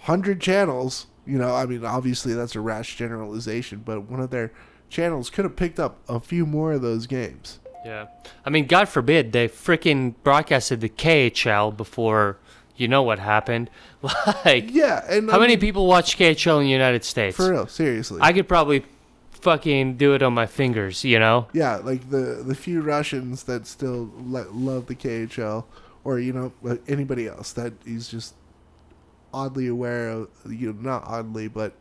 hundred 0.00 0.40
channels, 0.40 1.06
you 1.26 1.38
know, 1.38 1.54
I 1.54 1.66
mean, 1.66 1.84
obviously 1.84 2.32
that's 2.32 2.54
a 2.54 2.60
rash 2.60 2.96
generalization, 2.96 3.82
but 3.84 4.02
one 4.02 4.20
of 4.20 4.30
their 4.30 4.52
channels 4.88 5.30
could 5.30 5.44
have 5.44 5.56
picked 5.56 5.78
up 5.78 5.98
a 6.08 6.20
few 6.20 6.46
more 6.46 6.72
of 6.72 6.82
those 6.82 7.06
games. 7.06 7.58
Yeah. 7.84 8.06
I 8.44 8.50
mean, 8.50 8.66
God 8.66 8.88
forbid 8.88 9.32
they 9.32 9.48
freaking 9.48 10.14
broadcasted 10.24 10.80
the 10.80 10.88
KHL 10.88 11.76
before 11.76 12.38
you 12.76 12.88
know 12.88 13.02
what 13.02 13.18
happened. 13.18 13.70
Like, 14.44 14.72
Yeah, 14.72 15.04
and 15.08 15.28
how 15.30 15.36
I 15.36 15.40
many 15.40 15.54
mean, 15.54 15.60
people 15.60 15.86
watch 15.86 16.16
KHL 16.16 16.58
in 16.58 16.64
the 16.64 16.70
United 16.70 17.02
States? 17.04 17.36
For 17.36 17.50
real, 17.50 17.66
seriously. 17.66 18.20
I 18.22 18.32
could 18.32 18.46
probably 18.48 18.84
fucking 19.32 19.96
do 19.96 20.14
it 20.14 20.22
on 20.22 20.32
my 20.34 20.46
fingers, 20.46 21.04
you 21.04 21.18
know? 21.18 21.48
yeah, 21.52 21.76
like 21.76 22.10
the 22.10 22.42
the 22.46 22.54
few 22.54 22.80
Russians 22.82 23.44
that 23.44 23.66
still 23.66 24.10
le- 24.16 24.48
love 24.50 24.86
the 24.86 24.94
KHL, 24.94 25.64
or 26.04 26.18
you 26.18 26.32
know 26.32 26.52
anybody 26.88 27.26
else 27.26 27.52
that 27.54 27.72
is 27.84 28.08
just 28.08 28.34
oddly 29.34 29.66
aware 29.66 30.08
of 30.08 30.28
you 30.48 30.72
know 30.72 30.80
not 30.80 31.04
oddly 31.06 31.48
but 31.48 31.72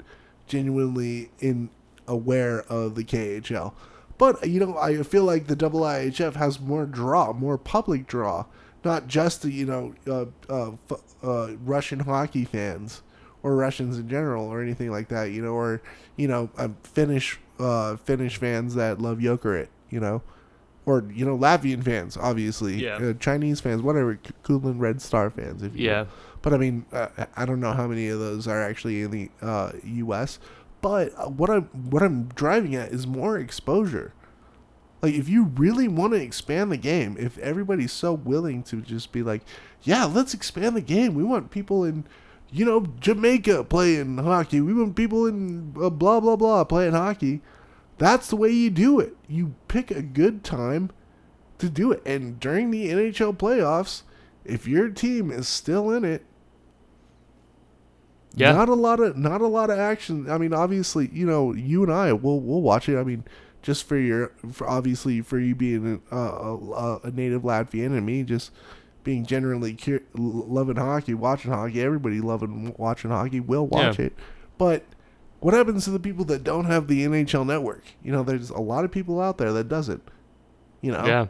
genuinely 0.48 1.30
in 1.40 1.70
aware 2.08 2.62
of 2.64 2.96
the 2.96 3.04
KHL. 3.04 3.74
But 4.18 4.48
you 4.48 4.60
know, 4.60 4.78
I 4.78 5.02
feel 5.04 5.24
like 5.24 5.48
the 5.48 5.56
IIHF 5.56 6.36
has 6.36 6.60
more 6.60 6.86
draw, 6.86 7.34
more 7.34 7.58
public 7.58 8.08
draw, 8.08 8.46
not 8.86 9.08
just 9.08 9.42
the 9.42 9.52
you 9.52 9.66
know 9.66 9.94
uh, 10.08 10.26
uh, 10.50 10.72
f- 10.90 11.02
uh, 11.24 11.56
Russian 11.64 12.00
hockey 12.00 12.46
fans 12.46 13.02
or 13.44 13.56
Russians 13.56 13.98
in 13.98 14.08
general 14.08 14.46
or 14.46 14.62
anything 14.62 14.92
like 14.92 15.10
that. 15.10 15.32
You 15.32 15.42
know, 15.42 15.54
or 15.54 15.82
you 16.16 16.28
know 16.28 16.50
um, 16.58 16.78
Finnish 16.84 17.40
uh, 17.60 17.98
Finnish 17.98 18.38
fans 18.38 18.76
that 18.76 19.02
love 19.02 19.18
Jokerit. 19.18 19.68
You 19.90 20.00
know, 20.00 20.22
or 20.86 21.04
you 21.14 21.26
know 21.26 21.38
Latvian 21.38 21.84
fans, 21.84 22.18
obviously. 22.18 22.76
Yeah. 22.84 22.96
Uh, 22.96 23.14
Chinese 23.14 23.60
fans, 23.60 23.82
whatever. 23.82 24.20
Kunlun 24.44 24.80
Red 24.80 25.02
Star 25.02 25.30
fans, 25.30 25.64
if 25.64 25.76
you. 25.76 25.86
Yeah. 25.88 26.06
But 26.42 26.54
I 26.54 26.58
mean, 26.58 26.86
uh, 26.92 27.08
I 27.36 27.46
don't 27.46 27.60
know 27.60 27.74
how 27.74 27.88
many 27.88 28.08
of 28.08 28.20
those 28.20 28.48
are 28.48 28.62
actually 28.62 29.02
in 29.02 29.12
the 29.12 29.30
uh, 29.42 29.72
U.S. 29.84 30.40
But 30.82 31.32
what 31.32 31.50
I'm 31.50 31.64
what 31.90 32.04
I'm 32.04 32.26
driving 32.36 32.76
at 32.76 32.90
is 32.92 33.08
more 33.08 33.38
exposure. 33.38 34.14
Like, 35.06 35.14
if 35.14 35.30
you 35.30 35.44
really 35.56 35.88
want 35.88 36.14
to 36.14 36.20
expand 36.22 36.72
the 36.72 36.78
game, 36.78 37.16
if 37.20 37.38
everybody's 37.38 37.92
so 37.92 38.14
willing 38.14 38.64
to 38.64 38.82
just 38.82 39.12
be 39.12 39.22
like, 39.22 39.44
yeah, 39.84 40.06
let's 40.06 40.34
expand 40.34 40.76
the 40.76 40.82
game. 40.82 41.14
We 41.14 41.24
want 41.24 41.52
people 41.52 41.84
in, 41.84 42.06
you 42.52 42.66
know, 42.66 42.88
Jamaica 43.00 43.66
playing 43.66 44.18
hockey. 44.18 44.62
We 44.62 44.74
want 44.74 44.96
people 44.96 45.28
in 45.28 45.76
uh, 45.80 45.90
blah 45.92 46.20
blah 46.20 46.36
blah 46.36 46.64
playing 46.64 46.94
hockey. 46.94 47.42
That's 48.00 48.30
the 48.30 48.36
way 48.36 48.50
you 48.50 48.70
do 48.72 49.00
it. 49.00 49.16
You 49.28 49.54
pick 49.68 49.92
a 49.92 50.02
good 50.02 50.44
time 50.44 50.90
to 51.60 51.70
do 51.70 51.92
it. 51.92 52.02
And 52.06 52.40
during 52.40 52.72
the 52.72 52.90
NHL 52.90 53.38
playoffs, 53.38 54.02
if 54.44 54.68
your 54.68 54.90
team 54.90 55.30
is 55.32 55.48
still 55.48 55.92
in 55.92 56.04
it, 56.04 56.26
Yeah. 58.36 58.52
not 58.54 58.70
a 58.70 58.74
lot 58.74 59.00
of 59.00 59.16
not 59.18 59.42
a 59.42 59.48
lot 59.48 59.70
of 59.70 59.80
action. 59.80 60.30
I 60.30 60.38
mean, 60.38 60.54
obviously, 60.54 61.10
you 61.14 61.26
know, 61.26 61.54
you 61.54 61.84
and 61.84 61.92
I 61.94 62.12
will 62.14 62.40
we'll 62.42 62.62
watch 62.62 62.90
it. 62.90 62.98
I 62.98 63.04
mean, 63.04 63.24
just 63.66 63.84
for 63.86 63.98
your 63.98 64.32
for 64.52 64.70
obviously 64.70 65.22
for 65.22 65.40
you 65.40 65.56
being 65.56 66.02
a, 66.12 66.16
a, 66.16 67.00
a 67.06 67.12
native 67.12 67.42
Latvian 67.42 67.88
and 67.98 68.06
me 68.06 68.22
just 68.24 68.52
being 69.04 69.26
generally 69.26 69.74
cur- 69.74 70.04
loving 70.14 70.76
hockey, 70.76 71.16
watching 71.16 71.52
hockey. 71.52 71.82
Everybody 71.82 72.22
loving 72.22 72.76
watching 72.78 73.10
hockey 73.10 73.40
will 73.40 73.66
watch 73.68 73.98
Yeah. 74.00 74.06
it, 74.06 74.14
but 74.60 74.84
What 75.40 75.54
happens 75.54 75.84
to 75.86 75.92
the 75.92 76.00
people 76.00 76.26
that 76.26 76.44
don't 76.44 76.66
have 76.66 76.88
the 76.88 77.06
NHL 77.06 77.46
network? 77.46 77.84
You 78.04 78.12
know, 78.12 78.24
there's 78.24 78.50
a 78.52 78.60
lot 78.62 78.86
of 78.86 78.92
people 78.92 79.20
out 79.20 79.38
there 79.40 79.52
that 79.54 79.68
doesn't. 79.68 80.02
You 80.82 80.92
know, 80.92 81.06
Yeah. 81.06 81.28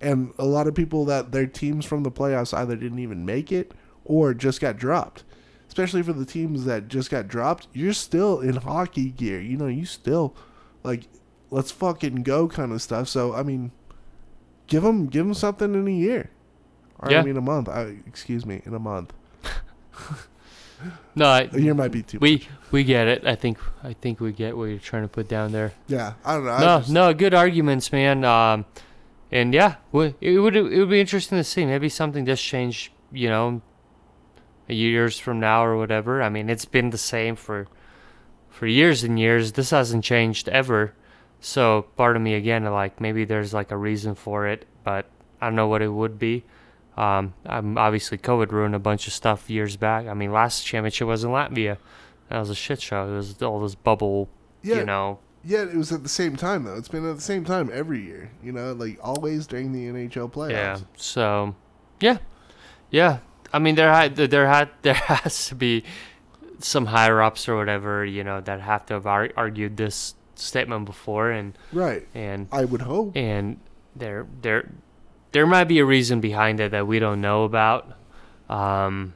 and 0.00 0.32
a 0.38 0.44
lot 0.44 0.66
of 0.66 0.74
people 0.74 1.04
that 1.06 1.32
their 1.32 1.46
teams 1.46 1.84
from 1.86 2.02
the 2.02 2.10
playoffs 2.10 2.52
either 2.56 2.76
didn't 2.76 2.98
even 2.98 3.24
make 3.24 3.50
it 3.52 3.72
or 4.04 4.32
just 4.34 4.60
got 4.60 4.76
dropped. 4.76 5.24
Especially 5.68 6.02
for 6.02 6.12
the 6.12 6.24
teams 6.24 6.64
that 6.64 6.88
just 6.88 7.10
got 7.10 7.28
dropped, 7.28 7.68
you're 7.72 7.92
still 7.92 8.40
in 8.40 8.56
hockey 8.56 9.10
gear. 9.10 9.40
You 9.40 9.56
know, 9.56 9.66
you 9.68 9.84
still 9.84 10.34
like 10.82 11.04
let's 11.50 11.70
fucking 11.70 12.22
go 12.22 12.48
kind 12.48 12.72
of 12.72 12.80
stuff. 12.82 13.08
So 13.08 13.34
I 13.34 13.42
mean, 13.42 13.72
give 14.66 14.82
them 14.82 15.06
give 15.06 15.24
them 15.24 15.34
something 15.34 15.74
in 15.74 15.86
a 15.86 15.90
year. 15.90 16.30
Or 16.98 17.10
Yeah. 17.10 17.20
I 17.20 17.22
mean 17.24 17.36
a 17.36 17.40
month. 17.40 17.68
I, 17.68 17.96
excuse 18.06 18.44
me, 18.46 18.62
in 18.64 18.74
a 18.74 18.78
month. 18.78 19.12
No, 21.14 21.26
I, 21.26 21.40
A 21.52 21.60
year 21.60 21.74
might 21.74 21.92
be 21.92 22.02
too. 22.02 22.18
we 22.20 22.46
we 22.70 22.84
get 22.84 23.06
it. 23.06 23.26
I 23.26 23.34
think 23.34 23.58
I 23.82 23.92
think 23.92 24.20
we 24.20 24.32
get 24.32 24.56
what 24.56 24.64
you're 24.64 24.78
trying 24.78 25.02
to 25.02 25.08
put 25.08 25.28
down 25.28 25.52
there. 25.52 25.72
yeah, 25.88 26.14
I 26.24 26.34
don't 26.36 26.44
know. 26.46 26.58
No, 26.58 26.78
just- 26.78 26.90
no, 26.90 27.12
good 27.14 27.34
arguments, 27.34 27.92
man. 27.92 28.24
Um, 28.24 28.64
and 29.30 29.52
yeah, 29.52 29.76
it 29.92 30.38
would 30.40 30.56
it 30.56 30.78
would 30.78 30.90
be 30.90 31.00
interesting 31.00 31.36
to 31.38 31.44
see. 31.44 31.66
Maybe 31.66 31.88
something 31.88 32.24
does 32.24 32.40
change. 32.40 32.92
You 33.12 33.28
know, 33.28 33.62
years 34.68 35.18
from 35.18 35.40
now 35.40 35.64
or 35.64 35.76
whatever. 35.76 36.22
I 36.22 36.28
mean, 36.28 36.48
it's 36.48 36.64
been 36.64 36.90
the 36.90 36.98
same 36.98 37.34
for 37.36 37.66
for 38.48 38.66
years 38.66 39.04
and 39.04 39.18
years. 39.18 39.52
This 39.52 39.70
hasn't 39.70 40.04
changed 40.04 40.48
ever. 40.48 40.94
So 41.40 41.82
part 41.96 42.16
of 42.16 42.22
me 42.22 42.34
again, 42.34 42.64
like 42.64 43.00
maybe 43.00 43.24
there's 43.24 43.54
like 43.54 43.70
a 43.70 43.76
reason 43.76 44.14
for 44.14 44.46
it, 44.46 44.66
but 44.84 45.06
I 45.40 45.46
don't 45.46 45.56
know 45.56 45.68
what 45.68 45.82
it 45.82 45.88
would 45.88 46.18
be. 46.18 46.44
Um, 46.96 47.32
I'm 47.46 47.78
obviously 47.78 48.18
COVID 48.18 48.52
ruined 48.52 48.74
a 48.74 48.78
bunch 48.78 49.06
of 49.06 49.14
stuff 49.14 49.48
years 49.48 49.76
back. 49.76 50.06
I 50.06 50.12
mean, 50.12 50.32
last 50.32 50.66
championship 50.66 51.08
was 51.08 51.24
in 51.24 51.30
Latvia. 51.30 51.78
That 52.28 52.38
was 52.38 52.50
a 52.50 52.54
shit 52.54 52.82
show. 52.82 53.08
It 53.08 53.16
was 53.16 53.42
all 53.42 53.60
this 53.60 53.74
bubble, 53.74 54.28
yeah, 54.62 54.76
you 54.76 54.84
know, 54.84 55.18
yeah. 55.42 55.62
It 55.62 55.74
was 55.74 55.92
at 55.92 56.02
the 56.02 56.08
same 56.08 56.36
time 56.36 56.64
though. 56.64 56.76
It's 56.76 56.88
been 56.88 57.08
at 57.08 57.16
the 57.16 57.22
same 57.22 57.44
time 57.44 57.70
every 57.72 58.02
year. 58.02 58.30
You 58.42 58.52
know, 58.52 58.72
like 58.72 58.98
always 59.02 59.46
during 59.46 59.72
the 59.72 59.86
NHL 59.86 60.30
playoffs. 60.30 60.50
Yeah. 60.50 60.78
So, 60.96 61.56
yeah, 62.00 62.18
yeah. 62.90 63.18
I 63.52 63.58
mean, 63.58 63.74
there 63.74 63.92
had 63.92 64.14
there 64.16 64.46
had 64.46 64.68
there 64.82 64.94
has 64.94 65.48
to 65.48 65.54
be 65.54 65.84
some 66.58 66.86
higher 66.86 67.22
ups 67.22 67.48
or 67.48 67.56
whatever, 67.56 68.04
you 68.04 68.22
know, 68.22 68.40
that 68.42 68.60
have 68.60 68.84
to 68.86 68.94
have 68.94 69.06
ar- 69.06 69.32
argued 69.36 69.78
this 69.78 70.14
statement 70.40 70.84
before, 70.86 71.30
and 71.30 71.56
Right. 71.72 72.06
and 72.14 72.48
I 72.52 72.64
would 72.64 72.82
hope. 72.82 73.16
and 73.16 73.58
there 73.96 74.26
there 74.42 74.68
there 75.32 75.46
might 75.46 75.64
be 75.64 75.78
a 75.78 75.84
reason 75.84 76.20
behind 76.20 76.58
it 76.60 76.70
that 76.72 76.86
we 76.86 76.98
don't 76.98 77.20
know 77.20 77.44
about. 77.44 77.92
Um, 78.48 79.14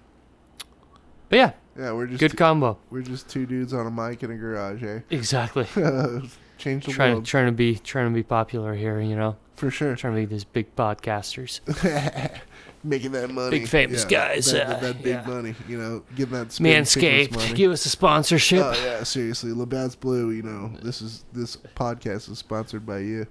but 1.29 1.37
yeah, 1.37 1.51
Yeah, 1.77 1.93
we're 1.93 2.07
just 2.07 2.21
good 2.21 2.31
two, 2.33 2.37
combo. 2.37 2.79
we're 2.91 3.03
just 3.03 3.29
two 3.29 3.47
dudes 3.47 3.75
on 3.75 3.87
a 3.87 3.91
mic 3.91 4.23
in 4.23 4.31
a 4.31 4.37
garage, 4.37 4.83
eh? 4.85 5.01
Exactly. 5.11 5.65
Change 6.57 6.87
the 6.87 6.93
trying 6.93 7.13
world 7.15 7.25
trying 7.27 7.47
to 7.47 7.53
be 7.53 7.75
trying 7.77 8.09
to 8.09 8.15
be 8.15 8.23
popular 8.23 8.75
here, 8.75 9.01
you 9.01 9.17
know, 9.17 9.37
for 9.57 9.71
sure. 9.73 9.97
trying 9.97 10.15
to 10.15 10.21
be 10.21 10.27
these 10.27 10.45
big 10.45 10.75
podcasters. 10.77 11.61
Making 12.87 13.13
that 13.13 13.31
money, 13.31 13.61
Big 13.61 13.69
famous 13.69 14.05
guys, 14.05 14.53
That, 14.53 14.67
uh, 14.67 14.81
that 14.81 15.03
big 15.03 15.15
yeah. 15.15 15.27
money, 15.27 15.55
you 15.67 15.79
know, 15.79 16.03
getting 16.15 16.35
that 16.35 16.49
Manscaped, 16.49 17.35
money. 17.35 17.55
give 17.55 17.73
us 17.73 17.87
a 17.87 17.89
sponsorship. 17.89 18.63
Oh 18.63 18.73
yeah, 18.85 19.03
seriously, 19.05 19.53
Labatt's 19.53 19.95
Blue. 19.97 20.31
You 20.33 20.43
know, 20.43 20.71
this 20.83 21.01
is 21.01 21.25
this 21.33 21.57
podcast 21.57 22.31
is 22.31 22.39
sponsored 22.39 22.85
by 22.85 22.99
you. 22.99 23.27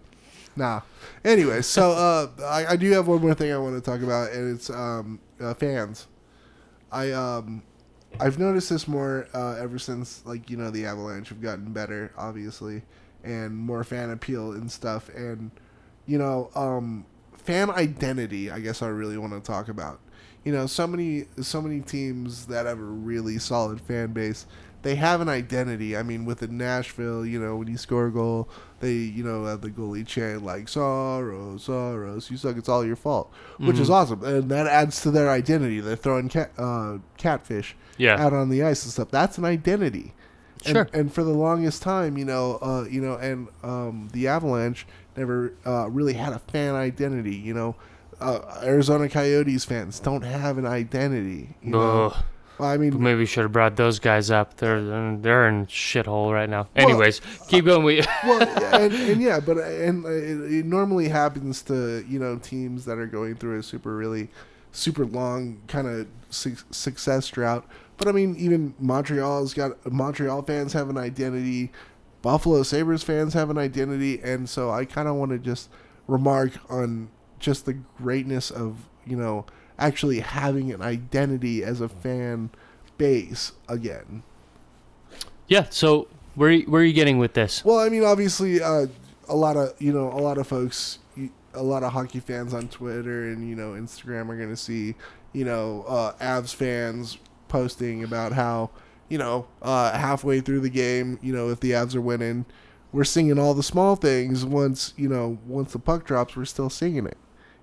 Nah. 0.56 0.82
Anyway, 1.24 1.62
so 1.62 1.92
uh, 1.92 2.28
I, 2.46 2.74
I 2.74 2.76
do 2.76 2.90
have 2.92 3.08
one 3.08 3.22
more 3.22 3.36
thing 3.36 3.52
I 3.52 3.58
want 3.60 3.76
to 3.76 3.82
talk 3.82 4.02
about, 4.02 4.32
and 4.32 4.56
it's 4.56 4.72
um, 4.72 5.20
uh, 5.40 5.54
fans. 5.54 6.08
I 6.92 7.12
um, 7.12 7.62
I've 8.20 8.40
noticed 8.40 8.70
this 8.72 8.88
more 8.88 9.28
uh, 9.36 9.56
ever 9.60 9.78
since 9.78 10.26
like 10.26 10.50
you 10.50 10.58
know 10.58 10.72
the 10.72 10.86
Avalanche 10.88 11.30
have 11.30 11.42
gotten 11.42 11.74
better, 11.74 12.12
obviously, 12.18 12.82
and 13.24 13.56
more 13.56 13.84
fan 13.84 14.10
appeal 14.10 14.52
and 14.54 14.72
stuff, 14.72 15.10
and 15.10 15.52
you 16.08 16.18
know 16.18 16.50
um, 16.56 17.06
fan 17.44 17.70
identity. 17.70 18.50
I 18.52 18.60
guess 18.60 18.82
I 18.82 18.88
really 18.88 19.18
want 19.18 19.34
to 19.34 19.40
talk 19.40 19.68
about. 19.70 20.00
You 20.44 20.52
know, 20.52 20.66
so 20.68 20.86
many 20.88 21.26
so 21.42 21.62
many 21.62 21.80
teams 21.82 22.48
that 22.48 22.66
have 22.66 22.80
a 22.80 22.84
really 22.84 23.38
solid 23.40 23.80
fan 23.82 24.12
base. 24.14 24.46
They 24.82 24.96
have 24.96 25.22
an 25.22 25.30
identity. 25.30 25.96
I 25.96 26.04
mean, 26.04 26.26
with 26.26 26.40
the 26.40 26.50
Nashville, 26.50 27.26
you 27.26 27.40
know, 27.40 27.56
when 27.56 27.70
you 27.70 27.78
score 27.78 28.08
a 28.08 28.12
goal, 28.12 28.50
they, 28.82 28.92
you 28.92 29.24
know, 29.24 29.46
have 29.46 29.62
the 29.62 29.70
goalie 29.70 30.06
chant 30.06 30.44
like 30.44 30.68
"Sorrow, 30.68 31.56
Soros, 31.56 32.30
you 32.30 32.36
suck. 32.36 32.58
It's 32.58 32.68
all 32.68 32.86
your 32.86 32.98
fault," 32.98 33.32
which 33.60 33.80
is 33.80 33.90
awesome, 33.90 34.22
and 34.26 34.50
that 34.52 34.68
adds 34.68 35.02
to 35.04 35.12
their 35.12 35.30
identity. 35.30 35.80
They're 35.80 35.96
throwing 35.96 36.28
cat, 36.28 36.52
uh, 36.58 36.98
catfish 37.18 37.78
Yeah. 37.98 38.22
out 38.22 38.34
on 38.34 38.50
the 38.50 38.64
ice 38.64 38.84
and 38.84 38.92
stuff. 38.92 39.10
That's 39.12 39.38
an 39.38 39.46
identity. 39.46 40.14
And, 40.66 40.76
Sure. 40.76 40.90
and 40.94 41.14
for 41.14 41.24
the 41.24 41.32
longest 41.34 41.82
time, 41.82 42.18
you 42.18 42.26
know, 42.26 42.58
uh, 42.62 42.86
you 42.90 43.02
know, 43.02 43.16
and 43.16 43.48
um, 43.64 44.10
the 44.14 44.28
Avalanche 44.28 44.86
never 45.18 45.54
uh, 45.66 45.90
really 45.90 46.14
had 46.14 46.34
a 46.34 46.40
fan 46.40 46.76
identity. 46.76 47.36
You 47.36 47.54
know, 47.54 47.76
uh, 48.20 48.62
Arizona 48.64 49.10
Coyotes 49.10 49.66
fans 49.66 50.00
don't 50.00 50.24
have 50.24 50.58
an 50.58 50.66
identity. 50.66 51.56
You 51.62 51.72
know, 51.72 52.06
Ugh. 52.06 52.24
Well, 52.60 52.70
I 52.70 52.78
mean, 52.78 53.02
Maybe 53.02 53.20
we 53.20 53.26
should 53.26 53.44
have 53.44 53.52
brought 53.52 53.76
those 53.78 54.00
guys 54.00 54.30
up. 54.30 54.58
They're 54.58 54.82
they're 55.18 55.48
in 55.48 55.66
shithole 55.66 56.32
right 56.32 56.50
now. 56.50 56.68
Anyways, 56.76 57.20
keep 57.48 57.66
going. 57.66 57.84
We 57.84 58.02
well, 58.24 58.42
and, 58.76 58.94
and 59.12 59.22
yeah, 59.22 59.40
but 59.40 59.58
and 59.58 60.06
uh, 60.06 60.10
it, 60.10 60.54
it 60.60 60.66
normally 60.66 61.10
happens 61.10 61.64
to 61.64 62.06
you 62.08 62.20
know 62.20 62.38
teams 62.38 62.86
that 62.86 63.00
are 63.00 63.08
going 63.08 63.36
through 63.36 63.60
a 63.60 63.64
super 63.64 63.96
really 63.96 64.30
super 64.72 65.06
long 65.06 65.62
kind 65.68 65.88
of 65.88 66.08
su- 66.30 66.58
success 66.70 67.28
drought. 67.30 67.66
But 67.98 68.08
I 68.08 68.12
mean, 68.12 68.36
even 68.38 68.76
Montreal's 68.80 69.54
got 69.54 69.92
Montreal 69.92 70.44
fans 70.44 70.74
have 70.74 70.90
an 70.90 70.98
identity, 70.98 71.72
Buffalo 72.24 72.64
Sabres 72.64 73.04
fans 73.04 73.36
have 73.36 73.52
an 73.52 73.60
identity, 73.60 74.20
and 74.24 74.50
so 74.50 74.72
I 74.72 74.86
kind 74.86 75.08
of 75.08 75.16
want 75.16 75.32
to 75.32 75.38
just 75.38 75.70
remark 76.08 76.54
on 76.72 77.10
just 77.38 77.66
the 77.68 77.74
greatness 77.74 78.50
of 78.50 78.78
you 79.06 79.16
know 79.18 79.46
actually 79.78 80.22
having 80.22 80.72
an 80.72 80.82
identity 80.82 81.64
as 81.64 81.82
a 81.82 81.90
fan 81.90 82.50
base 82.98 83.52
again. 83.68 84.24
yeah. 85.48 85.68
So 85.70 86.08
where 86.36 86.58
where 86.62 86.82
are 86.82 86.86
you 86.86 86.94
getting 86.94 87.18
with 87.20 87.34
this? 87.34 87.64
Well, 87.66 87.80
I 87.80 87.90
mean, 87.90 88.04
obviously, 88.04 88.62
uh, 88.62 88.88
a 89.28 89.36
lot 89.36 89.58
of 89.58 89.74
you 89.80 89.92
know, 89.94 90.10
a 90.10 90.22
lot 90.22 90.38
of 90.38 90.48
folks, 90.48 91.00
a 91.54 91.62
lot 91.64 91.84
of 91.84 91.92
hockey 91.92 92.20
fans 92.22 92.54
on 92.54 92.70
Twitter 92.70 93.28
and 93.30 93.48
you 93.48 93.56
know 93.56 93.72
Instagram 93.74 94.30
are 94.30 94.38
gonna 94.38 94.56
see, 94.56 94.96
you 95.34 95.44
know, 95.46 95.84
uh, 95.88 96.14
Avs 96.22 96.56
fans 96.56 97.18
posting 97.50 98.04
about 98.04 98.32
how, 98.32 98.70
you 99.14 99.20
know, 99.20 99.46
uh, 99.62 99.96
halfway 99.96 100.42
through 100.42 100.60
the 100.62 100.72
game, 100.72 101.20
you 101.22 101.32
know, 101.32 101.50
if 101.50 101.60
the 101.60 101.70
Avs 101.70 101.94
are 101.94 102.02
winning, 102.02 102.48
we're 102.92 103.04
singing 103.04 103.38
all 103.38 103.54
the 103.54 103.62
small 103.62 103.96
things. 103.96 104.44
Once 104.44 104.92
you 104.98 105.08
know, 105.08 105.38
once 105.46 105.72
the 105.74 105.78
puck 105.78 106.04
drops, 106.04 106.36
we're 106.36 106.46
still 106.46 106.68
singing 106.68 107.06
it. 107.06 107.18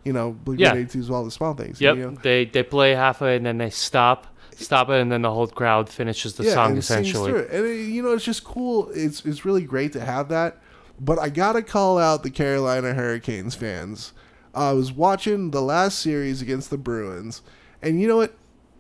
You 0.05 0.13
know, 0.13 0.31
Blink 0.31 0.61
Yeah. 0.61 0.69
One 0.69 0.79
Eighty 0.79 0.91
Two 0.91 1.01
is 1.01 1.11
all 1.11 1.25
the 1.25 1.31
small 1.33 1.55
things. 1.55 1.81
Yep. 1.81 1.97
You 1.97 2.03
know? 2.03 2.17
They 2.23 2.45
they 2.45 2.63
play 2.63 2.95
halfway 2.95 3.35
and 3.35 3.45
then 3.45 3.59
they 3.59 3.69
stop, 3.69 4.29
stop 4.55 4.91
it, 4.91 5.01
and 5.01 5.11
then 5.11 5.23
the 5.23 5.33
whole 5.33 5.49
crowd 5.49 5.89
finishes 5.89 6.37
the 6.37 6.45
song 6.45 6.75
and 6.75 6.85
sings 6.85 7.09
essentially. 7.09 7.33
through 7.33 7.41
it. 7.41 7.51
And 7.51 7.67
it, 7.67 7.83
you 7.83 8.05
know, 8.05 8.13
it's 8.13 8.25
just 8.25 8.45
cool. 8.45 8.89
It's 8.95 9.27
it's 9.27 9.45
really 9.45 9.65
great 9.65 9.93
to 9.95 10.01
have 10.05 10.29
that. 10.29 10.57
But 11.01 11.19
I 11.19 11.31
gotta 11.31 11.63
call 11.63 11.99
out 11.99 12.23
the 12.23 12.31
Carolina 12.31 12.95
Hurricanes 12.95 13.57
fans. 13.57 14.13
I 14.55 14.71
was 14.71 14.93
watching 14.93 15.51
the 15.51 15.63
last 15.63 15.99
series 15.99 16.43
against 16.43 16.71
the 16.71 16.79
Bruins, 16.79 17.43
and 17.83 18.01
you 18.01 18.07
know 18.07 18.19
what, 18.19 18.37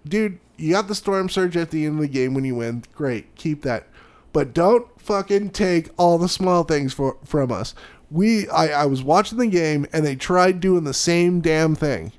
dude, 0.07 0.38
you 0.57 0.72
got 0.72 0.88
the 0.88 0.94
storm 0.94 1.28
surge 1.28 1.57
at 1.57 1.70
the 1.70 1.86
end 1.86 1.96
of 1.96 2.01
the 2.03 2.09
game 2.09 2.34
when 2.34 2.44
you 2.44 2.55
win. 2.57 2.84
Great, 2.94 3.34
keep 3.36 3.62
that. 3.62 3.86
But 4.32 4.55
don't 4.55 4.86
fucking 5.01 5.51
take 5.51 5.88
all 5.96 6.18
the 6.18 6.28
small 6.28 6.62
things 6.64 6.92
for, 6.92 7.16
from 7.24 7.51
us. 7.51 7.74
We, 8.11 8.48
I, 8.48 8.82
I 8.82 8.86
was 8.86 9.03
watching 9.03 9.38
the 9.38 9.46
game, 9.46 9.86
and 9.92 10.05
they 10.05 10.16
tried 10.16 10.61
doing 10.61 10.84
the 10.84 10.94
same 10.94 11.40
damn 11.40 11.74
thing 11.74 12.12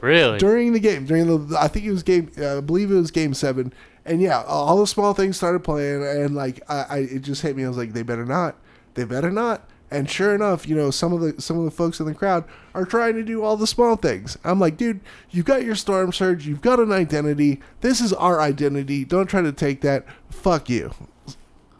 Really? 0.00 0.38
during 0.38 0.72
the 0.72 0.80
game 0.80 1.04
during 1.04 1.26
the 1.26 1.58
i 1.60 1.68
think 1.68 1.84
it 1.84 1.90
was 1.90 2.02
game 2.02 2.30
uh, 2.38 2.56
i 2.56 2.60
believe 2.60 2.90
it 2.90 2.94
was 2.94 3.10
game 3.10 3.34
seven 3.34 3.70
and 4.06 4.22
yeah 4.22 4.42
all 4.46 4.78
the 4.78 4.86
small 4.86 5.12
things 5.12 5.36
started 5.36 5.62
playing 5.62 6.02
and 6.02 6.34
like 6.34 6.62
I, 6.70 6.86
I 6.88 6.98
it 7.00 7.18
just 7.20 7.42
hit 7.42 7.54
me 7.54 7.64
i 7.64 7.68
was 7.68 7.76
like 7.76 7.92
they 7.92 8.02
better 8.02 8.24
not 8.24 8.56
they 8.94 9.04
better 9.04 9.30
not 9.30 9.68
and 9.90 10.08
sure 10.08 10.34
enough 10.34 10.68
you 10.68 10.74
know 10.76 10.90
some 10.90 11.12
of 11.12 11.20
the 11.20 11.40
some 11.40 11.58
of 11.58 11.64
the 11.64 11.70
folks 11.70 11.98
in 12.00 12.06
the 12.06 12.14
crowd 12.14 12.44
are 12.74 12.84
trying 12.84 13.14
to 13.14 13.22
do 13.22 13.42
all 13.42 13.56
the 13.56 13.66
small 13.66 13.96
things 13.96 14.38
i'm 14.44 14.60
like 14.60 14.76
dude 14.76 15.00
you've 15.30 15.44
got 15.44 15.62
your 15.64 15.74
storm 15.74 16.12
surge 16.12 16.46
you've 16.46 16.62
got 16.62 16.78
an 16.78 16.92
identity 16.92 17.60
this 17.80 18.00
is 18.00 18.12
our 18.12 18.40
identity 18.40 19.04
don't 19.04 19.26
try 19.26 19.42
to 19.42 19.52
take 19.52 19.80
that 19.80 20.04
fuck 20.30 20.68
you 20.68 20.92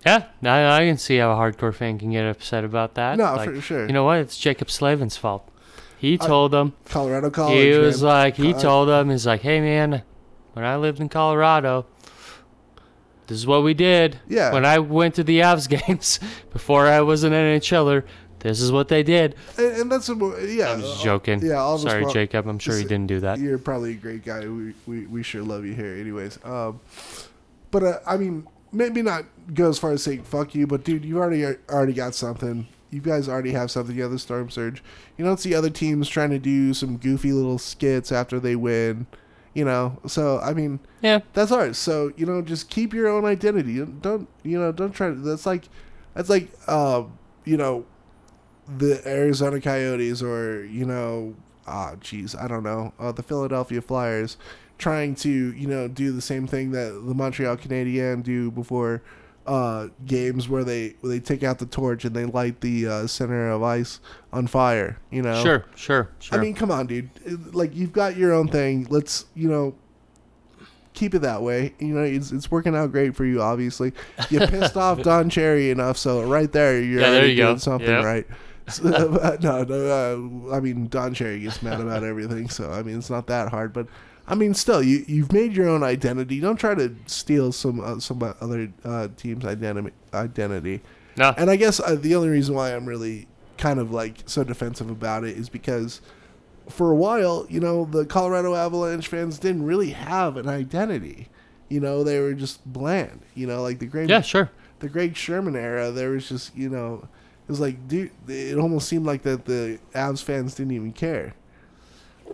yeah. 0.05 0.29
I, 0.43 0.77
I 0.77 0.87
can 0.87 0.97
see 0.97 1.19
how 1.19 1.33
a 1.33 1.37
hardcore 1.37 1.75
fan 1.75 1.99
can 1.99 2.11
get 2.11 2.25
upset 2.25 2.65
about 2.65 2.95
that. 2.95 3.19
no 3.19 3.35
Like, 3.35 3.51
for 3.51 3.61
sure 3.61 3.87
You 3.87 3.93
know 3.93 4.05
what? 4.05 4.19
It's 4.21 4.39
Jaccob 4.39 4.71
Slavin's 4.71 5.17
fault. 5.17 5.47
He 5.99 6.19
uh, 6.19 6.27
told 6.27 6.53
them. 6.53 6.73
colorado 6.87 7.29
college 7.31 7.59
He 7.59 7.79
was 7.79 8.03
man. 8.03 8.09
like, 8.11 8.37
he 8.37 8.53
Col- 8.53 8.61
told 8.63 8.89
them, 8.89 9.11
he's 9.11 9.27
like, 9.27 9.43
hey 9.43 9.61
man, 9.61 10.03
when 10.55 10.65
I 10.65 10.77
lived 10.77 11.01
in 11.01 11.09
Colorado, 11.11 11.85
this 13.31 13.39
is 13.39 13.47
what 13.47 13.63
we 13.63 13.75
did. 13.75 14.19
Yeah. 14.27 14.53
When 14.53 14.65
I 14.65 14.81
went 14.81 15.15
to 15.15 15.23
the 15.23 15.39
Avs 15.39 15.69
games 15.87 16.19
before 16.53 16.89
I 16.89 17.01
was 17.01 17.23
an 17.23 17.33
NHLer, 17.33 18.03
this 18.41 18.61
is 18.61 18.73
what 18.73 18.89
they 18.89 19.05
did. 19.05 19.37
and, 19.57 19.83
and 19.83 19.93
that's 19.93 20.09
a, 20.09 20.15
yeah 20.49 20.73
I'm 20.73 20.81
just 20.81 21.05
joking. 21.05 21.41
yeah 21.41 21.55
all 21.55 21.79
Sorry, 21.79 22.05
Jaccob. 22.07 22.49
I'm 22.49 22.59
sure 22.59 22.77
he 22.77 22.83
didn't 22.83 23.07
do 23.07 23.21
that. 23.21 23.39
You're 23.39 23.59
probably 23.59 23.93
a 23.93 23.95
great 23.95 24.25
guy. 24.25 24.41
We 24.49 24.75
we, 24.85 25.07
we 25.07 25.23
sure 25.23 25.45
love 25.45 25.65
you 25.65 25.75
here, 25.75 25.95
anyways. 25.95 26.45
Um, 26.45 26.81
but 27.71 27.85
uh, 27.85 27.99
I 28.05 28.17
mean, 28.17 28.49
maybe 28.73 29.01
not 29.01 29.27
go 29.55 29.69
as 29.69 29.79
far 29.79 29.93
as 29.93 30.03
saying 30.03 30.25
fuck 30.25 30.53
you, 30.57 30.67
but 30.67 30.83
dude, 30.83 31.05
you 31.05 31.19
already 31.19 31.45
already 31.69 31.93
got 31.93 32.17
something. 32.17 32.67
You 32.91 33.01
guys 33.01 33.29
already 33.29 33.53
have 33.53 33.71
something. 33.71 33.95
You 33.95 34.03
have 34.03 34.11
the 34.11 34.19
Storm 34.19 34.51
Surge. 34.51 34.83
You 35.17 35.25
don't 35.25 35.39
see 35.39 35.55
other 35.55 35.71
teams 35.71 36.09
trying 36.09 36.31
to 36.31 36.41
do 36.41 36.75
some 36.75 36.97
goofy 36.97 37.33
little 37.33 37.59
skits 37.59 38.11
after 38.11 38.41
they 38.41 38.57
win. 38.57 39.07
You 39.53 39.65
know, 39.65 39.99
so 40.07 40.39
I 40.39 40.55
mean, 40.55 40.79
Yeah. 41.03 41.21
that's 41.33 41.51
ours. 41.51 41.77
So 41.77 42.13
you 42.17 42.25
know, 42.27 42.41
just 42.41 42.71
keep 42.71 42.95
your 42.95 43.09
own 43.09 43.25
identity. 43.25 43.85
Don't 43.85 44.29
you 44.45 44.59
know? 44.61 44.71
Don't 44.73 44.93
try. 44.93 45.09
to 45.09 45.15
That's 45.17 45.45
like, 45.47 45.69
that's 46.15 46.29
like, 46.31 46.49
uh, 46.69 47.03
you 47.45 47.57
know, 47.57 47.85
the 48.79 49.03
Arizona 49.07 49.61
Coyotes 49.61 50.23
or 50.23 50.65
you 50.65 50.85
know, 50.85 51.35
ah, 51.67 51.95
jeez, 52.01 52.41
I 52.41 52.47
don't 52.47 52.63
know, 52.63 52.93
uh, 53.01 53.11
the 53.13 53.23
Philadelphia 53.25 53.81
Flyers 53.81 54.37
trying 54.79 55.15
to 55.15 55.29
you 55.29 55.67
know 55.67 55.89
do 55.89 56.13
the 56.13 56.23
same 56.23 56.47
thing 56.47 56.71
that 56.71 56.93
the 57.07 57.15
Montreal 57.15 57.57
Canadiens 57.57 58.23
do 58.23 58.51
before 58.53 59.03
uh, 59.51 59.89
games 60.07 60.49
where 60.49 60.63
they 60.63 60.95
where 61.01 61.11
they 61.11 61.19
take 61.19 61.43
out 61.43 61.59
the 61.59 61.67
torch 61.67 62.05
and 62.05 62.15
they 62.15 62.25
light 62.25 62.61
the 62.61 62.87
uh, 62.87 63.07
center 63.09 63.51
of 63.51 63.63
ice 63.65 63.99
on 64.33 64.47
fire. 64.47 64.99
You 65.11 65.23
know, 65.23 65.43
Sure, 65.43 65.65
sure, 65.75 66.09
sure. 66.21 66.39
I 66.39 66.41
mean, 66.41 66.55
come 66.55 66.71
on, 66.71 66.87
dude. 66.87 67.11
Like 67.53 67.75
you've 67.75 67.93
got 67.93 68.17
your 68.17 68.33
own 68.33 68.47
thing. 68.49 68.87
Let's 68.89 69.27
you 69.35 69.49
know 69.49 69.75
keep 70.95 71.15
it 71.15 71.21
that 71.23 71.43
way. 71.43 71.75
You 71.81 71.89
know, 71.95 72.03
it's 72.03 72.31
it's 72.31 72.51
working 72.51 72.77
out 72.77 72.93
great 72.93 73.17
for 73.17 73.25
you. 73.25 73.43
Obviously, 73.43 73.93
you 74.29 74.39
pissed 74.41 74.77
off 74.77 75.03
Don 75.03 75.29
Cherry 75.29 75.71
enough, 75.71 75.97
so 75.97 76.23
right 76.23 76.51
there, 76.53 76.81
you're 76.81 77.01
Yeah, 77.01 77.11
there 77.11 77.19
already 77.19 77.33
you 77.33 77.37
go. 77.39 77.47
doing 77.49 77.59
something 77.59 77.89
Yep. 77.89 78.05
right. 78.05 78.27
So, 78.71 78.85
no, 79.41 79.65
no. 79.65 80.47
Uh, 80.53 80.55
I 80.55 80.61
mean, 80.61 80.87
Don 80.87 81.13
Cherry 81.13 81.41
gets 81.41 81.61
mad 81.61 81.81
about 81.81 82.05
everything, 82.05 82.49
so 82.49 82.71
I 82.71 82.85
mean, 82.85 82.99
it's 82.99 83.11
not 83.11 83.27
that 83.27 83.49
hard. 83.49 83.73
But 83.73 83.89
I 84.31 84.37
mean, 84.37 84.55
still, 84.55 84.83
you 84.83 85.05
you've 85.09 85.33
made 85.33 85.53
your 85.55 85.69
own 85.69 85.83
identity. 85.83 86.41
Don't 86.41 86.57
try 86.57 86.75
to 86.75 86.95
steal 87.07 87.53
some 87.53 87.81
uh, 87.81 87.99
some 87.99 88.23
other 88.23 88.73
uh, 88.85 89.09
team's 89.17 89.45
identity. 89.45 89.93
Identity. 90.15 90.81
no. 91.17 91.35
And 91.37 91.51
I 91.51 91.57
guess 91.57 91.81
uh, 91.81 91.97
the 91.97 92.15
only 92.15 92.29
reason 92.29 92.55
why 92.55 92.75
I'm 92.75 92.87
really 92.87 93.27
kind 93.59 93.79
of 93.79 93.91
like 93.93 94.23
so 94.27 94.43
defensive 94.45 94.89
about 94.91 95.25
it 95.25 95.37
is 95.37 95.49
because 95.49 96.01
for 96.69 96.91
a 96.93 96.95
while, 96.95 97.47
you 97.51 97.61
know, 97.61 97.85
the 97.85 98.07
Colorado 98.07 98.55
Avalanche 98.55 99.09
fans 99.09 99.39
didn't 99.39 99.65
really 99.65 99.91
have 99.91 100.37
an 100.37 100.49
identity. 100.49 101.29
You 101.69 101.81
know, 101.81 102.05
they 102.05 102.21
were 102.21 102.35
just 102.35 102.65
bland. 102.65 103.23
You 103.35 103.47
know, 103.49 103.63
like 103.63 103.81
the 103.81 103.87
great 103.87 104.09
Yeah, 104.09 104.21
sure. 104.23 104.51
the 104.79 104.89
Greg 104.89 105.17
Sherman 105.17 105.57
era, 105.57 105.91
there 105.91 106.11
was 106.11 106.29
just 106.29 106.57
you 106.57 106.69
know, 106.69 107.09
it 107.47 107.51
was 107.51 107.61
like 107.61 107.89
dude, 107.89 108.13
it 108.29 108.59
almost 108.59 108.89
seemed 108.89 109.07
like 109.07 109.23
that 109.23 109.45
the 109.45 109.81
Avs 109.93 110.23
fans 110.23 110.55
didn't 110.55 110.73
even 110.73 110.93
care. 110.93 111.35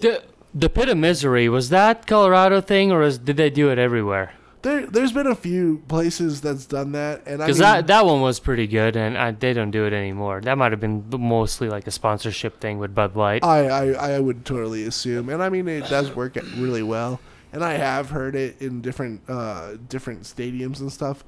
The 0.01 0.23
the 0.57 0.71
pit 0.71 0.89
of 0.89 0.97
misery 0.97 1.49
was 1.49 1.69
that 1.69 2.07
Colorado 2.07 2.61
thing, 2.61 2.91
or 2.91 3.03
is, 3.03 3.19
did 3.19 3.37
they 3.37 3.51
do 3.51 3.71
it 3.71 3.79
everywhere? 3.79 4.33
There, 4.63 4.87
there's 4.87 5.13
been 5.13 5.27
a 5.27 5.35
few 5.35 5.83
places 5.87 6.41
that's 6.41 6.65
done 6.65 6.93
that, 6.93 7.23
and 7.27 7.43
I 7.43 7.47
Because 7.47 7.59
mean, 7.59 7.65
that 7.65 7.87
that 7.89 8.07
one 8.07 8.23
was 8.23 8.41
pretty 8.41 8.67
good, 8.67 8.97
and 8.97 9.17
I, 9.17 9.31
they 9.31 9.53
don't 9.53 9.71
do 9.71 9.85
it 9.85 9.93
anymore. 9.93 10.41
That 10.41 10.57
might 10.57 10.73
have 10.73 10.81
been 10.81 11.05
mostly 11.11 11.69
like 11.69 11.87
a 11.87 11.91
sponsorship 11.91 12.59
thing 12.59 12.79
with 12.79 12.95
Bud 12.95 13.15
Light. 13.15 13.45
I, 13.45 13.69
I, 13.69 14.15
I 14.15 14.19
would 14.19 14.45
totally 14.45 14.85
assume, 14.85 15.29
and 15.29 15.43
I 15.43 15.51
mean 15.51 15.69
it 15.69 15.89
does 15.89 16.17
work 16.17 16.37
really 16.57 16.83
well, 16.83 17.21
and 17.53 17.63
I 17.63 17.75
have 17.75 18.11
heard 18.11 18.35
it 18.35 18.61
in 18.61 18.81
different 18.81 19.21
uh, 19.29 19.77
different 19.89 20.23
stadiums 20.23 20.81
and 20.81 20.91
stuff, 20.91 21.23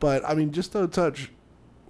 but 0.00 0.24
I 0.26 0.34
mean 0.34 0.50
just 0.50 0.72
don't 0.72 0.92
touch 0.92 1.30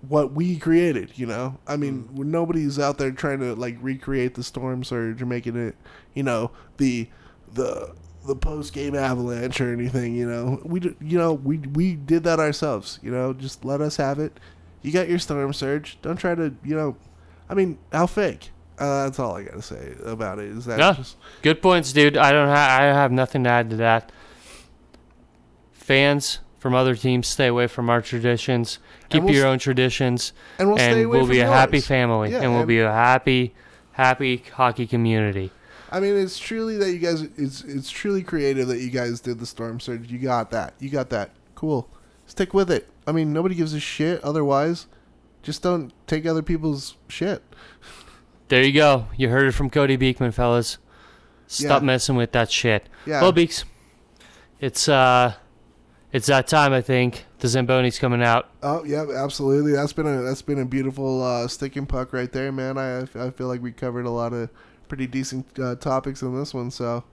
what 0.09 0.33
we 0.33 0.57
created. 0.59 1.13
You 1.17 1.27
know, 1.27 1.59
I 1.67 1.77
mean 1.77 2.09
nobody's 2.13 2.79
out 2.79 2.99
there 2.99 3.11
trying 3.11 3.41
to 3.41 3.55
like 3.55 3.77
recreate 3.81 4.35
the 4.35 4.43
storm 4.43 4.83
surge 4.85 5.21
or 5.23 5.27
making 5.27 5.57
it, 5.57 5.77
you 6.15 6.23
know, 6.23 6.51
the 6.79 7.09
the 7.53 7.95
the 8.27 8.37
post 8.37 8.73
game 8.73 8.95
avalanche 8.95 9.61
or 9.61 9.73
anything. 9.73 10.15
You 10.15 10.29
know, 10.31 10.61
we 10.65 10.81
you 11.01 11.19
know 11.19 11.35
we 11.35 11.59
we 11.59 11.95
did 11.95 12.25
that 12.25 12.39
ourselves. 12.41 12.99
You 13.03 13.11
know, 13.11 13.33
just 13.33 13.65
let 13.65 13.81
us 13.81 13.97
have 13.97 14.19
it. 14.19 14.39
You 14.83 14.93
got 14.93 15.09
your 15.09 15.19
storm 15.19 15.53
surge. 15.53 15.99
Don't 16.03 16.17
try 16.17 16.35
to 16.35 16.55
you 16.65 16.75
know, 16.77 16.97
I 17.49 17.55
mean 17.55 17.79
how 17.93 18.07
fake. 18.07 18.51
Uh, 18.79 19.05
that's 19.05 19.19
all 19.19 19.37
I 19.37 19.43
gotta 19.43 19.61
say 19.61 19.95
about 20.07 20.39
it. 20.39 20.47
Is 20.47 20.65
that 20.65 20.79
Yeah. 20.79 20.95
just 20.95 21.17
Good 21.43 21.61
points, 21.61 21.93
dude. 21.93 22.17
I 22.17 22.33
don't. 22.33 22.49
Ha- 22.49 22.79
I 22.81 22.85
have 22.85 23.13
nothing 23.13 23.45
to 23.45 23.51
add 23.51 23.69
to 23.71 23.77
that. 23.77 24.11
Fans 25.73 26.39
from 26.61 26.75
other 26.75 26.95
teams, 26.95 27.27
stay 27.27 27.49
away 27.49 27.67
from 27.67 27.91
our 27.91 28.01
traditions. 28.01 28.79
Keep 29.09 29.25
we'll 29.25 29.35
your 29.35 29.47
own 29.49 29.59
traditions, 29.59 30.33
and 30.59 30.69
we'll 30.69 30.77
stay 30.77 31.01
and 31.03 31.11
we'll 31.11 31.27
be 31.27 31.41
a 31.41 31.47
happy 31.49 31.81
family, 31.81 32.31
Yeah, 32.31 32.43
and 32.43 32.51
we'll 32.53 32.61
and- 32.61 32.69
be 32.69 32.79
a 32.79 32.93
happy, 32.93 33.55
happy 33.93 34.37
hockey 34.53 34.87
community. 34.87 35.51
I 35.91 35.99
mean, 35.99 36.15
it's 36.17 36.39
truly 36.39 36.77
that 36.77 36.93
you 36.93 36.99
guys. 36.99 37.23
It's 37.37 37.65
it's 37.65 37.91
truly 37.91 38.23
creative 38.23 38.69
that 38.69 38.79
you 38.79 38.91
guys 38.91 39.19
did 39.21 39.41
the 39.41 39.47
storm 39.47 39.81
surge. 39.81 40.09
You 40.09 40.19
got 40.21 40.53
that. 40.53 40.75
You 40.79 40.89
got 40.89 41.11
that. 41.11 41.31
Cool. 41.57 41.89
Stick 42.27 42.55
with 42.55 42.71
it. 42.71 42.89
I 43.09 43.13
mean, 43.13 43.33
nobody 43.33 43.57
gives 43.57 43.75
a 43.75 43.81
shit. 43.81 44.23
Otherwise, 44.23 44.87
just 45.43 45.63
don't 45.63 45.93
take 46.07 46.27
other 46.27 46.43
people's 46.43 46.97
shit. 47.09 47.43
There 48.49 48.63
you 48.63 48.73
go. 48.73 49.07
You 49.17 49.31
heard 49.31 49.47
it 49.49 49.53
from 49.53 49.69
Cody 49.71 49.97
Beekman, 49.97 50.31
fellas. 50.33 50.79
Stop 51.49 51.83
Yeah. 51.83 51.87
messing 51.87 52.15
with 52.15 52.31
that 52.33 52.53
shit. 52.53 52.89
Yeah. 53.07 53.21
Well, 53.23 53.33
Beeks, 53.33 53.65
it's 54.61 54.89
uh, 54.89 55.35
it's 56.13 56.27
that 56.27 56.47
time. 56.47 56.73
I 56.73 56.81
think 56.81 57.25
the 57.39 57.49
Zamboni's 57.49 57.99
coming 57.99 58.23
out. 58.23 58.51
Oh 58.63 58.85
yeah, 58.85 59.07
absolutely. 59.15 59.73
That's 59.73 59.93
been 59.93 60.07
a 60.07 60.23
that's 60.23 60.43
been 60.43 60.61
a 60.61 60.65
beautiful 60.65 61.23
uh, 61.23 61.49
stick 61.49 61.77
and 61.77 61.89
puck 61.89 62.13
right 62.13 62.31
there, 62.31 62.53
man. 62.53 62.79
I 62.79 63.03
I 63.15 63.31
feel 63.31 63.49
like 63.49 63.63
we 63.63 63.73
covered 63.73 64.07
a 64.07 64.11
lot 64.11 64.33
of 64.33 64.51
pretty 64.89 65.07
decent 65.07 65.59
uh, 65.59 65.77
topics 65.77 66.23
in 66.23 66.37
this 66.37 66.53
one. 66.53 66.71
So, 66.71 67.05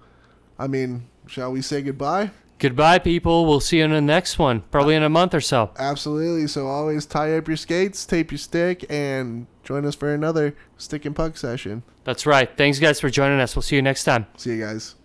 I 0.57 0.67
mean, 0.67 1.07
shall 1.27 1.51
we 1.51 1.61
say 1.61 1.81
goodbye? 1.81 2.31
Goodbye, 2.59 2.97
people. 2.97 3.45
We'll 3.45 3.59
see 3.59 3.77
you 3.77 3.85
in 3.85 3.91
the 3.91 4.01
next 4.01 4.39
one, 4.39 4.61
probably 4.71 4.95
in 4.95 5.03
a 5.03 5.09
month 5.09 5.35
or 5.35 5.41
so. 5.41 5.69
Absolutely. 5.77 6.47
So 6.47 6.65
always 6.67 7.05
tie 7.05 7.37
up 7.37 7.47
your 7.47 7.55
skates, 7.55 8.03
tape 8.03 8.31
your 8.31 8.39
stick, 8.39 8.83
and 8.89 9.45
join 9.63 9.85
us 9.85 9.93
for 9.93 10.11
another 10.11 10.55
stick 10.75 11.05
and 11.05 11.15
puck 11.15 11.37
session. 11.37 11.83
That's 12.03 12.25
right. 12.25 12.49
Thanks, 12.57 12.79
guys, 12.79 12.99
for 12.99 13.11
joining 13.11 13.39
us. 13.39 13.55
We'll 13.55 13.61
see 13.61 13.75
you 13.75 13.83
next 13.83 14.05
time. 14.05 14.25
See 14.37 14.55
you 14.55 14.65
guys. 14.65 14.96